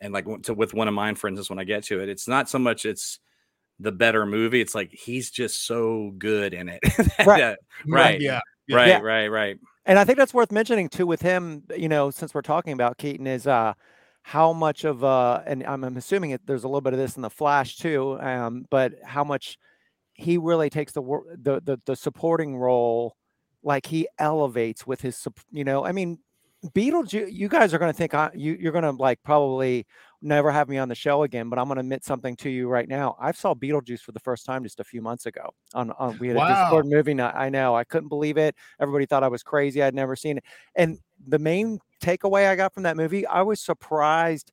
and 0.00 0.12
like 0.12 0.26
to, 0.44 0.54
with 0.54 0.74
one 0.74 0.88
of 0.88 0.94
mine, 0.94 1.14
for 1.16 1.28
instance, 1.28 1.50
when 1.50 1.58
I 1.58 1.64
get 1.64 1.84
to 1.84 2.00
it, 2.00 2.08
it's 2.08 2.26
not 2.26 2.48
so 2.48 2.58
much 2.58 2.86
it's 2.86 3.18
the 3.78 3.92
better 3.92 4.24
movie. 4.26 4.60
It's 4.60 4.74
like 4.74 4.92
he's 4.92 5.30
just 5.30 5.66
so 5.66 6.12
good 6.18 6.54
in 6.54 6.68
it. 6.68 6.80
Right. 7.26 7.40
That- 7.40 7.58
right. 7.86 8.20
Yeah. 8.20 8.40
Yeah. 8.68 8.76
right, 8.76 8.88
Yeah. 8.88 9.00
right, 9.00 9.26
right. 9.28 9.58
and 9.86 9.98
I 9.98 10.04
think 10.04 10.18
that's 10.18 10.32
worth 10.32 10.52
mentioning 10.52 10.88
too 10.88 11.06
with 11.06 11.20
him. 11.20 11.64
You 11.76 11.88
know, 11.88 12.10
since 12.10 12.32
we're 12.32 12.42
talking 12.42 12.72
about 12.72 12.96
Keaton, 12.98 13.26
is 13.26 13.46
uh 13.46 13.74
how 14.22 14.52
much 14.52 14.84
of 14.84 15.04
uh 15.04 15.42
and 15.46 15.64
I'm, 15.64 15.84
I'm 15.84 15.96
assuming 15.96 16.30
it, 16.30 16.46
there's 16.46 16.64
a 16.64 16.68
little 16.68 16.80
bit 16.80 16.92
of 16.92 16.98
this 16.98 17.16
in 17.16 17.22
the 17.22 17.30
Flash 17.30 17.76
too, 17.76 18.18
um, 18.20 18.66
but 18.70 18.92
how 19.04 19.24
much 19.24 19.58
he 20.14 20.38
really 20.38 20.70
takes 20.70 20.92
the 20.92 21.02
the 21.02 21.60
the, 21.64 21.80
the 21.86 21.96
supporting 21.96 22.56
role, 22.56 23.16
like 23.62 23.86
he 23.86 24.08
elevates 24.18 24.86
with 24.86 25.00
his, 25.00 25.26
you 25.50 25.64
know, 25.64 25.84
I 25.84 25.92
mean. 25.92 26.18
Beetlejuice, 26.76 27.32
you 27.32 27.48
guys 27.48 27.74
are 27.74 27.78
going 27.80 27.90
to 27.90 27.96
think 27.98 28.14
I, 28.14 28.30
you, 28.36 28.56
you're 28.56 28.70
going 28.70 28.84
to 28.84 28.92
like 28.92 29.20
probably 29.24 29.84
never 30.22 30.50
have 30.50 30.68
me 30.68 30.78
on 30.78 30.88
the 30.88 30.94
show 30.94 31.24
again, 31.24 31.48
but 31.48 31.58
I'm 31.58 31.66
going 31.66 31.76
to 31.76 31.80
admit 31.80 32.04
something 32.04 32.36
to 32.36 32.50
you 32.50 32.68
right 32.68 32.88
now. 32.88 33.16
I 33.20 33.32
saw 33.32 33.54
Beetlejuice 33.54 34.00
for 34.00 34.12
the 34.12 34.20
first 34.20 34.46
time 34.46 34.62
just 34.62 34.80
a 34.80 34.84
few 34.84 35.02
months 35.02 35.26
ago 35.26 35.50
on, 35.74 35.90
on 35.92 36.18
we 36.18 36.28
had 36.28 36.36
a 36.36 36.46
Discord 36.46 36.86
movie 36.86 37.14
night. 37.14 37.34
I 37.34 37.48
know 37.48 37.74
I 37.74 37.84
couldn't 37.84 38.08
believe 38.08 38.38
it. 38.38 38.54
Everybody 38.80 39.06
thought 39.06 39.24
I 39.24 39.28
was 39.28 39.42
crazy. 39.42 39.82
I'd 39.82 39.94
never 39.94 40.16
seen 40.16 40.38
it. 40.38 40.44
And 40.76 40.98
the 41.26 41.38
main 41.38 41.78
takeaway 42.02 42.48
I 42.48 42.56
got 42.56 42.72
from 42.72 42.84
that 42.84 42.96
movie, 42.96 43.26
I 43.26 43.42
was 43.42 43.60
surprised 43.60 44.52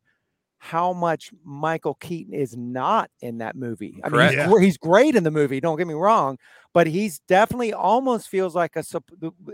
how 0.61 0.91
much 0.91 1.31
Michael 1.45 1.95
Keaton 1.95 2.33
is 2.33 2.55
not 2.57 3.09
in 3.21 3.37
that 3.37 3.55
movie. 3.55 3.99
I 4.03 4.09
mean, 4.09 4.21
he's, 4.27 4.35
Correct. 4.35 4.61
he's 4.61 4.77
great 4.77 5.15
in 5.15 5.23
the 5.23 5.31
movie. 5.31 5.61
Don't 5.61 5.77
get 5.77 5.87
me 5.87 5.93
wrong, 5.93 6.37
but 6.73 6.85
he's 6.85 7.19
definitely 7.29 7.71
almost 7.71 8.27
feels 8.27 8.55
like 8.55 8.75
a. 8.75 8.83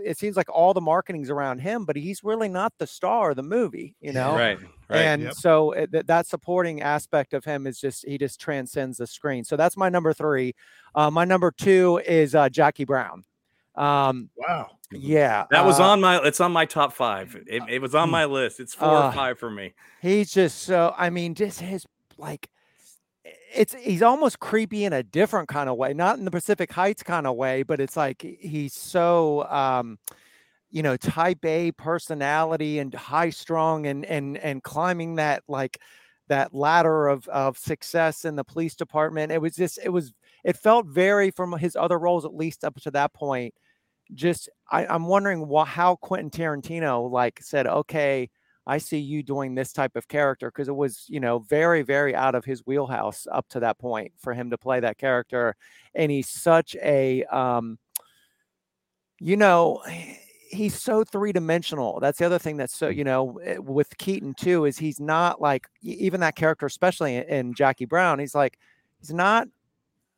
It 0.04 0.18
seems 0.18 0.36
like 0.36 0.48
all 0.50 0.74
the 0.74 0.80
marketing's 0.80 1.30
around 1.30 1.60
him, 1.60 1.84
but 1.84 1.94
he's 1.94 2.24
really 2.24 2.48
not 2.48 2.72
the 2.78 2.88
star 2.88 3.30
of 3.30 3.36
the 3.36 3.44
movie. 3.44 3.94
You 4.00 4.12
know, 4.12 4.34
Right, 4.34 4.58
right. 4.90 4.98
and 5.00 5.22
Yep. 5.22 5.34
so 5.34 5.74
uh, 5.74 5.86
th- 5.86 6.06
that 6.06 6.26
supporting 6.26 6.82
aspect 6.82 7.34
of 7.34 7.44
him 7.44 7.68
is 7.68 7.78
just 7.80 8.04
he 8.04 8.18
just 8.18 8.40
transcends 8.40 8.98
the 8.98 9.06
screen. 9.06 9.44
So 9.44 9.56
that's 9.56 9.76
my 9.76 9.88
number 9.88 10.12
three. 10.12 10.54
Uh, 10.94 11.10
my 11.10 11.24
number 11.24 11.52
two 11.52 12.00
is 12.04 12.34
uh, 12.34 12.48
Jackie 12.48 12.84
Brown. 12.84 13.22
Um, 13.76 14.30
Wow. 14.36 14.70
Yeah, 14.92 15.46
that 15.50 15.64
was 15.64 15.80
uh, 15.80 15.84
on 15.84 16.00
my. 16.00 16.18
It's 16.24 16.40
on 16.40 16.52
my 16.52 16.64
top 16.64 16.92
five. 16.92 17.36
It, 17.46 17.62
it 17.68 17.82
was 17.82 17.94
on 17.94 18.10
my 18.10 18.24
list. 18.24 18.60
It's 18.60 18.74
four 18.74 18.88
Uh, 18.88 19.08
or 19.08 19.12
five 19.12 19.38
for 19.38 19.50
me. 19.50 19.74
He's 20.00 20.32
just 20.32 20.62
so. 20.62 20.94
I 20.96 21.10
mean, 21.10 21.34
just 21.34 21.60
his 21.60 21.86
like. 22.18 22.48
It's 23.54 23.74
he's 23.74 24.02
almost 24.02 24.38
creepy 24.38 24.84
in 24.84 24.92
a 24.92 25.02
different 25.02 25.48
kind 25.48 25.68
of 25.68 25.76
way, 25.76 25.94
not 25.94 26.18
in 26.18 26.24
the 26.24 26.30
Pacific 26.30 26.70
Heights 26.70 27.02
kind 27.02 27.26
of 27.26 27.36
way, 27.36 27.62
but 27.62 27.80
it's 27.80 27.96
like 27.96 28.22
he's 28.22 28.74
so 28.74 29.44
um, 29.48 29.98
you 30.70 30.82
know, 30.82 30.96
type 30.96 31.44
A 31.44 31.72
personality 31.72 32.78
and 32.78 32.94
high 32.94 33.30
strong 33.30 33.86
and 33.86 34.04
and 34.04 34.36
and 34.38 34.62
climbing 34.62 35.16
that 35.16 35.42
like 35.48 35.80
that 36.28 36.54
ladder 36.54 37.08
of 37.08 37.26
of 37.28 37.56
success 37.58 38.24
in 38.24 38.36
the 38.36 38.44
police 38.44 38.74
department. 38.74 39.32
It 39.32 39.40
was 39.40 39.56
just 39.56 39.78
it 39.82 39.88
was 39.88 40.12
it 40.44 40.56
felt 40.56 40.86
very 40.86 41.30
from 41.30 41.52
his 41.58 41.76
other 41.76 41.98
roles 41.98 42.24
at 42.24 42.34
least 42.34 42.62
up 42.64 42.80
to 42.82 42.90
that 42.92 43.12
point. 43.14 43.54
Just 44.14 44.48
I, 44.70 44.86
I'm 44.86 45.06
wondering 45.06 45.48
how 45.66 45.96
Quentin 45.96 46.30
Tarantino 46.30 47.10
like 47.10 47.40
said, 47.42 47.66
okay, 47.66 48.30
I 48.66 48.78
see 48.78 48.98
you 48.98 49.22
doing 49.22 49.54
this 49.54 49.72
type 49.72 49.94
of 49.94 50.08
character 50.08 50.50
because 50.50 50.68
it 50.68 50.74
was, 50.74 51.04
you 51.08 51.20
know, 51.20 51.38
very, 51.38 51.82
very 51.82 52.14
out 52.14 52.34
of 52.34 52.44
his 52.44 52.66
wheelhouse 52.66 53.26
up 53.30 53.48
to 53.50 53.60
that 53.60 53.78
point 53.78 54.12
for 54.18 54.34
him 54.34 54.50
to 54.50 54.58
play 54.58 54.80
that 54.80 54.98
character. 54.98 55.54
And 55.94 56.10
he's 56.10 56.28
such 56.28 56.74
a, 56.82 57.22
um, 57.24 57.78
you 59.20 59.36
know, 59.36 59.82
he's 60.50 60.80
so 60.80 61.04
three 61.04 61.32
dimensional. 61.32 62.00
That's 62.00 62.18
the 62.18 62.26
other 62.26 62.40
thing 62.40 62.56
that's 62.56 62.76
so, 62.76 62.88
you 62.88 63.04
know, 63.04 63.38
eh, 63.44 63.58
with 63.58 63.96
Keaton 63.98 64.34
too, 64.34 64.64
is 64.64 64.78
he's 64.78 64.98
not 64.98 65.40
like 65.40 65.68
even 65.82 66.20
that 66.20 66.34
character, 66.34 66.66
especially 66.66 67.16
in 67.16 67.54
Jackie 67.54 67.84
Brown, 67.84 68.18
he's 68.18 68.34
like, 68.34 68.58
he's 69.00 69.12
not 69.12 69.46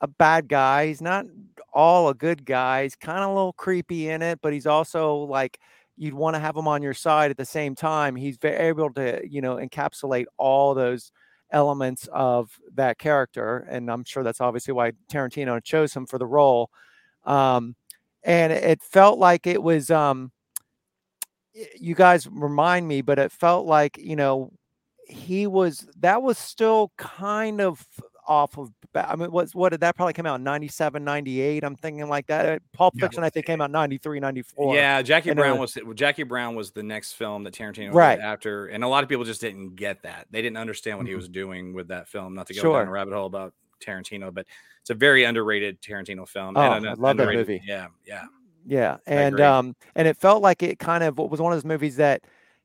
a 0.00 0.06
bad 0.06 0.48
guy. 0.48 0.86
He's 0.86 1.02
not 1.02 1.26
all 1.72 2.08
a 2.08 2.14
good 2.14 2.44
guy. 2.44 2.84
He's 2.84 2.96
kind 2.96 3.24
of 3.24 3.30
a 3.30 3.34
little 3.34 3.52
creepy 3.52 4.08
in 4.08 4.22
it, 4.22 4.40
but 4.42 4.52
he's 4.52 4.66
also 4.66 5.16
like, 5.16 5.58
you'd 5.96 6.14
want 6.14 6.34
to 6.36 6.40
have 6.40 6.56
him 6.56 6.68
on 6.68 6.82
your 6.82 6.94
side 6.94 7.30
at 7.30 7.36
the 7.36 7.44
same 7.44 7.74
time. 7.74 8.14
He's 8.16 8.36
very 8.36 8.68
able 8.68 8.92
to, 8.94 9.20
you 9.28 9.40
know, 9.40 9.56
encapsulate 9.56 10.26
all 10.36 10.74
those 10.74 11.10
elements 11.50 12.08
of 12.12 12.50
that 12.74 12.98
character. 12.98 13.66
And 13.68 13.90
I'm 13.90 14.04
sure 14.04 14.22
that's 14.22 14.40
obviously 14.40 14.74
why 14.74 14.92
Tarantino 15.10 15.62
chose 15.62 15.94
him 15.94 16.06
for 16.06 16.18
the 16.18 16.26
role. 16.26 16.70
Um, 17.24 17.74
and 18.22 18.52
it 18.52 18.82
felt 18.82 19.18
like 19.18 19.46
it 19.46 19.62
was, 19.62 19.90
um, 19.90 20.30
you 21.76 21.94
guys 21.94 22.28
remind 22.30 22.86
me, 22.86 23.02
but 23.02 23.18
it 23.18 23.32
felt 23.32 23.66
like, 23.66 23.98
you 23.98 24.14
know, 24.14 24.52
he 25.06 25.46
was, 25.46 25.88
that 25.98 26.22
was 26.22 26.38
still 26.38 26.92
kind 26.96 27.60
of 27.60 27.84
off 28.28 28.58
of 28.58 28.70
I 28.94 29.16
mean 29.16 29.30
what's 29.32 29.54
what 29.54 29.70
did 29.70 29.80
that 29.80 29.96
probably 29.96 30.12
come 30.12 30.26
out 30.26 30.40
97 30.40 31.02
98 31.02 31.64
I'm 31.64 31.74
thinking 31.76 32.08
like 32.08 32.26
that 32.26 32.46
uh, 32.46 32.58
Pulp 32.72 32.94
Yeah. 32.96 33.08
I 33.18 33.30
think 33.30 33.46
came 33.46 33.60
out 33.60 33.70
93 33.70 34.20
94 34.20 34.74
Yeah, 34.74 35.02
Jackie 35.02 35.30
And, 35.30 35.38
Brown 35.38 35.58
was 35.58 35.76
Jackie 35.94 36.22
Brown 36.24 36.54
was 36.54 36.70
the 36.70 36.82
next 36.82 37.12
film 37.14 37.42
that 37.44 37.54
Tarantino 37.54 37.92
Right. 37.92 38.20
after, 38.20 38.66
and 38.66 38.84
a 38.84 38.88
lot 38.88 39.02
of 39.02 39.08
people 39.08 39.24
just 39.24 39.40
didn't 39.40 39.76
get 39.76 40.02
that. 40.02 40.26
They 40.30 40.42
didn't 40.42 40.58
understand 40.58 40.98
what 40.98 41.06
he 41.06 41.12
Mhm. 41.14 41.16
was 41.16 41.28
doing 41.28 41.72
with 41.72 41.88
that 41.88 42.08
film. 42.08 42.34
Not 42.34 42.46
to 42.48 42.54
go 42.54 42.60
Sure. 42.60 42.78
down 42.80 42.88
a 42.88 42.90
rabbit 42.90 43.14
hole 43.14 43.26
about 43.26 43.54
Tarantino, 43.80 44.32
but 44.32 44.46
it's 44.80 44.90
a 44.90 44.94
very 44.94 45.24
underrated 45.24 45.80
Tarantino 45.80 46.28
film. 46.28 46.56
Oh, 46.56 46.60
and 46.72 46.86
I 46.86 46.92
love 46.94 47.16
that 47.16 47.32
movie. 47.32 47.62
Yeah, 47.64 47.88
yeah. 48.06 48.24
Yeah, 48.66 48.98
and 49.06 49.40
um, 49.40 49.74
and 49.94 50.06
it 50.06 50.18
felt 50.18 50.42
like 50.42 50.62
it 50.62 50.78
kind 50.78 51.02
of 51.02 51.16
was 51.16 51.40
one 51.40 51.52
of 51.52 51.56
those 51.56 51.64
movies 51.64 51.96
that 51.96 52.22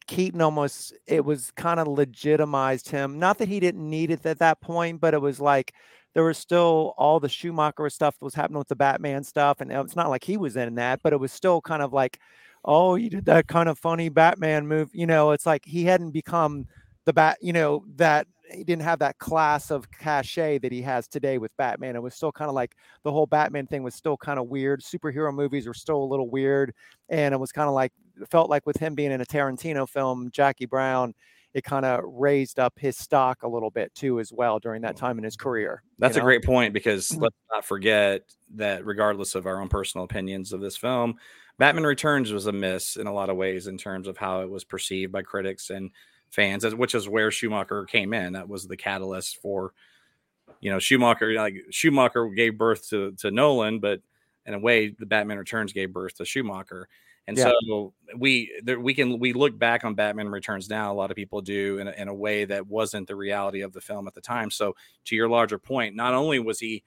Keaton 0.08 0.42
almost 0.42 0.94
it 1.08 1.24
was 1.26 1.52
kind 1.52 1.80
of 1.80 1.88
legitimized 1.88 2.90
him. 2.90 3.20
Not 3.20 3.38
that 3.38 3.48
he 3.48 3.60
didn't 3.60 3.88
need 3.90 4.12
it 4.12 4.26
at 4.26 4.40
that 4.40 4.62
point, 4.62 5.02
but 5.02 5.14
it 5.14 5.22
was 5.22 5.40
like 5.40 5.74
there 6.14 6.24
was 6.24 6.38
still 6.38 6.94
all 6.98 7.20
the 7.20 7.30
Schumacher 7.30 7.90
stuff 7.90 8.16
that 8.20 8.26
was 8.26 8.36
happening 8.36 8.60
with 8.60 8.68
the 8.68 8.76
Batman 8.76 9.24
stuff, 9.24 9.62
and 9.62 9.72
uh, 9.72 9.82
it's 9.84 9.96
not 9.96 10.10
like 10.10 10.24
he 10.24 10.38
was 10.38 10.56
in 10.56 10.76
that, 10.76 11.02
but 11.04 11.14
it 11.14 11.20
was 11.20 11.32
still 11.32 11.62
kind 11.62 11.82
of 11.82 11.94
like, 11.94 12.20
oh, 12.66 12.96
you 12.96 13.10
did 13.10 13.26
that 13.26 13.48
kind 13.48 13.70
of 13.70 13.80
funny 13.80 14.10
Batman 14.10 14.68
move. 14.68 14.90
You 14.94 15.08
know, 15.08 15.32
it's 15.32 15.46
like 15.46 15.66
he 15.66 15.86
hadn't 15.86 16.12
become 16.12 16.68
the 17.06 17.14
bat. 17.14 17.38
You 17.42 17.54
know 17.54 17.86
that 17.96 18.28
he 18.52 18.64
didn't 18.64 18.84
have 18.84 19.00
that 19.00 19.18
class 19.20 19.72
of 19.72 19.90
cachet 19.92 20.60
that 20.60 20.72
he 20.72 20.82
has 20.82 21.08
today 21.08 21.38
with 21.38 21.56
Batman. 21.58 21.96
It 21.96 22.04
was 22.04 22.14
still 22.14 22.32
kind 22.32 22.50
of 22.50 22.56
like 22.56 22.76
the 23.04 23.12
whole 23.12 23.26
Batman 23.26 23.68
thing 23.68 23.84
was 23.84 23.96
still 23.96 24.18
kind 24.18 24.40
of 24.40 24.48
weird. 24.48 24.82
Superhero 24.82 25.34
movies 25.34 25.68
were 25.68 25.74
still 25.74 26.04
a 26.04 26.06
little 26.06 26.30
weird. 26.30 26.74
And 27.10 27.34
it 27.34 27.38
was 27.38 27.52
kind 27.52 27.68
of 27.68 27.74
like, 27.74 27.92
felt 28.30 28.50
like 28.50 28.66
with 28.66 28.78
him 28.78 28.96
being 28.96 29.12
in 29.12 29.22
a 29.22 29.26
Tarantino 29.26 29.88
film, 29.88 30.30
Jackie 30.32 30.66
Brown, 30.66 31.14
it 31.54 31.64
kind 31.64 31.86
of 31.86 32.02
raised 32.06 32.60
up 32.60 32.74
his 32.80 32.98
stock 32.98 33.44
a 33.44 33.48
little 33.48 33.70
bit 33.70 33.94
too, 33.94 34.20
as 34.20 34.32
well, 34.34 34.60
during 34.60 34.82
that 34.82 34.96
time 34.96 35.18
in 35.18 35.24
his 35.24 35.36
career. 35.36 35.82
you 35.84 35.96
That's 36.00 36.18
a 36.18 36.22
great 36.22 36.44
point 36.44 36.74
because 36.74 37.10
Mm. 37.10 37.22
let's 37.22 37.36
not 37.52 37.64
forget 37.66 38.24
that 38.56 38.86
regardless 38.86 39.36
of 39.36 39.46
our 39.46 39.62
own 39.62 39.70
personal 39.70 40.04
opinions 40.06 40.52
of 40.52 40.62
this 40.62 40.78
film, 40.78 41.16
Batman 41.60 41.84
Returns 41.86 42.32
was 42.32 42.48
a 42.48 42.52
miss 42.52 42.96
in 42.96 43.06
a 43.06 43.14
lot 43.14 43.30
of 43.30 43.38
ways 43.38 43.68
in 43.68 43.78
terms 43.78 44.08
of 44.08 44.18
how 44.18 44.42
it 44.42 44.50
was 44.50 44.64
perceived 44.64 45.12
by 45.12 45.22
critics 45.22 45.70
and 45.70 45.92
fans, 46.32 46.66
as- 46.66 46.74
which 46.74 46.96
is 46.96 47.08
where 47.08 47.30
Schumacher 47.30 47.86
came 47.86 48.14
in. 48.14 48.34
That 48.34 48.50
was 48.50 48.66
the 48.68 48.76
catalyst 48.78 49.38
for, 49.40 49.74
you 50.60 50.72
know, 50.72 50.80
Schumacher. 50.80 51.34
Like 51.34 51.56
Schumacher 51.70 52.28
gave 52.30 52.58
birth 52.58 52.90
to 52.90 53.12
to 53.20 53.30
Nolan, 53.30 53.80
but 53.80 54.02
in 54.48 54.56
a 54.56 54.60
way, 54.60 54.90
the 54.98 55.06
Batman 55.06 55.38
Returns 55.38 55.72
gave 55.72 55.94
birth 55.94 56.16
to 56.16 56.26
Schumacher. 56.26 56.90
And 57.28 57.38
Yeah. 57.38 57.52
so 57.70 57.94
we 58.18 58.52
there, 58.64 58.80
we 58.80 58.94
can 58.94 59.18
we 59.20 59.34
look 59.34 59.58
back 59.58 59.84
on 59.86 59.96
Batman 59.96 60.28
Returns 60.30 60.70
now. 60.70 60.92
A 60.92 60.96
lot 60.96 61.10
of 61.10 61.16
people 61.16 61.42
do 61.42 61.78
in 61.80 61.88
a, 61.88 61.92
in 61.92 62.08
a 62.10 62.14
way 62.14 62.46
that 62.46 62.68
wasn't 62.68 63.08
the 63.08 63.16
reality 63.16 63.62
of 63.62 63.72
the 63.74 63.82
film 63.82 64.08
at 64.08 64.14
the 64.14 64.22
time. 64.22 64.52
So 64.52 64.76
to 65.06 65.16
your 65.16 65.30
larger 65.30 65.58
point, 65.58 65.96
not 65.96 66.14
only 66.14 66.40
was 66.40 66.60
he 66.60 66.84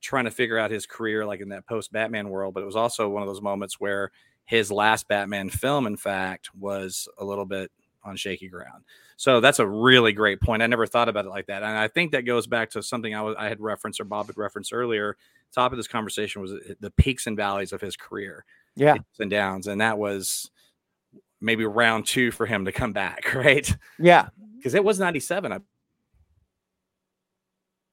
trying 0.00 0.24
to 0.24 0.30
figure 0.30 0.58
out 0.58 0.70
his 0.70 0.86
career 0.86 1.26
like 1.26 1.40
in 1.40 1.48
that 1.50 1.66
post 1.66 1.92
Batman 1.92 2.28
world, 2.30 2.54
but 2.54 2.62
it 2.62 2.66
was 2.66 2.76
also 2.76 3.08
one 3.08 3.22
of 3.22 3.28
those 3.28 3.42
moments 3.42 3.80
where 3.80 4.10
his 4.44 4.70
last 4.70 5.08
Batman 5.08 5.50
film, 5.50 5.86
in 5.86 5.96
fact, 5.96 6.54
was 6.54 7.08
a 7.18 7.24
little 7.24 7.44
bit 7.44 7.70
on 8.02 8.16
shaky 8.16 8.48
ground. 8.48 8.84
So 9.16 9.40
that's 9.40 9.58
a 9.58 9.66
really 9.66 10.12
great 10.12 10.40
point. 10.40 10.62
I 10.62 10.66
never 10.66 10.86
thought 10.86 11.08
about 11.10 11.26
it 11.26 11.28
like 11.30 11.46
that, 11.46 11.62
and 11.62 11.76
I 11.76 11.88
think 11.88 12.12
that 12.12 12.22
goes 12.22 12.46
back 12.46 12.70
to 12.70 12.82
something 12.82 13.14
I 13.14 13.20
was 13.22 13.36
I 13.38 13.48
had 13.48 13.60
referenced 13.60 14.00
or 14.00 14.04
Bob 14.04 14.28
had 14.28 14.38
referenced 14.38 14.72
earlier. 14.72 15.16
Top 15.52 15.72
of 15.72 15.76
this 15.76 15.88
conversation 15.88 16.40
was 16.40 16.52
eh, 16.52 16.74
the 16.80 16.90
peaks 16.92 17.26
and 17.26 17.36
valleys 17.36 17.72
of 17.72 17.80
his 17.82 17.96
career, 17.96 18.44
Yeah. 18.80 18.94
ups 18.94 19.20
and 19.20 19.30
downs, 19.30 19.66
and 19.66 19.80
that 19.80 19.98
was 19.98 20.50
maybe 21.40 21.64
round 21.64 22.06
two 22.06 22.30
for 22.30 22.46
him 22.46 22.64
to 22.64 22.72
come 22.72 22.92
back, 22.92 23.34
right? 23.34 23.74
Yeah. 23.98 24.28
Because 24.56 24.74
it 24.74 24.82
was 24.84 24.98
ninety 24.98 25.20
seven. 25.20 25.52
I, 25.52 25.56
I 25.56 25.60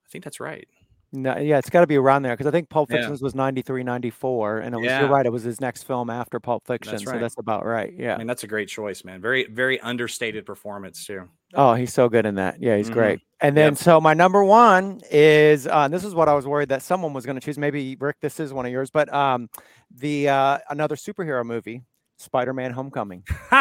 think 0.10 0.24
that's 0.24 0.40
right. 0.40 0.68
No, 1.14 1.38
yeah, 1.38 1.58
it's 1.58 1.70
got 1.70 1.82
to 1.82 1.88
be 1.88 1.96
around 1.96 2.24
there 2.24 2.34
because 2.34 2.48
I 2.48 2.52
think 2.52 2.70
Pulp 2.70 2.90
Yeah. 2.92 2.98
Fiction 3.08 3.18
was 3.22 3.34
93, 3.34 3.82
94. 3.82 4.60
And 4.60 4.76
it 4.76 4.78
was, 4.78 4.86
Yeah. 4.86 5.00
you're 5.02 5.10
right, 5.10 5.26
it 5.26 5.32
was 5.32 5.44
his 5.44 5.62
next 5.62 5.84
film 5.84 6.10
after 6.10 6.38
Pulp 6.40 6.68
Fiction. 6.68 6.92
That's 6.92 7.06
So 7.06 7.12
right. 7.12 7.22
that's 7.22 7.38
about 7.38 7.66
right. 7.66 7.94
Yeah. 7.98 8.14
I 8.16 8.18
mean, 8.18 8.28
that's 8.28 8.44
a 8.44 8.48
great 8.48 8.68
choice, 8.68 9.06
man. 9.06 9.22
Very, 9.22 9.46
very 9.46 9.80
understated 9.80 10.46
performance 10.46 11.06
too. 11.06 11.30
Oh, 11.54 11.74
he's 11.74 11.94
so 11.94 12.10
good 12.10 12.26
in 12.26 12.36
that. 12.36 12.62
Yeah, 12.62 12.76
he's 12.78 12.90
Mhm. 12.90 12.94
great. 12.94 13.20
And 13.40 13.56
then, 13.56 13.74
Yep. 13.74 13.78
so 13.78 14.02
my 14.02 14.14
number 14.14 14.44
one 14.44 15.00
is, 15.12 15.68
uh, 15.68 15.88
this 15.88 16.04
is 16.04 16.14
what 16.16 16.28
I 16.28 16.34
was 16.34 16.46
worried 16.48 16.70
that 16.70 16.82
someone 16.82 17.14
was 17.14 17.26
going 17.26 17.36
to 17.40 17.42
choose. 17.46 17.58
Maybe 17.58 17.96
Rick, 18.00 18.18
this 18.22 18.40
is 18.40 18.52
one 18.52 18.66
of 18.66 18.72
yours, 18.72 18.90
but 18.90 19.14
um, 19.14 19.50
the 19.96 20.28
uh, 20.30 20.58
another 20.70 20.96
superhero 20.96 21.46
movie, 21.46 21.84
Spider-Man: 22.18 22.72
Homecoming. 22.72 23.24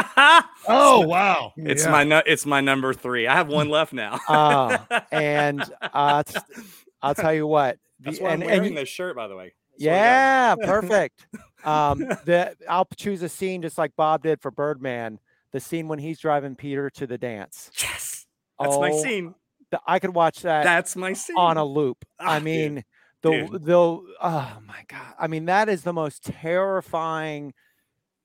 Oh 0.69 1.07
wow! 1.07 1.53
It's 1.57 1.85
Yeah. 1.85 1.91
my 1.93 2.05
nu- 2.05 2.23
it's 2.27 2.45
my 2.47 2.61
number 2.61 2.93
three. 2.93 3.27
I 3.29 3.35
have 3.35 3.49
one 3.49 3.69
left 3.69 3.93
now. 3.93 4.19
Uh, 4.29 4.79
and 5.13 5.63
uh, 5.81 6.23
t- 6.25 6.39
I'll 7.03 7.15
tell 7.15 7.33
you 7.35 7.47
what. 7.47 7.79
The, 8.01 8.11
That's 8.11 8.21
why 8.21 8.31
and, 8.31 8.43
I'm 8.43 8.47
wearing 8.49 8.73
you- 8.73 8.79
this 8.79 8.89
shirt, 8.89 9.15
by 9.15 9.29
the 9.29 9.37
way. 9.37 9.53
Swear 9.79 9.93
to 9.95 9.97
God. 10.01 10.03
Yeah, 10.03 10.55
perfect. 10.67 11.27
um, 11.65 11.99
the 12.25 12.57
I'll 12.69 12.89
choose 12.97 13.23
a 13.23 13.29
scene 13.29 13.63
just 13.63 13.79
like 13.79 13.93
Bob 13.97 14.23
did 14.23 14.41
for 14.41 14.51
Birdman. 14.51 15.19
The 15.53 15.61
scene 15.61 15.89
when 15.89 15.99
he's 15.99 16.19
driving 16.19 16.55
Peter 16.57 16.91
to 16.91 17.07
the 17.07 17.17
dance. 17.19 17.71
Yes, 17.81 18.27
that's 18.59 18.77
my 18.79 18.91
Oh, 18.91 19.03
scene. 19.03 19.35
the- 19.71 19.81
I 19.87 19.99
could 19.99 20.15
watch 20.15 20.43
that 20.43 20.65
That's 20.65 20.97
my 20.97 21.13
scene. 21.13 21.37
on 21.39 21.57
a 21.57 21.65
loop. 21.65 22.05
Ah, 22.21 22.33
I 22.33 22.39
dude, 22.39 22.45
mean, 22.45 22.85
the 23.23 23.31
dude. 23.31 23.65
the 23.65 23.79
oh 23.79 24.59
my 24.67 24.85
god. 24.89 25.15
I 25.19 25.27
mean, 25.29 25.47
that 25.47 25.69
is 25.69 25.83
the 25.83 25.93
most 25.93 26.25
terrifying 26.25 27.55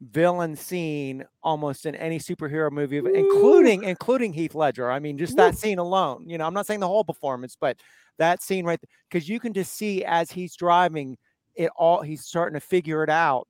villain 0.01 0.55
scene 0.55 1.23
almost 1.43 1.85
in 1.85 1.93
any 1.95 2.17
superhero 2.17 2.71
movie, 2.71 2.97
of- 2.97 3.05
including 3.05 3.83
including 3.83 4.33
Heath 4.33 4.55
Ledger. 4.55 4.89
I 4.91 4.99
mean, 4.99 5.17
just 5.17 5.37
that 5.37 5.55
scene 5.57 5.77
alone. 5.77 6.25
You 6.27 6.37
know, 6.37 6.47
I'm 6.47 6.53
not 6.53 6.65
saying 6.65 6.79
the 6.79 6.87
whole 6.87 7.03
performance, 7.03 7.55
but 7.59 7.77
that 8.17 8.41
scene 8.41 8.65
right 8.65 8.79
because 9.09 9.29
you 9.29 9.39
can 9.39 9.53
just 9.53 9.73
see 9.73 10.03
as 10.03 10.31
he's 10.31 10.55
driving 10.55 11.17
it 11.55 11.69
all. 11.77 12.01
He's 12.01 12.25
starting 12.25 12.59
to 12.59 12.65
figure 12.65 13.03
it 13.03 13.09
out 13.09 13.47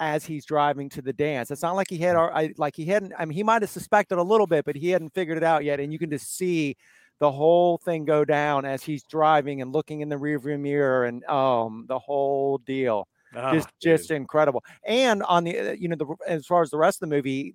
as 0.00 0.24
he's 0.24 0.44
driving 0.44 0.88
to 0.90 1.02
the 1.02 1.12
dance. 1.12 1.50
It's 1.52 1.62
not 1.62 1.76
like 1.76 1.88
he 1.90 1.98
had 1.98 2.16
al- 2.16 2.32
I, 2.34 2.52
like 2.58 2.74
he 2.76 2.86
hadn't. 2.86 3.12
I 3.18 3.24
mean, 3.26 3.36
he 3.36 3.44
might 3.44 3.62
have 3.62 3.70
suspected 3.70 4.18
a 4.18 4.22
little 4.24 4.46
bit, 4.48 4.64
but 4.64 4.76
he 4.76 4.90
hadn't 4.90 5.10
figured 5.14 5.36
it 5.38 5.44
out 5.44 5.64
yet. 5.64 5.80
And 5.80 5.92
you 5.92 5.98
can 5.98 6.10
just 6.10 6.36
see 6.36 6.76
the 7.20 7.30
whole 7.30 7.78
thing 7.78 8.04
go 8.04 8.24
down 8.24 8.64
as 8.64 8.82
he's 8.82 9.04
driving 9.04 9.60
and 9.62 9.72
looking 9.72 10.00
in 10.00 10.08
the 10.08 10.16
rearview 10.16 10.58
mirror 10.58 11.04
and 11.04 11.22
um 11.26 11.84
the 11.88 11.98
whole 11.98 12.58
deal 12.58 13.06
Ah, 13.34 13.52
just 13.52 13.68
dude. 13.80 14.08
just 14.08 14.10
incredible 14.10 14.62
and 14.84 15.22
on 15.24 15.44
the 15.44 15.58
uh, 15.58 15.72
you 15.72 15.88
know 15.88 15.96
the 15.96 16.06
as 16.26 16.46
far 16.46 16.62
as 16.62 16.70
the 16.70 16.78
rest 16.78 17.02
of 17.02 17.08
the 17.08 17.14
movie 17.14 17.54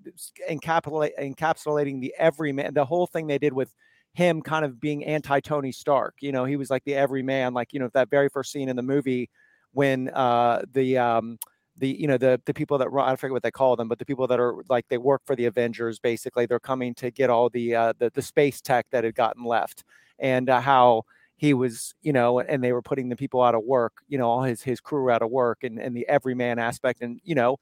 encapsulate 0.49 1.17
encapsulating 1.19 2.01
the 2.01 2.13
everyman 2.17 2.73
the 2.73 2.85
whole 2.85 3.07
thing 3.07 3.27
they 3.27 3.37
did 3.37 3.53
with 3.53 3.73
him 4.13 4.41
kind 4.41 4.63
of 4.65 4.79
being 4.79 5.03
anti 5.05 5.39
tony 5.39 5.71
stark 5.71 6.15
you 6.21 6.31
know 6.31 6.45
he 6.45 6.55
was 6.57 6.69
like 6.69 6.83
the 6.85 6.95
everyman 6.95 7.53
like 7.53 7.73
you 7.73 7.79
know 7.79 7.89
that 7.93 8.09
very 8.09 8.29
first 8.29 8.51
scene 8.51 8.69
in 8.69 8.75
the 8.75 8.83
movie 8.83 9.29
when 9.71 10.09
uh 10.09 10.61
the 10.71 10.97
um 10.97 11.37
the 11.77 11.89
you 11.99 12.07
know 12.07 12.17
the 12.17 12.41
the 12.45 12.53
people 12.53 12.77
that 12.77 12.89
run 12.91 13.09
I 13.09 13.15
forget 13.15 13.33
what 13.33 13.43
they 13.43 13.51
call 13.51 13.75
them, 13.75 13.87
but 13.87 13.99
the 13.99 14.05
people 14.05 14.27
that 14.27 14.39
are 14.39 14.55
like 14.69 14.87
they 14.89 14.97
work 14.97 15.21
for 15.25 15.35
the 15.35 15.45
Avengers. 15.45 15.99
Basically, 15.99 16.45
they're 16.45 16.59
coming 16.59 16.93
to 16.95 17.11
get 17.11 17.29
all 17.29 17.49
the 17.49 17.75
uh, 17.75 17.93
the 17.97 18.09
the 18.13 18.21
space 18.21 18.61
tech 18.61 18.87
that 18.91 19.03
had 19.03 19.15
gotten 19.15 19.43
left, 19.45 19.83
and 20.19 20.49
uh, 20.49 20.61
how 20.61 21.03
he 21.37 21.53
was 21.53 21.93
you 22.01 22.13
know, 22.13 22.39
and 22.39 22.63
they 22.63 22.71
were 22.73 22.81
putting 22.81 23.09
the 23.09 23.15
people 23.15 23.41
out 23.41 23.55
of 23.55 23.63
work, 23.63 23.93
you 24.07 24.17
know, 24.17 24.29
all 24.29 24.43
his 24.43 24.61
his 24.63 24.79
crew 24.81 25.09
out 25.11 25.21
of 25.21 25.29
work, 25.31 25.63
and 25.63 25.79
and 25.79 25.95
the 25.95 26.07
everyman 26.07 26.59
aspect, 26.59 27.01
and 27.01 27.19
you 27.23 27.35
know, 27.35 27.57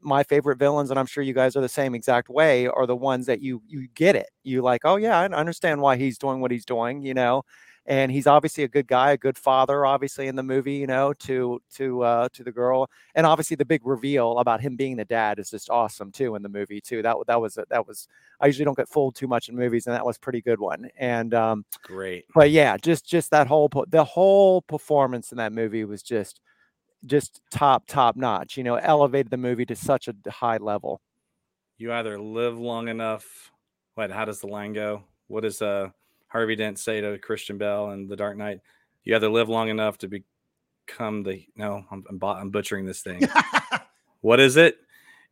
my 0.00 0.22
favorite 0.22 0.58
villains, 0.58 0.90
and 0.90 0.98
I'm 0.98 1.06
sure 1.06 1.22
you 1.22 1.34
guys 1.34 1.56
are 1.56 1.60
the 1.60 1.68
same 1.68 1.94
exact 1.94 2.28
way, 2.28 2.66
are 2.68 2.86
the 2.86 2.96
ones 2.96 3.26
that 3.26 3.42
you 3.42 3.62
you 3.68 3.88
get 3.94 4.16
it. 4.16 4.28
You 4.44 4.62
like, 4.62 4.82
oh 4.84 4.96
yeah, 4.96 5.18
I 5.18 5.26
understand 5.26 5.80
why 5.82 5.96
he's 5.96 6.18
doing 6.18 6.40
what 6.40 6.50
he's 6.50 6.64
doing, 6.64 7.02
you 7.02 7.14
know, 7.14 7.42
and 7.88 8.12
he's 8.12 8.26
obviously 8.26 8.64
a 8.64 8.68
good 8.68 8.86
guy, 8.86 9.12
a 9.12 9.16
good 9.16 9.38
father, 9.38 9.86
obviously 9.86 10.26
in 10.26 10.36
the 10.36 10.42
movie, 10.42 10.74
you 10.74 10.86
know, 10.86 11.14
to 11.14 11.60
to 11.74 12.02
uh, 12.02 12.28
to 12.34 12.44
the 12.44 12.52
girl, 12.52 12.90
and 13.14 13.26
obviously 13.26 13.56
the 13.56 13.64
big 13.64 13.84
reveal 13.86 14.38
about 14.38 14.60
him 14.60 14.76
being 14.76 14.96
the 14.96 15.06
dad 15.06 15.38
is 15.38 15.50
just 15.50 15.70
awesome 15.70 16.12
too 16.12 16.34
in 16.34 16.42
the 16.42 16.50
movie 16.50 16.82
too. 16.82 17.00
That 17.00 17.16
that 17.26 17.40
was 17.40 17.58
that 17.68 17.88
was 17.88 18.06
I 18.40 18.46
usually 18.46 18.66
don't 18.66 18.76
get 18.76 18.90
fooled 18.90 19.16
too 19.16 19.26
much 19.26 19.48
in 19.48 19.56
movies, 19.56 19.86
and 19.86 19.96
that 19.96 20.04
was 20.04 20.18
pretty 20.18 20.42
good 20.42 20.60
one. 20.60 20.90
And 20.98 21.32
um, 21.32 21.64
Great. 21.82 22.26
but 22.34 22.50
yeah, 22.50 22.76
just 22.76 23.06
just 23.06 23.30
that 23.30 23.46
whole 23.46 23.70
the 23.88 24.04
whole 24.04 24.60
performance 24.60 25.32
in 25.32 25.38
that 25.38 25.54
movie 25.54 25.86
was 25.86 26.02
just 26.02 26.42
just 27.06 27.40
top 27.50 27.86
top 27.86 28.16
notch. 28.16 28.58
You 28.58 28.64
know, 28.64 28.74
elevated 28.74 29.30
the 29.30 29.38
movie 29.38 29.64
to 29.64 29.74
such 29.74 30.08
a 30.08 30.30
high 30.30 30.58
level. 30.58 31.00
You 31.78 31.90
either 31.94 32.20
live 32.20 32.58
long 32.58 32.88
enough. 32.88 33.50
What? 33.94 34.10
How 34.10 34.26
does 34.26 34.40
the 34.40 34.48
line 34.48 34.74
go? 34.74 35.04
What 35.28 35.46
is 35.46 35.62
uh 35.62 35.88
Harvey 36.28 36.56
Dent 36.56 36.78
say 36.78 37.00
to 37.00 37.18
Christian 37.18 37.58
Bale 37.58 37.90
in 37.90 38.06
The 38.06 38.16
Dark 38.16 38.36
Knight? 38.36 38.60
You 39.04 39.16
either 39.16 39.28
live 39.28 39.48
long 39.48 39.68
enough 39.68 39.98
to 39.98 40.08
become 40.08 41.22
the 41.22 41.44
no. 41.56 41.84
I'm 41.90 42.04
I'm, 42.08 42.22
I'm 42.22 42.50
butchering 42.50 42.86
this 42.86 43.00
thing. 43.00 43.22
what 44.20 44.40
is 44.40 44.56
it? 44.56 44.78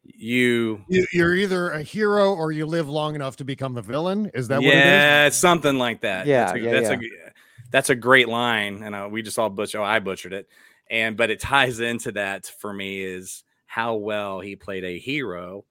You 0.02 0.82
You, 0.88 1.06
you're 1.12 1.34
either 1.34 1.70
a 1.70 1.82
hero 1.82 2.34
or 2.34 2.52
you 2.52 2.64
live 2.64 2.88
long 2.88 3.14
enough 3.14 3.36
to 3.36 3.44
become 3.44 3.76
a 3.76 3.82
villain. 3.82 4.30
Is 4.34 4.48
that 4.48 4.62
what 4.62 4.68
it 4.68 4.78
is? 4.78 4.84
yeah, 4.84 5.28
something 5.30 5.78
like 5.78 6.00
that. 6.02 6.26
Yeah, 6.26 6.46
that's 6.46 6.56
a, 6.56 6.60
yeah, 6.60 6.72
that's, 6.72 6.88
yeah. 6.88 6.92
A, 6.92 6.98
g- 6.98 7.12
that's 7.70 7.90
a 7.90 7.94
great 7.96 8.28
line, 8.28 8.82
and 8.82 8.94
uh, 8.94 9.08
we 9.10 9.22
just 9.22 9.38
all 9.38 9.50
butchered. 9.50 9.80
Oh, 9.80 9.84
I 9.84 9.98
butchered 9.98 10.32
it, 10.32 10.48
and 10.88 11.16
but 11.16 11.30
it 11.30 11.40
ties 11.40 11.80
into 11.80 12.12
that 12.12 12.46
for 12.46 12.72
me 12.72 13.02
is 13.02 13.42
how 13.66 13.96
well 13.96 14.40
he 14.40 14.54
played 14.56 14.84
a 14.84 14.98
hero, 14.98 15.64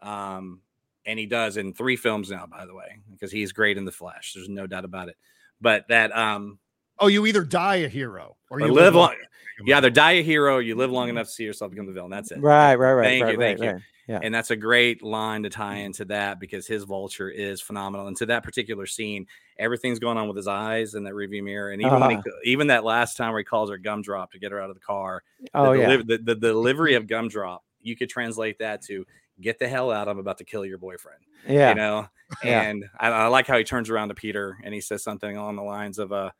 um, 0.00 0.60
and 1.06 1.18
he 1.18 1.26
does 1.26 1.56
in 1.56 1.72
three 1.72 1.96
films 1.96 2.30
now, 2.30 2.46
by 2.46 2.64
the 2.66 2.74
way, 2.74 2.98
because 3.10 3.32
he's 3.32 3.52
great 3.52 3.76
in 3.78 3.84
the 3.84 3.92
Flash. 3.92 4.32
There's 4.34 4.48
no 4.48 4.66
doubt 4.66 4.84
about 4.84 5.08
it. 5.08 5.16
But 5.60 5.86
that 5.88 6.16
um, 6.16 6.58
Oh, 6.98 7.06
you 7.08 7.26
either 7.26 7.42
die 7.42 7.76
a 7.76 7.88
hero 7.88 8.36
or 8.50 8.58
or 8.58 8.66
you 8.66 8.72
live 8.72 8.94
long. 8.94 9.08
enough 9.10 9.18
to 9.18 9.18
become 9.56 9.66
a 9.66 9.68
You 9.70 9.74
either 9.76 9.90
die 9.90 10.12
a 10.12 10.22
hero, 10.22 10.54
or 10.56 10.62
you 10.62 10.74
live 10.76 10.90
long 10.92 11.08
enough 11.08 11.26
to 11.26 11.32
see 11.32 11.44
yourself 11.44 11.70
become 11.70 11.86
the 11.86 11.92
villain. 11.92 12.10
That's 12.10 12.30
it. 12.30 12.40
Right, 12.40 12.74
right, 12.74 12.92
right. 12.92 13.04
Thank 13.04 13.24
right, 13.24 13.32
you, 13.32 13.38
right, 13.40 13.58
thank 13.58 13.60
you. 13.60 13.72
right. 13.72 13.82
Yeah. 14.08 14.18
And 14.20 14.34
that's 14.34 14.50
a 14.50 14.56
great 14.56 15.00
line 15.02 15.44
to 15.44 15.48
tie 15.50 15.76
into 15.76 16.04
that 16.06 16.40
because 16.40 16.66
his 16.66 16.82
vulture 16.82 17.30
is 17.30 17.60
phenomenal. 17.60 18.08
And 18.08 18.16
to 18.16 18.26
that 18.26 18.42
particular 18.42 18.84
scene, 18.84 19.26
everything's 19.58 20.00
going 20.00 20.18
on 20.18 20.26
with 20.26 20.36
his 20.36 20.48
eyes 20.48 20.94
in 20.96 21.04
that 21.04 21.14
review 21.14 21.42
mirror. 21.44 21.70
And 21.70 21.80
even 21.80 22.00
when 22.00 22.10
he, 22.10 22.16
Uh-huh. 22.16 22.30
even 22.44 22.66
that 22.66 22.82
last 22.84 23.16
time 23.16 23.30
where 23.30 23.38
he 23.38 23.44
calls 23.44 23.70
her 23.70 23.78
gumdrop 23.78 24.32
to 24.32 24.40
get 24.40 24.50
her 24.50 24.60
out 24.60 24.70
of 24.70 24.74
the 24.76 24.80
car, 24.80 25.22
Oh 25.54 25.72
the, 25.72 25.78
yeah. 25.78 25.96
the, 25.98 26.18
the, 26.18 26.18
the 26.18 26.34
delivery 26.34 26.94
of 26.94 27.06
gumdrop, 27.06 27.62
you 27.80 27.96
could 27.96 28.08
translate 28.10 28.58
that 28.58 28.82
to 28.82 29.06
get 29.40 29.58
the 29.58 29.68
hell 29.68 29.90
out. 29.90 30.08
I'm 30.08 30.18
about 30.18 30.38
to 30.38 30.44
kill 30.44 30.64
your 30.64 30.78
boyfriend. 30.78 31.20
Yeah. 31.48 31.70
You 31.70 31.74
know? 31.74 32.08
Yeah. 32.44 32.62
And 32.62 32.84
I, 32.98 33.08
I 33.08 33.26
like 33.26 33.46
how 33.46 33.58
he 33.58 33.64
turns 33.64 33.90
around 33.90 34.08
to 34.08 34.14
Peter 34.14 34.56
and 34.64 34.72
he 34.72 34.80
says 34.80 35.02
something 35.02 35.36
along 35.36 35.56
the 35.56 35.62
lines 35.62 35.98
of, 35.98 36.12
uh, 36.12 36.30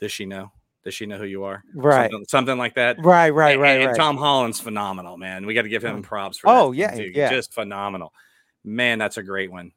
does 0.00 0.12
she 0.12 0.24
know? 0.26 0.50
Does 0.84 0.94
she 0.94 1.06
know 1.06 1.18
who 1.18 1.24
you 1.26 1.44
are? 1.44 1.62
Right. 1.74 2.10
Something, 2.10 2.26
something 2.28 2.58
like 2.58 2.74
that. 2.76 2.96
Right, 3.04 3.30
right, 3.30 3.52
And- 3.52 3.60
right, 3.62 3.80
and, 3.80 3.86
right. 3.88 3.96
Tom 3.96 4.16
Holland's 4.16 4.60
phenomenal, 4.60 5.16
man. 5.16 5.44
We 5.44 5.54
got 5.54 5.62
to 5.62 5.68
give 5.68 5.84
him 5.84 5.98
Oh. 5.98 6.02
props 6.02 6.38
for 6.38 6.48
Oh, 6.48 6.72
that, 6.72 6.96
yeah, 6.96 7.04
yeah. 7.14 7.30
just 7.30 7.52
phenomenal. 7.52 8.12
Man, 8.64 8.98
that's 8.98 9.16
a 9.16 9.22
great 9.22 9.50
one. 9.50 9.72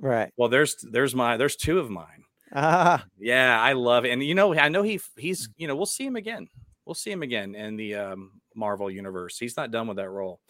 right. 0.00 0.32
Well, 0.36 0.48
there's 0.48 0.76
there's 0.90 1.14
my 1.14 1.36
there's 1.36 1.56
two 1.56 1.78
of 1.78 1.88
mine. 1.90 2.24
Ah, 2.54 3.04
Yeah, 3.18 3.60
I 3.60 3.72
love 3.72 4.04
it, 4.04 4.10
and 4.12 4.22
you 4.22 4.34
know 4.34 4.54
I 4.54 4.68
know 4.68 4.82
he 4.82 5.00
he's 5.16 5.48
you 5.56 5.66
know 5.66 5.74
we'll 5.74 5.86
see 5.86 6.04
him 6.06 6.16
again. 6.16 6.48
We'll 6.84 6.94
see 6.94 7.10
him 7.10 7.22
again 7.22 7.54
in 7.54 7.76
the 7.76 7.94
um, 7.96 8.32
Marvel 8.54 8.90
universe. 8.90 9.38
He's 9.38 9.56
not 9.56 9.70
done 9.70 9.88
with 9.88 9.96
that 9.96 10.10
role, 10.10 10.40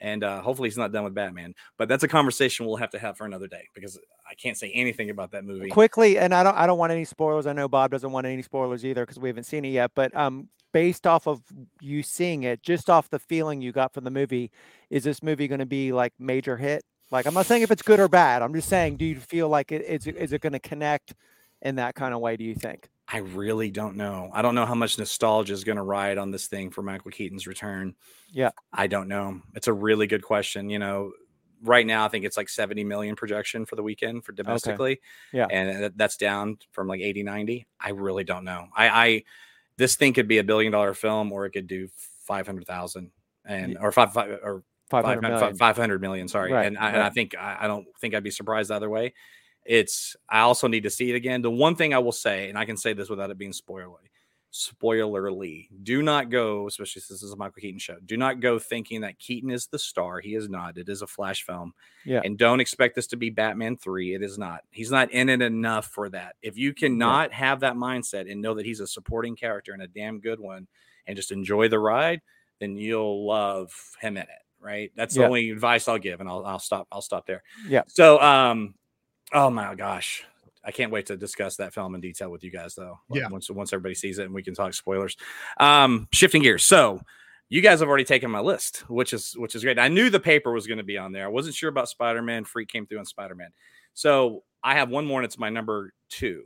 and 0.00 0.24
uh, 0.24 0.40
hopefully 0.40 0.68
he's 0.68 0.78
not 0.78 0.92
done 0.92 1.04
with 1.04 1.14
Batman. 1.14 1.54
But 1.76 1.88
that's 1.88 2.04
a 2.04 2.08
conversation 2.08 2.66
we'll 2.66 2.76
have 2.76 2.90
to 2.90 2.98
have 2.98 3.16
for 3.16 3.24
another 3.24 3.46
day 3.46 3.68
because 3.74 3.98
I 4.28 4.34
can't 4.34 4.56
say 4.56 4.70
anything 4.72 5.10
about 5.10 5.32
that 5.32 5.44
movie. 5.44 5.68
quickly, 5.68 6.18
and 6.18 6.34
I 6.34 6.42
don't 6.42 6.56
I 6.56 6.66
don't 6.66 6.78
want 6.78 6.92
any 6.92 7.04
spoilers. 7.04 7.46
I 7.46 7.52
know 7.52 7.68
Bob 7.68 7.90
doesn't 7.90 8.12
want 8.12 8.26
any 8.26 8.42
spoilers 8.42 8.84
either 8.84 9.04
because 9.04 9.18
we 9.18 9.28
haven't 9.28 9.44
seen 9.44 9.64
it 9.64 9.70
yet. 9.70 9.92
But 9.94 10.14
um, 10.16 10.48
based 10.72 11.06
off 11.06 11.26
of 11.26 11.42
you 11.80 12.02
seeing 12.02 12.42
it, 12.42 12.62
just 12.62 12.90
off 12.90 13.10
the 13.10 13.18
feeling 13.18 13.60
you 13.60 13.72
got 13.72 13.92
from 13.92 14.04
the 14.04 14.10
movie, 14.10 14.50
is 14.90 15.04
this 15.04 15.22
movie 15.22 15.48
going 15.48 15.60
to 15.60 15.66
be 15.66 15.92
like 15.92 16.12
major 16.18 16.56
hit? 16.56 16.84
Like 17.10 17.26
I'm 17.26 17.34
not 17.34 17.46
saying 17.46 17.62
if 17.62 17.70
it's 17.70 17.82
good 17.82 18.00
or 18.00 18.08
bad. 18.08 18.42
I'm 18.42 18.54
just 18.54 18.68
saying, 18.68 18.96
do 18.96 19.04
you 19.04 19.18
feel 19.18 19.48
like 19.48 19.72
it 19.72 19.82
is 19.82 20.06
is 20.06 20.32
it 20.32 20.40
going 20.40 20.52
to 20.52 20.58
connect 20.58 21.14
in 21.62 21.76
that 21.76 21.94
kind 21.94 22.14
of 22.14 22.20
way? 22.20 22.36
Do 22.36 22.44
you 22.44 22.54
think? 22.54 22.88
I 23.10 23.18
really 23.18 23.70
don't 23.70 23.96
know. 23.96 24.30
I 24.34 24.42
don't 24.42 24.54
know 24.54 24.66
how 24.66 24.74
much 24.74 24.98
nostalgia 24.98 25.54
is 25.54 25.64
going 25.64 25.76
to 25.76 25.82
ride 25.82 26.18
on 26.18 26.30
this 26.30 26.46
thing 26.46 26.70
for 26.70 26.82
Michael 26.82 27.10
Keaton's 27.10 27.46
return. 27.46 27.94
Yeah. 28.30 28.50
I 28.72 28.86
don't 28.86 29.08
know. 29.08 29.40
It's 29.54 29.66
a 29.66 29.72
really 29.72 30.06
good 30.06 30.22
question. 30.22 30.68
You 30.68 30.78
know, 30.78 31.12
right 31.62 31.86
now 31.86 32.04
I 32.04 32.08
think 32.08 32.26
it's 32.26 32.36
like 32.36 32.50
70 32.50 32.84
million 32.84 33.16
projection 33.16 33.64
for 33.64 33.76
the 33.76 33.82
weekend 33.82 34.24
for 34.24 34.32
domestically. 34.32 35.00
Yeah. 35.32 35.46
And 35.50 35.90
that's 35.96 36.18
down 36.18 36.58
from 36.72 36.86
like 36.86 37.00
80, 37.00 37.22
90. 37.22 37.66
I 37.80 37.90
really 37.90 38.24
don't 38.24 38.44
know. 38.44 38.66
I, 38.76 38.88
I 38.88 39.22
this 39.78 39.96
thing 39.96 40.12
could 40.12 40.28
be 40.28 40.38
a 40.38 40.44
billion 40.44 40.70
dollar 40.72 40.92
film 40.92 41.32
or 41.32 41.46
it 41.46 41.52
could 41.52 41.66
do 41.66 41.88
500,000 42.26 43.10
and 43.46 43.78
or 43.78 43.90
five, 43.90 44.12
five 44.12 44.38
or 44.42 44.62
500 44.90 45.22
500 45.22 45.40
million. 45.40 45.56
500 45.56 46.00
million 46.00 46.28
sorry 46.28 46.52
Right, 46.52 46.66
and, 46.66 46.78
I, 46.78 46.90
and 46.90 47.02
i 47.02 47.10
think 47.10 47.34
I, 47.38 47.58
I 47.60 47.66
don't 47.66 47.86
think 48.00 48.14
i'd 48.14 48.24
be 48.24 48.30
surprised 48.30 48.70
either 48.70 48.88
way 48.88 49.12
it's 49.68 50.16
i 50.28 50.40
also 50.40 50.66
need 50.66 50.82
to 50.82 50.90
see 50.90 51.10
it 51.10 51.14
again. 51.14 51.42
The 51.42 51.50
one 51.50 51.76
thing 51.76 51.94
i 51.94 51.98
will 51.98 52.10
say 52.10 52.48
and 52.48 52.58
i 52.58 52.64
can 52.64 52.76
say 52.76 52.94
this 52.94 53.08
without 53.10 53.30
it 53.30 53.38
being 53.38 53.52
spoilerly 53.52 54.08
spoilerly 54.50 55.68
do 55.82 56.02
not 56.02 56.30
go 56.30 56.66
especially 56.66 57.00
since 57.02 57.20
this 57.20 57.22
is 57.22 57.32
a 57.32 57.36
michael 57.36 57.60
keaton 57.60 57.78
show 57.78 57.96
do 58.06 58.16
not 58.16 58.40
go 58.40 58.58
thinking 58.58 59.02
that 59.02 59.18
keaton 59.18 59.50
is 59.50 59.66
the 59.66 59.78
star. 59.78 60.20
He 60.20 60.34
is 60.34 60.48
not. 60.48 60.78
It 60.78 60.88
is 60.88 61.02
a 61.02 61.06
flash 61.06 61.44
film. 61.44 61.74
Yeah. 62.06 62.22
and 62.24 62.38
don't 62.38 62.60
expect 62.60 62.94
this 62.94 63.06
to 63.08 63.16
be 63.16 63.28
batman 63.28 63.76
3 63.76 64.14
it 64.14 64.22
is 64.22 64.38
not. 64.38 64.62
He's 64.70 64.90
not 64.90 65.10
in 65.12 65.28
it 65.28 65.42
enough 65.42 65.86
for 65.86 66.08
that. 66.08 66.36
If 66.40 66.56
you 66.56 66.72
cannot 66.72 67.32
have 67.34 67.60
that 67.60 67.74
mindset 67.74 68.30
and 68.30 68.40
know 68.40 68.54
that 68.54 68.64
he's 68.64 68.80
a 68.80 68.86
supporting 68.86 69.36
character 69.36 69.74
and 69.74 69.82
a 69.82 69.86
damn 69.86 70.18
good 70.18 70.40
one 70.40 70.66
and 71.06 71.14
just 71.14 71.30
enjoy 71.30 71.68
the 71.68 71.78
ride 71.78 72.22
then 72.58 72.74
you'll 72.76 73.26
love 73.26 73.70
him 74.00 74.16
in 74.16 74.22
it 74.22 74.28
right? 74.60 74.90
That's 74.96 75.14
the 75.14 75.24
only 75.26 75.50
advice 75.50 75.86
i'll 75.88 75.98
give 75.98 76.20
and 76.20 76.28
i'll, 76.28 76.44
I'll 76.44 76.58
stop 76.58 76.88
i'll 76.90 77.02
stop 77.02 77.26
there. 77.26 77.42
Yeah. 77.68 77.82
so 77.86 78.18
um 78.20 78.74
oh 79.32 79.50
my 79.50 79.74
gosh. 79.74 80.24
I 80.64 80.70
can't 80.70 80.90
wait 80.92 81.06
to 81.06 81.16
discuss 81.16 81.56
that 81.56 81.72
film 81.72 81.94
in 81.94 82.00
detail 82.00 82.30
with 82.30 82.44
you 82.44 82.50
guys 82.50 82.74
though 82.74 82.98
Yeah. 83.10 83.28
once 83.28 83.48
once 83.50 83.72
everybody 83.72 83.94
sees 83.94 84.18
it 84.18 84.24
and 84.26 84.34
we 84.34 84.42
can 84.42 84.54
talk 84.54 84.74
spoilers. 84.74 85.16
Um 85.58 86.08
shifting 86.12 86.42
gears. 86.42 86.64
So 86.64 87.00
you 87.48 87.62
guys 87.62 87.80
have 87.80 87.88
already 87.88 88.04
taken 88.04 88.30
my 88.30 88.40
list 88.40 88.80
which 88.90 89.12
is 89.12 89.32
which 89.38 89.54
is 89.54 89.64
great. 89.64 89.78
I 89.78 89.88
knew 89.88 90.10
the 90.10 90.20
paper 90.20 90.52
was 90.52 90.66
going 90.66 90.78
to 90.78 90.84
be 90.84 90.98
on 90.98 91.12
there. 91.12 91.24
I 91.24 91.28
wasn't 91.28 91.54
sure 91.54 91.70
about 91.70 91.88
spider-man. 91.88 92.44
Freak 92.44 92.68
came 92.68 92.86
through 92.86 92.98
on 92.98 93.06
spider-man. 93.06 93.50
So 93.94 94.42
i 94.62 94.74
have 94.74 94.90
one 94.90 95.06
more 95.06 95.20
and 95.20 95.24
it's 95.24 95.38
my 95.38 95.48
number 95.48 95.92
two. 96.10 96.44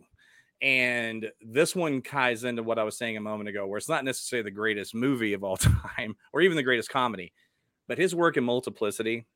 And 0.60 1.28
this 1.40 1.74
one 1.74 2.02
ties 2.02 2.44
into 2.44 2.62
what 2.62 2.78
I 2.78 2.84
was 2.84 2.96
saying 2.96 3.16
a 3.16 3.20
moment 3.20 3.48
ago, 3.48 3.66
where 3.66 3.78
it's 3.78 3.88
not 3.88 4.04
necessarily 4.04 4.44
the 4.44 4.54
greatest 4.54 4.94
movie 4.94 5.32
of 5.32 5.42
all 5.42 5.56
time 5.96 6.14
or 6.32 6.40
even 6.42 6.56
the 6.56 6.62
greatest 6.62 6.88
comedy, 6.90 7.32
but 7.88 7.98
his 7.98 8.14
work 8.14 8.36
in 8.36 8.44
Multiplicity 8.44 9.26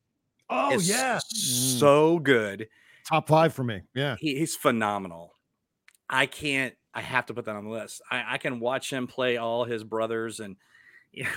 Oh 0.49 0.73
is 0.73 0.89
yeah, 0.89 1.19
so 1.27 2.21
good. 2.21 2.69
Top 3.09 3.29
five 3.29 3.55
for 3.55 3.65
me. 3.65 3.83
Yeah, 3.95 4.17
He, 4.19 4.37
he's 4.37 4.57
phenomenal. 4.57 5.33
I 6.09 6.27
can't, 6.27 6.75
I 6.95 7.01
have 7.01 7.27
to 7.27 7.35
put 7.35 7.47
that 7.47 7.57
on 7.57 7.65
the 7.65 7.71
list. 7.71 8.01
I, 8.11 8.35
I 8.35 8.39
can 8.39 8.61
watch 8.61 8.93
him 8.93 9.07
play 9.07 9.37
all 9.37 9.65
his 9.65 9.85
brothers 9.85 10.41
and, 10.41 10.57
yeah. 11.13 11.31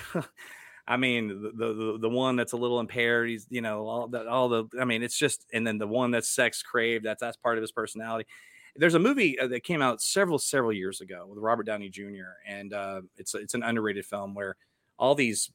I 0.86 0.96
mean, 0.96 1.28
the, 1.28 1.72
the 1.72 1.98
the 2.00 2.08
one 2.08 2.34
that's 2.34 2.52
a 2.52 2.56
little 2.56 2.80
impaired, 2.80 3.28
he's 3.28 3.46
you 3.48 3.60
know 3.60 3.86
all 3.86 4.08
that 4.08 4.26
all 4.26 4.48
the. 4.48 4.64
I 4.80 4.84
mean, 4.84 5.04
it's 5.04 5.16
just, 5.16 5.46
and 5.52 5.64
then 5.64 5.78
the 5.78 5.86
one 5.86 6.10
that's 6.10 6.28
sex 6.28 6.62
craved. 6.64 7.04
That's 7.04 7.20
that's 7.20 7.36
part 7.36 7.56
of 7.58 7.62
his 7.62 7.70
personality. 7.70 8.28
There's 8.74 8.94
a 8.94 8.98
movie 8.98 9.38
uh, 9.38 9.46
that 9.48 9.62
came 9.62 9.82
out 9.82 10.02
several 10.02 10.38
several 10.38 10.72
years 10.72 11.00
ago 11.00 11.26
with 11.28 11.38
Robert 11.38 11.64
Downey 11.64 11.90
Jr. 11.90 12.32
and 12.44 12.72
uh, 12.72 13.02
it's 13.16 13.34
it's 13.36 13.54
an 13.54 13.62
underrated 13.62 14.04
film 14.04 14.34
where 14.34 14.56
all 14.98 15.14
these 15.14 15.52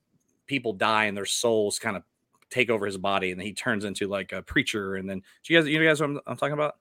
people 0.47 0.71
die 0.71 1.05
and 1.05 1.17
their 1.17 1.25
souls 1.25 1.79
kind 1.79 1.97
of 1.97 2.03
take 2.49 2.69
over 2.69 2.85
his 2.85 2.97
body 2.97 3.31
and 3.31 3.41
he 3.41 3.53
turns 3.53 3.85
into 3.85 4.07
like 4.07 4.31
a 4.31 4.41
preacher 4.41 4.95
and 4.95 5.09
then 5.09 5.21
do 5.43 5.53
you 5.53 5.59
guys 5.59 5.67
you 5.69 5.83
guys 5.83 5.99
what 5.99 6.09
I'm, 6.09 6.19
I'm 6.27 6.37
talking 6.37 6.53
about 6.53 6.75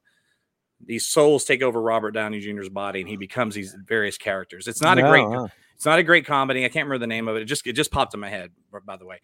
these 0.85 1.07
souls 1.07 1.45
take 1.45 1.63
over 1.63 1.81
Robert 1.81 2.11
Downey 2.11 2.41
Jr.'s 2.41 2.69
body 2.69 3.01
and 3.01 3.09
he 3.09 3.17
becomes 3.17 3.55
these 3.55 3.75
various 3.87 4.19
characters. 4.19 4.69
It's 4.69 4.83
not 4.83 4.99
a 4.99 5.03
great 5.03 5.25
it's 5.77 5.87
not 5.87 5.99
a 5.99 6.03
great 6.03 6.27
comedy. 6.27 6.65
I 6.65 6.69
can't 6.69 6.87
remember 6.87 6.99
the 6.99 7.07
name 7.07 7.27
of 7.29 7.37
it. 7.37 7.43
It 7.43 7.47
just 7.47 7.67
it 7.67 7.73
just 7.73 7.91
popped 7.91 8.13
in 8.15 8.21
my 8.21 8.29
head. 8.29 8.51
By 8.85 8.97
the 8.97 9.07
way, 9.07 9.21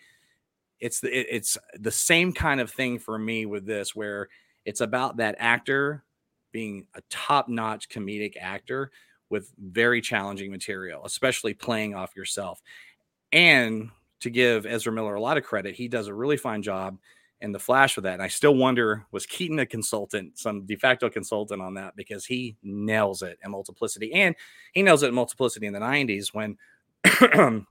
it's 0.79 1.01
the 1.01 1.09
it- 1.17 1.27
it's 1.31 1.59
the 1.79 1.91
same 1.91 2.33
kind 2.33 2.61
of 2.61 2.71
thing 2.71 2.99
for 2.99 3.19
me 3.19 3.47
with 3.47 3.67
this, 3.67 3.95
where 3.95 4.29
it's 4.65 4.81
about 4.81 5.19
that 5.19 5.37
actor 5.39 6.05
being 6.53 6.87
a 6.95 7.03
top 7.11 7.49
notch 7.49 7.89
comedic 7.89 8.37
actor 8.41 8.91
with 9.29 9.53
very 9.59 10.01
challenging 10.01 10.51
material, 10.51 11.05
especially 11.05 11.55
playing 11.55 11.95
off 11.95 12.17
yourself. 12.17 12.61
And 13.33 13.91
to 14.21 14.31
give 14.31 14.67
Ezra 14.67 14.93
Miller 14.93 15.15
a 15.15 15.21
lot 15.21 15.37
of 15.37 15.45
credit, 15.45 15.75
he 15.75 15.89
does 15.89 16.07
a 16.07 16.15
really 16.15 16.37
fine 16.37 16.63
job 16.63 16.99
in 17.41 17.53
the 17.53 17.59
Flash 17.59 17.97
with 17.97 18.05
that. 18.05 18.15
And 18.15 18.23
I 18.23 18.29
still 18.29 18.55
wonder 18.55 19.07
was 19.13 19.27
Keaton 19.27 19.59
a 19.59 19.67
consultant, 19.67 20.39
some 20.39 20.67
de 20.67 20.77
facto 20.77 21.09
consultant 21.09 21.63
on 21.63 21.75
that 21.75 21.97
because 21.97 22.27
he 22.27 22.57
nails 22.63 23.23
it 23.23 23.39
in 23.45 23.51
Multiplicity, 23.51 24.13
and 24.13 24.35
he 24.73 24.83
nails 24.83 25.03
it 25.03 25.09
in 25.09 25.15
Multiplicity 25.15 25.67
in 25.67 25.73
the 25.73 25.81
'90s 25.81 26.35
when 26.35 26.57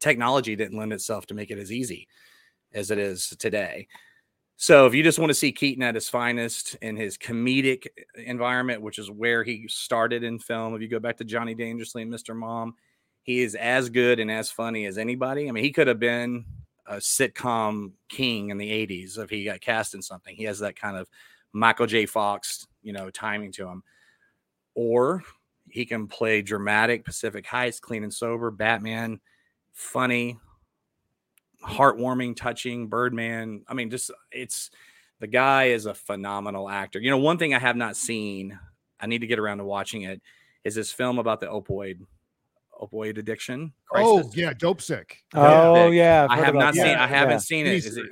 technology 0.00 0.56
didn't 0.56 0.78
lend 0.78 0.92
itself 0.92 1.26
to 1.26 1.34
make 1.34 1.50
it 1.50 1.58
as 1.58 1.72
easy 1.72 2.08
as 2.72 2.90
it 2.90 2.98
is 2.98 3.28
today. 3.38 3.86
So 4.56 4.86
if 4.86 4.94
you 4.94 5.02
just 5.02 5.18
want 5.18 5.30
to 5.30 5.34
see 5.34 5.52
Keaton 5.52 5.82
at 5.82 5.96
his 5.96 6.08
finest 6.08 6.76
in 6.76 6.96
his 6.96 7.18
comedic 7.18 7.86
environment, 8.16 8.82
which 8.82 8.98
is 8.98 9.10
where 9.10 9.42
he 9.42 9.66
started 9.68 10.22
in 10.22 10.38
film, 10.38 10.74
if 10.74 10.82
you 10.82 10.88
go 10.88 11.00
back 11.00 11.16
to 11.16 11.24
Johnny 11.24 11.54
Dangerously 11.54 12.02
and 12.02 12.12
Mr. 12.12 12.36
Mom, 12.36 12.74
he 13.24 13.42
is 13.42 13.54
as 13.54 13.88
good 13.88 14.20
and 14.20 14.30
as 14.30 14.50
funny 14.50 14.86
as 14.86 14.98
anybody. 14.98 15.48
I 15.48 15.52
mean, 15.52 15.64
he 15.64 15.72
could 15.72 15.88
have 15.88 15.98
been 15.98 16.44
a 16.86 16.96
sitcom 16.96 17.92
king 18.08 18.50
in 18.50 18.58
the 18.58 18.70
80s 18.70 19.18
if 19.18 19.30
he 19.30 19.44
got 19.44 19.62
cast 19.62 19.94
in 19.94 20.02
something. 20.02 20.36
He 20.36 20.44
has 20.44 20.58
that 20.58 20.76
kind 20.76 20.96
of 20.96 21.08
Michael 21.52 21.86
J. 21.86 22.04
Fox, 22.04 22.68
you 22.82 22.92
know, 22.92 23.08
timing 23.08 23.50
to 23.52 23.66
him. 23.66 23.82
Or 24.74 25.22
he 25.70 25.86
can 25.86 26.06
play 26.06 26.42
dramatic 26.42 27.04
Pacific 27.04 27.46
Heights, 27.46 27.80
clean 27.80 28.04
and 28.04 28.12
sober, 28.12 28.50
Batman, 28.50 29.20
funny, 29.72 30.38
heartwarming, 31.64 32.36
touching, 32.36 32.88
Birdman. 32.88 33.64
I 33.66 33.72
mean, 33.72 33.88
just 33.88 34.10
it's 34.30 34.70
the 35.20 35.26
guy 35.26 35.68
is 35.68 35.86
a 35.86 35.94
phenomenal 35.94 36.68
actor. 36.68 37.00
You 37.00 37.10
know, 37.10 37.18
one 37.18 37.38
thing 37.38 37.54
I 37.54 37.58
have 37.58 37.76
not 37.76 37.96
seen, 37.96 38.58
I 39.00 39.06
need 39.06 39.22
to 39.22 39.26
get 39.26 39.38
around 39.38 39.58
to 39.58 39.64
watching 39.64 40.02
it, 40.02 40.20
is 40.64 40.74
this 40.74 40.92
film 40.92 41.18
about 41.18 41.40
the 41.40 41.46
opioid 41.46 42.00
opioid 42.80 43.18
addiction. 43.18 43.72
Oh 43.94 44.30
yeah, 44.34 44.52
Dopesick. 44.52 45.12
Oh 45.34 45.90
yeah, 45.90 46.24
I've 46.24 46.30
I 46.30 46.36
heard 46.36 46.44
have 46.46 46.54
about 46.54 46.64
not 46.64 46.74
that. 46.74 46.82
seen. 46.86 46.96
I 46.96 47.06
haven't 47.06 47.30
Yeah. 47.32 47.38
seen 47.38 47.66
it. 47.66 47.84
Is 47.84 47.96
it? 47.96 48.06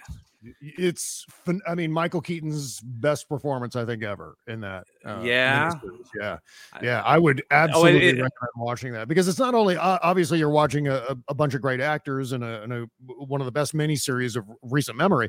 It's 0.60 1.24
I 1.68 1.76
mean 1.76 1.92
Michael 1.92 2.20
Keaton's 2.20 2.80
best 2.80 3.28
performance 3.28 3.76
I 3.76 3.84
think 3.84 4.02
ever 4.02 4.36
in 4.48 4.60
that. 4.62 4.86
uh, 5.04 5.20
Yeah. 5.22 5.70
miniseries. 5.74 6.06
yeah, 6.20 6.36
yeah. 6.82 7.02
I 7.02 7.16
would 7.16 7.44
absolutely 7.52 8.08
it- 8.08 8.12
recommend 8.14 8.50
watching 8.56 8.92
that 8.92 9.06
because 9.06 9.28
it's 9.28 9.38
not 9.38 9.54
only 9.54 9.76
uh, 9.76 9.98
obviously 10.02 10.38
you're 10.40 10.50
watching 10.50 10.88
a, 10.88 10.94
a- 11.10 11.16
a 11.28 11.34
bunch 11.34 11.54
of 11.54 11.62
great 11.62 11.80
actors 11.80 12.32
and 12.32 12.42
a, 12.42 12.62
and 12.64 12.72
a 12.72 12.86
one 13.06 13.40
of 13.40 13.44
the 13.44 13.52
best 13.52 13.72
miniseries 13.72 14.34
of 14.34 14.44
recent 14.62 14.98
memory, 14.98 15.28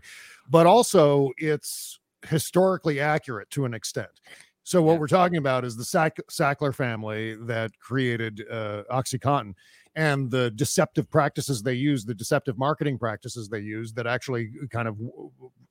but 0.49 0.65
also 0.65 1.29
it's 1.37 1.99
historically 2.27 2.99
accurate 2.99 3.49
to 3.51 3.65
an 3.65 3.73
extent. 3.75 4.09
So 4.63 4.81
what 4.81 4.93
Yeah. 4.93 4.99
we're 4.99 5.07
talking 5.07 5.37
about 5.37 5.65
is 5.65 5.75
the 5.75 5.83
Sack, 5.85 6.17
Sackler 6.29 6.73
family 6.73 7.35
that 7.35 7.77
created 7.79 8.43
uh, 8.49 8.83
OxyContin 8.89 9.53
and 9.95 10.31
the 10.31 10.51
deceptive 10.51 11.09
practices 11.11 11.61
they 11.61 11.73
use, 11.73 12.05
the 12.05 12.15
deceptive 12.15 12.57
marketing 12.57 12.97
practices 12.97 13.49
they 13.49 13.59
use 13.59 13.93
that 13.93 14.07
actually 14.07 14.51
kind 14.71 14.87
of 14.87 14.97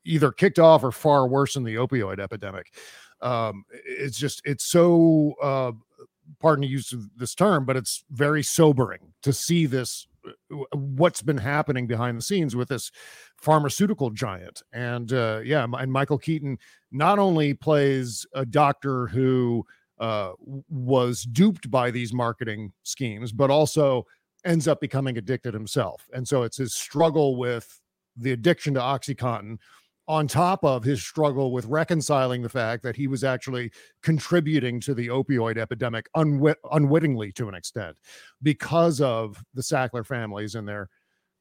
either 0.04 0.30
kicked 0.30 0.58
off 0.58 0.84
or 0.84 0.92
far 0.92 1.26
worse 1.26 1.56
in 1.56 1.64
the 1.64 1.74
opioid 1.76 2.20
epidemic. 2.20 2.72
Um, 3.20 3.64
it's 3.84 4.18
just 4.18 4.42
it's 4.44 4.64
so 4.64 5.34
uh, 5.42 5.72
pardon 6.40 6.62
the 6.62 6.68
use 6.68 6.92
of 6.92 7.08
this 7.16 7.34
term, 7.34 7.64
but 7.64 7.76
it's 7.76 8.04
very 8.10 8.42
sobering 8.42 9.12
to 9.22 9.32
see 9.32 9.66
this 9.66 10.06
what's 10.70 11.22
been 11.22 11.38
happening 11.38 11.86
behind 11.86 12.18
the 12.18 12.22
scenes 12.22 12.54
with 12.54 12.68
this 12.68 12.90
pharmaceutical 13.36 14.10
giant. 14.10 14.62
And 14.72 15.12
uh, 15.12 15.40
yeah, 15.44 15.66
and 15.72 15.92
Michael 15.92 16.18
Keaton 16.18 16.58
not 16.90 17.18
only 17.18 17.54
plays 17.54 18.26
a 18.34 18.46
doctor 18.46 19.08
who 19.08 19.66
uh, 19.98 20.32
was 20.68 21.22
duped 21.24 21.70
by 21.70 21.90
these 21.90 22.12
marketing 22.12 22.72
schemes, 22.82 23.32
but 23.32 23.50
also 23.50 24.06
ends 24.44 24.66
up 24.66 24.80
becoming 24.80 25.18
addicted 25.18 25.54
himself. 25.54 26.08
And 26.12 26.26
so 26.26 26.42
it's 26.42 26.56
his 26.56 26.74
struggle 26.74 27.36
with 27.36 27.80
the 28.16 28.32
addiction 28.32 28.74
to 28.74 28.80
OxyContin 28.80 29.58
on 30.08 30.26
top 30.26 30.64
of 30.64 30.82
his 30.82 31.02
struggle 31.02 31.52
with 31.52 31.64
reconciling 31.66 32.42
the 32.42 32.48
fact 32.48 32.82
that 32.82 32.96
he 32.96 33.06
was 33.06 33.22
actually 33.24 33.70
contributing 34.02 34.80
to 34.80 34.94
the 34.94 35.06
opioid 35.08 35.56
epidemic 35.58 36.08
unwit- 36.16 36.58
unwittingly 36.72 37.30
to 37.32 37.48
an 37.48 37.54
extent 37.54 37.96
because 38.42 39.00
of 39.00 39.42
the 39.54 39.62
Sackler 39.62 40.04
families 40.04 40.54
and 40.56 40.66
their 40.66 40.88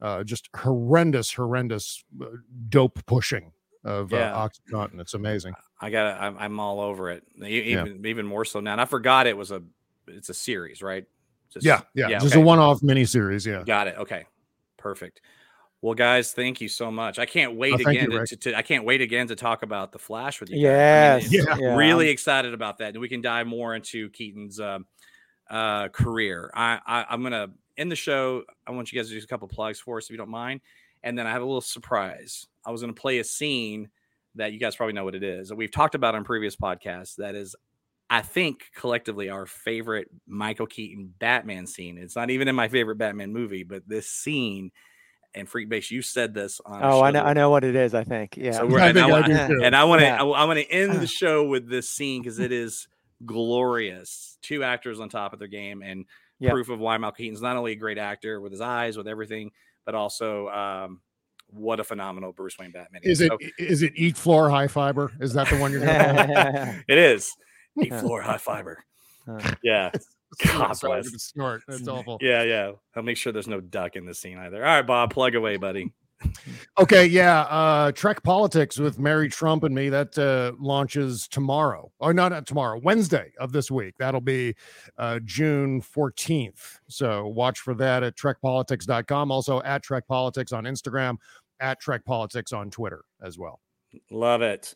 uh, 0.01 0.23
just 0.23 0.49
horrendous, 0.55 1.31
horrendous 1.33 2.03
uh, 2.21 2.25
dope 2.69 3.03
pushing 3.05 3.51
of 3.83 4.11
Yeah. 4.11 4.33
uh, 4.35 4.47
OxyContin. 4.47 4.99
It's 4.99 5.13
amazing. 5.15 5.53
I 5.79 5.89
got. 5.89 6.21
I'm, 6.21 6.37
I'm 6.37 6.59
all 6.59 6.79
over 6.79 7.09
it. 7.09 7.23
E- 7.43 7.71
Yeah. 7.71 7.81
Even 7.85 8.05
even 8.05 8.25
more 8.27 8.45
so 8.45 8.59
now. 8.59 8.73
And 8.73 8.81
I 8.81 8.85
forgot 8.85 9.25
it 9.27 9.35
was 9.35 9.51
a. 9.51 9.61
It's 10.07 10.29
a 10.29 10.33
series, 10.33 10.81
right? 10.83 11.05
Just- 11.51 11.65
Yeah, 11.65 11.81
yeah, 11.95 12.09
just 12.19 12.33
okay. 12.33 12.41
a 12.41 12.45
one-off 12.45 12.81
miniseries. 12.81 13.45
Yeah, 13.45 13.63
Got 13.65 13.87
it. 13.87 13.95
Okay. 13.97 14.25
Perfect. 14.77 15.21
Well, 15.81 15.95
guys, 15.95 16.31
thank 16.33 16.61
you 16.61 16.67
so 16.69 16.91
much. 16.91 17.17
I 17.17 17.25
can't 17.25 17.55
wait 17.55 17.73
Oh, 17.73 17.89
again 17.89 18.11
you, 18.11 18.19
to, 18.19 18.25
to, 18.27 18.35
to- 18.51 18.57
I 18.57 18.61
can't 18.61 18.85
wait 18.85 19.01
again 19.01 19.27
to 19.29 19.35
talk 19.35 19.63
about 19.63 19.91
the 19.91 19.97
Flash 19.99 20.39
with 20.39 20.51
you. 20.51 20.61
guys. 20.63 21.25
I 21.25 21.29
mean, 21.29 21.31
Yes. 21.31 21.33
it's- 21.47 21.59
Yeah. 21.59 21.75
really 21.75 22.09
excited 22.09 22.53
about 22.53 22.77
that, 22.79 22.89
and 22.89 22.99
we 23.01 23.09
can 23.09 23.21
dive 23.21 23.47
more 23.47 23.73
into 23.75 24.09
Keaton's 24.11 24.59
um, 24.59 24.85
uh, 25.49 25.87
career. 25.89 26.51
I, 26.53 26.79
I 26.85 27.05
I'm 27.09 27.23
gonna 27.23 27.47
end 27.77 27.91
the 27.91 27.95
show. 27.95 28.43
I 28.67 28.71
want 28.71 28.91
you 28.93 28.99
guys 28.99 29.09
to 29.09 29.17
do 29.17 29.23
a 29.23 29.27
couple 29.27 29.47
plugs 29.47 29.79
for 29.79 29.97
us, 29.97 30.05
if 30.05 30.11
you 30.11 30.17
don't 30.17 30.29
mind, 30.29 30.61
and 31.03 31.17
then 31.17 31.25
I 31.25 31.31
have 31.31 31.41
a 31.41 31.45
little 31.45 31.61
surprise. 31.61 32.45
I 32.63 32.69
was 32.71 32.81
gonna 32.81 32.93
play 32.93 33.17
a 33.19 33.23
scene 33.23 33.89
that 34.35 34.53
you 34.53 34.59
guys 34.59 34.75
probably 34.75 34.93
know 34.93 35.03
what 35.03 35.15
it 35.15 35.23
is 35.23 35.49
that 35.49 35.55
we've 35.55 35.71
talked 35.71 35.95
about 35.95 36.13
on 36.15 36.23
previous 36.23 36.55
podcasts. 36.55 37.15
That 37.15 37.33
is, 37.35 37.55
I 38.09 38.21
think, 38.21 38.65
collectively 38.75 39.29
our 39.29 39.45
favorite 39.47 40.09
Michael 40.27 40.67
Keaton 40.67 41.11
Batman 41.19 41.65
scene. 41.67 41.97
It's 41.97 42.15
not 42.15 42.29
even 42.29 42.47
in 42.47 42.55
my 42.55 42.67
favorite 42.69 42.97
Batman 42.99 43.33
movie, 43.33 43.63
but 43.63 43.81
this 43.87 44.07
scene. 44.07 44.71
And 45.33 45.49
Freekbass, 45.49 45.89
you 45.91 46.01
said 46.01 46.33
this 46.33 46.59
on. 46.65 46.83
Oh, 46.83 47.01
I 47.01 47.11
know. 47.11 47.23
I 47.23 47.31
know 47.33 47.49
what 47.49 47.63
it 47.63 47.75
is. 47.75 47.93
I 47.93 48.03
think. 48.03 48.35
Yeah. 48.37 48.51
So 48.51 48.65
we're, 48.65 48.79
I 48.79 48.89
and 48.89 48.99
I, 48.99 49.07
I 49.07 49.11
wa- 49.11 49.21
do 49.21 49.33
too. 49.47 49.61
and 49.63 49.75
I 49.75 49.83
want 49.85 50.01
to 50.01 50.05
Yeah. 50.07 50.21
I 50.21 50.43
want 50.45 50.59
to 50.59 50.69
end 50.69 50.93
the 50.99 51.07
show 51.21 51.45
with 51.45 51.69
this 51.69 51.89
scene 51.89 52.21
because 52.21 52.39
it 52.39 52.51
is 52.51 52.87
glorious. 53.25 54.37
Two 54.41 54.63
actors 54.63 54.99
on 54.99 55.09
top 55.09 55.33
of 55.33 55.39
their 55.39 55.47
game 55.47 55.81
and 55.81 56.05
Yeah. 56.39 56.51
proof 56.51 56.69
of 56.69 56.79
why 56.79 56.97
Michael 56.97 57.13
Keaton's 57.15 57.41
not 57.41 57.55
only 57.57 57.71
a 57.73 57.75
great 57.75 57.97
actor 57.97 58.41
with 58.41 58.51
his 58.51 58.61
eyes, 58.61 58.97
with 58.97 59.07
everything, 59.07 59.51
but 59.85 59.95
also 59.95 60.49
um, 60.49 61.01
what 61.47 61.79
a 61.79 61.83
phenomenal 61.83 62.31
Bruce 62.33 62.57
Wayne 62.59 62.71
Batman 62.71 63.01
is 63.03 63.21
it 63.21 63.29
So 63.31 63.37
is 63.57 63.83
it 63.83 63.93
eat 63.95 64.17
floor 64.17 64.49
high 64.49 64.67
fiber? 64.67 65.11
Is 65.19 65.33
that 65.33 65.47
the 65.49 65.57
one 65.57 65.71
you're 65.71 65.81
going 65.85 65.97
to? 65.97 66.83
it 66.87 66.97
is. 66.97 67.31
Eat 67.81 67.93
floor 67.95 68.21
high 68.21 68.37
fiber. 68.37 68.83
Uh. 69.25 69.39
Yeah. 69.63 69.91
God 70.45 70.73
Sorry, 70.73 71.01
bless. 71.01 71.23
snort. 71.23 71.63
That's 71.67 71.87
awful. 71.87 72.17
Yeah, 72.21 72.43
yeah. 72.43 72.71
I'll 72.95 73.03
make 73.03 73.17
sure 73.17 73.33
there's 73.33 73.47
no 73.47 73.61
duck 73.61 73.95
in 73.95 74.05
the 74.05 74.13
scene 74.13 74.37
either. 74.37 74.57
All 74.57 74.75
right, 74.75 74.85
Bob, 74.85 75.11
plug 75.13 75.35
away, 75.35 75.57
buddy. 75.57 75.91
Okay, 76.79 77.05
yeah. 77.07 77.41
Uh 77.41 77.91
Trek 77.91 78.21
Politics 78.21 78.77
with 78.77 78.99
Mary 78.99 79.27
Trump 79.27 79.63
and 79.63 79.73
me 79.73 79.89
that 79.89 80.15
uh 80.19 80.51
launches 80.59 81.27
tomorrow. 81.27 81.91
Or 81.99 82.13
not, 82.13 82.31
not 82.31 82.45
tomorrow, 82.45 82.79
Wednesday 82.83 83.33
of 83.39 83.51
this 83.51 83.71
week. 83.71 83.95
That'll 83.97 84.21
be 84.21 84.55
uh 84.99 85.19
June 85.25 85.81
14th. 85.81 86.77
So 86.87 87.25
watch 87.27 87.59
for 87.59 87.73
that 87.73 88.03
at 88.03 88.15
trekpolitics.com. 88.17 89.31
Also 89.31 89.63
at 89.63 89.81
Trek 89.81 90.07
Politics 90.07 90.51
on 90.51 90.65
Instagram, 90.65 91.17
at 91.59 91.79
Trek 91.79 92.05
Politics 92.05 92.53
on 92.53 92.69
Twitter 92.69 93.03
as 93.23 93.39
well. 93.39 93.59
Love 94.11 94.43
it. 94.43 94.75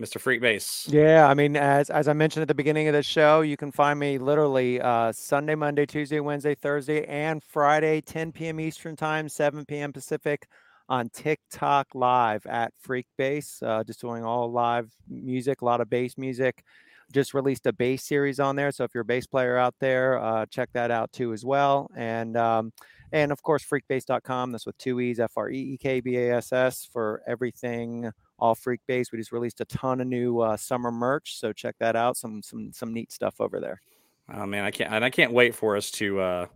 Mr. 0.00 0.18
Freekbass. 0.18 0.90
Yeah, 0.90 1.28
I 1.28 1.34
mean, 1.34 1.56
as 1.56 1.90
as 1.90 2.08
I 2.08 2.14
mentioned 2.14 2.42
at 2.42 2.48
the 2.48 2.54
beginning 2.54 2.88
of 2.88 2.94
the 2.94 3.02
show, 3.02 3.42
you 3.42 3.58
can 3.58 3.70
find 3.70 3.98
me 3.98 4.16
literally 4.16 4.80
uh, 4.80 5.12
Sunday, 5.12 5.54
Monday, 5.54 5.84
Tuesday, 5.84 6.20
Wednesday, 6.20 6.54
Thursday, 6.54 7.04
and 7.04 7.44
Friday, 7.44 8.00
10 8.00 8.32
p.m. 8.32 8.58
Eastern 8.60 8.96
Time, 8.96 9.28
7 9.28 9.66
p.m. 9.66 9.92
Pacific, 9.92 10.48
on 10.88 11.10
TikTok 11.10 11.88
Live 11.94 12.46
at 12.46 12.72
Freak 12.80 13.06
Bass. 13.18 13.62
Uh, 13.62 13.84
just 13.84 14.00
doing 14.00 14.24
all 14.24 14.50
live 14.50 14.90
music, 15.06 15.60
a 15.60 15.66
lot 15.66 15.82
of 15.82 15.90
bass 15.90 16.16
music. 16.16 16.64
Just 17.12 17.34
released 17.34 17.66
a 17.66 17.72
bass 17.72 18.02
series 18.02 18.40
on 18.40 18.56
there, 18.56 18.72
so 18.72 18.84
if 18.84 18.94
you're 18.94 19.02
a 19.02 19.04
bass 19.04 19.26
player 19.26 19.58
out 19.58 19.74
there, 19.80 20.18
uh, 20.18 20.46
check 20.46 20.70
that 20.72 20.90
out 20.90 21.12
too 21.12 21.34
as 21.34 21.44
well. 21.44 21.90
And 21.94 22.38
um, 22.38 22.72
and 23.12 23.32
of 23.32 23.42
course, 23.42 23.64
freekbass.com. 23.64 24.52
That's 24.52 24.64
with 24.64 24.78
two 24.78 24.98
e's, 25.00 25.20
F 25.20 25.32
R 25.36 25.50
E 25.50 25.74
E 25.74 25.76
K 25.76 26.00
B 26.00 26.16
A 26.16 26.36
S 26.36 26.52
S 26.52 26.88
for 26.90 27.22
everything 27.26 28.10
all 28.40 28.54
Freekbass 28.54 29.12
we 29.12 29.18
just 29.18 29.32
released 29.32 29.60
a 29.60 29.64
ton 29.66 30.00
of 30.00 30.06
new 30.06 30.40
uh, 30.40 30.56
summer 30.56 30.90
merch 30.90 31.36
so 31.36 31.52
check 31.52 31.76
that 31.78 31.94
out 31.96 32.16
some 32.16 32.42
some 32.42 32.72
some 32.72 32.92
neat 32.92 33.12
stuff 33.12 33.40
over 33.40 33.60
there 33.60 33.80
Oh 34.32 34.46
man, 34.46 34.64
I 34.64 34.70
can't 34.70 34.92
and 34.92 35.04
I 35.04 35.10
can't 35.10 35.32
wait 35.32 35.54
for 35.54 35.76
us 35.76 35.90
to 35.92 36.20
uh 36.20 36.46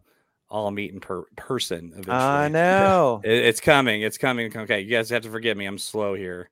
all 0.49 0.71
meet 0.71 0.93
in 0.93 1.01
per- 1.01 1.25
person 1.37 1.91
eventually. 1.93 2.17
i 2.17 2.49
know 2.49 3.21
It, 3.25 3.33
it's 3.33 3.61
coming. 3.61 4.03
It's 4.03 4.19
coming. 4.19 4.57
Okay, 4.57 4.83
you 4.83 4.91
guys 4.91 5.11
have 5.11 5.23
to 5.23 5.31
forgive 5.31 5.57
me. 5.57 5.67
I'm 5.67 5.79
slow 5.79 6.15
here. 6.15 6.51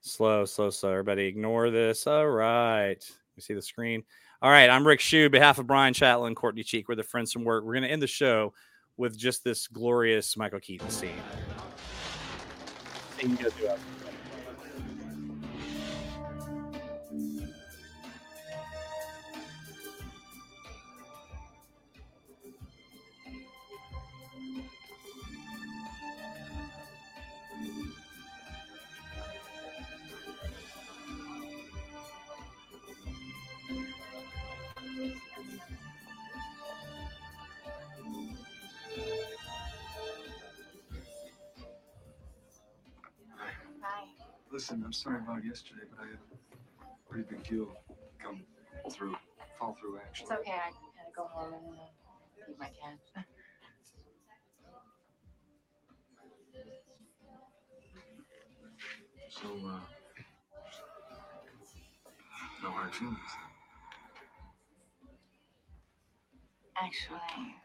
Slow, 0.00 0.44
slow, 0.44 0.70
slow. 0.70 0.90
Everybody 0.90 1.26
ignore 1.26 1.70
this. 1.70 2.06
All 2.06 2.26
right. 2.26 2.96
You 3.36 3.42
see 3.42 3.54
the 3.54 3.62
screen? 3.62 4.02
All 4.42 4.50
right. 4.50 4.68
I'm 4.68 4.86
Rick 4.86 5.00
Shew. 5.00 5.30
Behalf 5.30 5.58
of 5.58 5.66
Brian 5.66 5.94
Chatlin, 5.94 6.34
Courtney 6.34 6.62
Cheek, 6.62 6.88
we're 6.88 6.94
the 6.94 7.02
friends 7.02 7.32
from 7.32 7.44
work. 7.44 7.64
We're 7.64 7.74
going 7.74 7.84
to 7.84 7.90
end 7.90 8.02
the 8.02 8.06
show 8.06 8.52
with 8.96 9.16
just 9.16 9.44
this 9.44 9.66
glorious 9.66 10.36
Michael 10.36 10.60
Keaton 10.60 10.90
scene. 10.90 11.22
Listen, 44.54 44.84
I'm 44.86 44.92
sorry 44.92 45.18
about 45.18 45.44
yesterday, 45.44 45.82
but 45.90 45.98
I 45.98 46.06
had 46.06 46.14
a 46.14 47.10
pretty 47.10 47.28
big 47.28 47.42
deal 47.42 47.66
come 48.22 48.40
through, 48.88 49.16
fall 49.58 49.76
through 49.80 49.98
actually. 49.98 50.26
It's 50.26 50.30
okay. 50.30 50.52
I 50.52 50.70
gotta 50.70 51.10
go 51.16 51.24
home 51.24 51.54
and 51.54 51.74
uh, 51.74 52.46
feed 52.46 52.56
my 52.60 52.66
cat. 52.66 53.24
So, 59.28 59.48
uh, 59.48 59.80
no 62.62 62.70
hard 62.70 62.94
feelings. 62.94 63.18
Actually, 66.80 67.56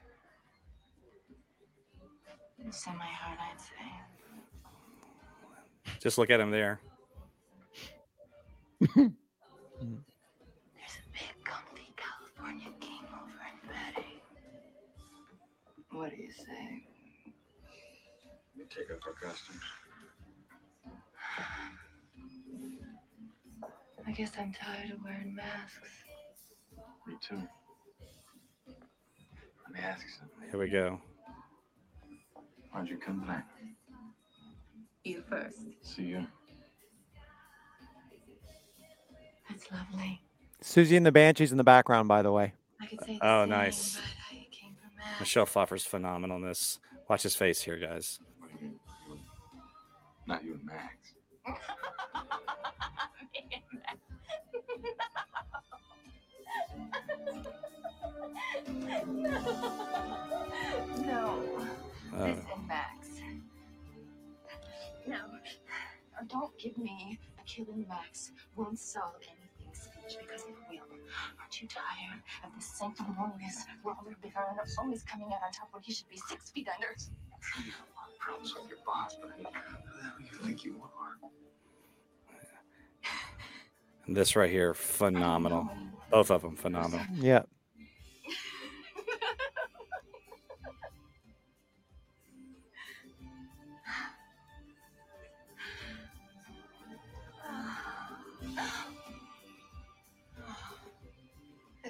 semi-hard, 2.71 3.37
I'd 3.39 3.61
say. 3.61 4.28
Just 5.99 6.17
look 6.17 6.29
at 6.29 6.39
him 6.39 6.49
there. 6.49 6.79
There's 8.79 8.89
a 8.95 9.11
big, 11.11 11.35
comfy 11.43 11.93
California 11.97 12.71
king 12.79 13.03
over 13.13 13.43
in 13.51 13.59
bedding. 13.67 14.21
What 15.91 16.11
do 16.11 16.15
you 16.15 16.31
say? 16.31 16.87
We 18.57 18.63
take 18.63 18.89
off 18.91 19.05
our 19.05 19.13
costumes. 19.13 19.59
I 24.07 24.11
guess 24.11 24.31
I'm 24.39 24.53
tired 24.53 24.91
of 24.91 25.03
wearing 25.03 25.35
masks. 25.35 25.89
Me 27.05 27.15
too. 27.21 27.41
Let 29.65 29.73
me 29.73 29.79
ask 29.83 30.01
you 30.03 30.11
something. 30.17 30.49
Here 30.49 30.59
we 30.59 30.69
go. 30.69 31.01
Why'd 32.71 32.87
you 32.87 32.97
come 32.97 33.21
tonight? 33.21 33.43
You 35.03 35.23
first. 35.29 35.57
See 35.81 36.03
you. 36.03 36.27
That's 39.49 39.71
lovely. 39.71 40.21
Siouxsie 40.63 40.97
and 40.97 41.05
the 41.05 41.11
Banshees 41.11 41.51
in 41.51 41.57
the 41.57 41.63
background, 41.63 42.07
by 42.07 42.21
the 42.21 42.31
way. 42.31 42.53
I 42.81 42.85
could 42.85 43.03
say 43.05 43.17
the 43.17 43.25
Oh, 43.27 43.43
same, 43.43 43.49
nice. 43.49 43.95
But 43.95 44.03
I 44.31 44.47
came 44.51 44.75
from. 44.75 45.19
Michelle 45.19 45.45
Pfeiffer's 45.45 45.85
phenomenal 45.85 46.37
in 46.37 46.43
this. 46.43 46.79
Watch 47.09 47.23
his 47.23 47.35
face 47.35 47.61
here, 47.61 47.77
guys. 47.77 48.19
What 48.39 48.49
do 48.59 48.65
you 48.65 48.71
and- 49.09 49.19
Not 50.27 50.43
you 50.43 50.53
and 50.53 50.65
Max. 50.65 51.13
no. 61.05 61.39
Uh, 62.15 62.23
Listen, 62.25 62.67
Max. 62.67 62.98
Don't 66.29 66.55
give 66.59 66.77
me 66.77 67.17
a 67.39 67.43
killing 67.43 67.85
Max 67.89 68.31
won't 68.55 68.77
solve 68.77 69.15
anything 69.21 69.73
speech 69.73 70.17
because 70.21 70.41
it 70.41 70.55
will. 70.69 70.85
Aren't 71.39 71.61
you 71.61 71.67
tired 71.67 72.21
of 72.43 72.51
this 72.55 72.65
sanctimonious 72.65 73.65
roller 73.83 74.15
baron 74.21 74.57
always 74.77 75.03
coming 75.03 75.27
out 75.27 75.41
on 75.45 75.51
top 75.51 75.69
when 75.71 75.81
he 75.81 75.91
should 75.91 76.07
be 76.09 76.17
six 76.17 76.51
feet 76.51 76.67
under? 76.73 76.87
I'm 76.93 77.41
sure 77.41 77.65
you 77.65 77.71
have 77.71 77.81
a 77.81 77.95
lot 77.97 78.09
of 78.13 78.19
problems 78.19 78.53
with 78.53 78.69
your 78.69 78.77
boss, 78.85 79.17
but 79.19 79.31
I 79.31 79.37
mean, 79.37 79.47
who 80.17 80.23
do 80.23 80.35
you 80.35 80.43
think 80.45 80.63
you 80.65 80.75
are? 80.83 81.29
this 84.07 84.35
right 84.35 84.49
here, 84.51 84.73
phenomenal. 84.73 85.69
Both 86.11 86.31
of 86.31 86.41
them, 86.41 86.55
phenomenal. 86.55 87.05
Yeah. 87.15 87.43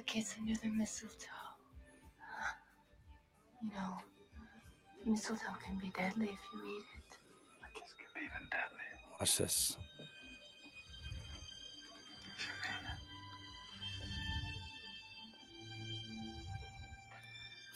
Kiss 0.09 0.35
under 0.39 0.55
the 0.59 0.69
mistletoe. 0.69 1.27
You 3.61 3.69
know, 3.69 3.97
mistletoe 5.05 5.53
can 5.63 5.77
be 5.77 5.91
deadly 5.95 6.25
if 6.25 6.39
you 6.51 6.59
eat 6.67 6.85
it. 6.97 7.17
I 7.63 7.67
guess 7.79 7.91
it 7.91 8.13
be 8.15 8.21
even 8.21 8.47
deadly. 8.49 8.87
Watch 9.19 9.37
this. 9.37 9.77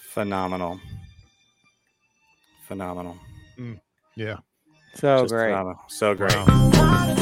Phenomenal. 0.10 0.80
Phenomenal. 2.68 3.18
Mm, 3.60 3.80
yeah. 4.16 4.38
So 4.96 5.22
Just 5.22 5.34
great. 5.34 5.50
phenomenal. 5.50 5.82
So 5.88 6.16
great. 6.16 6.36
Wow. 6.36 7.20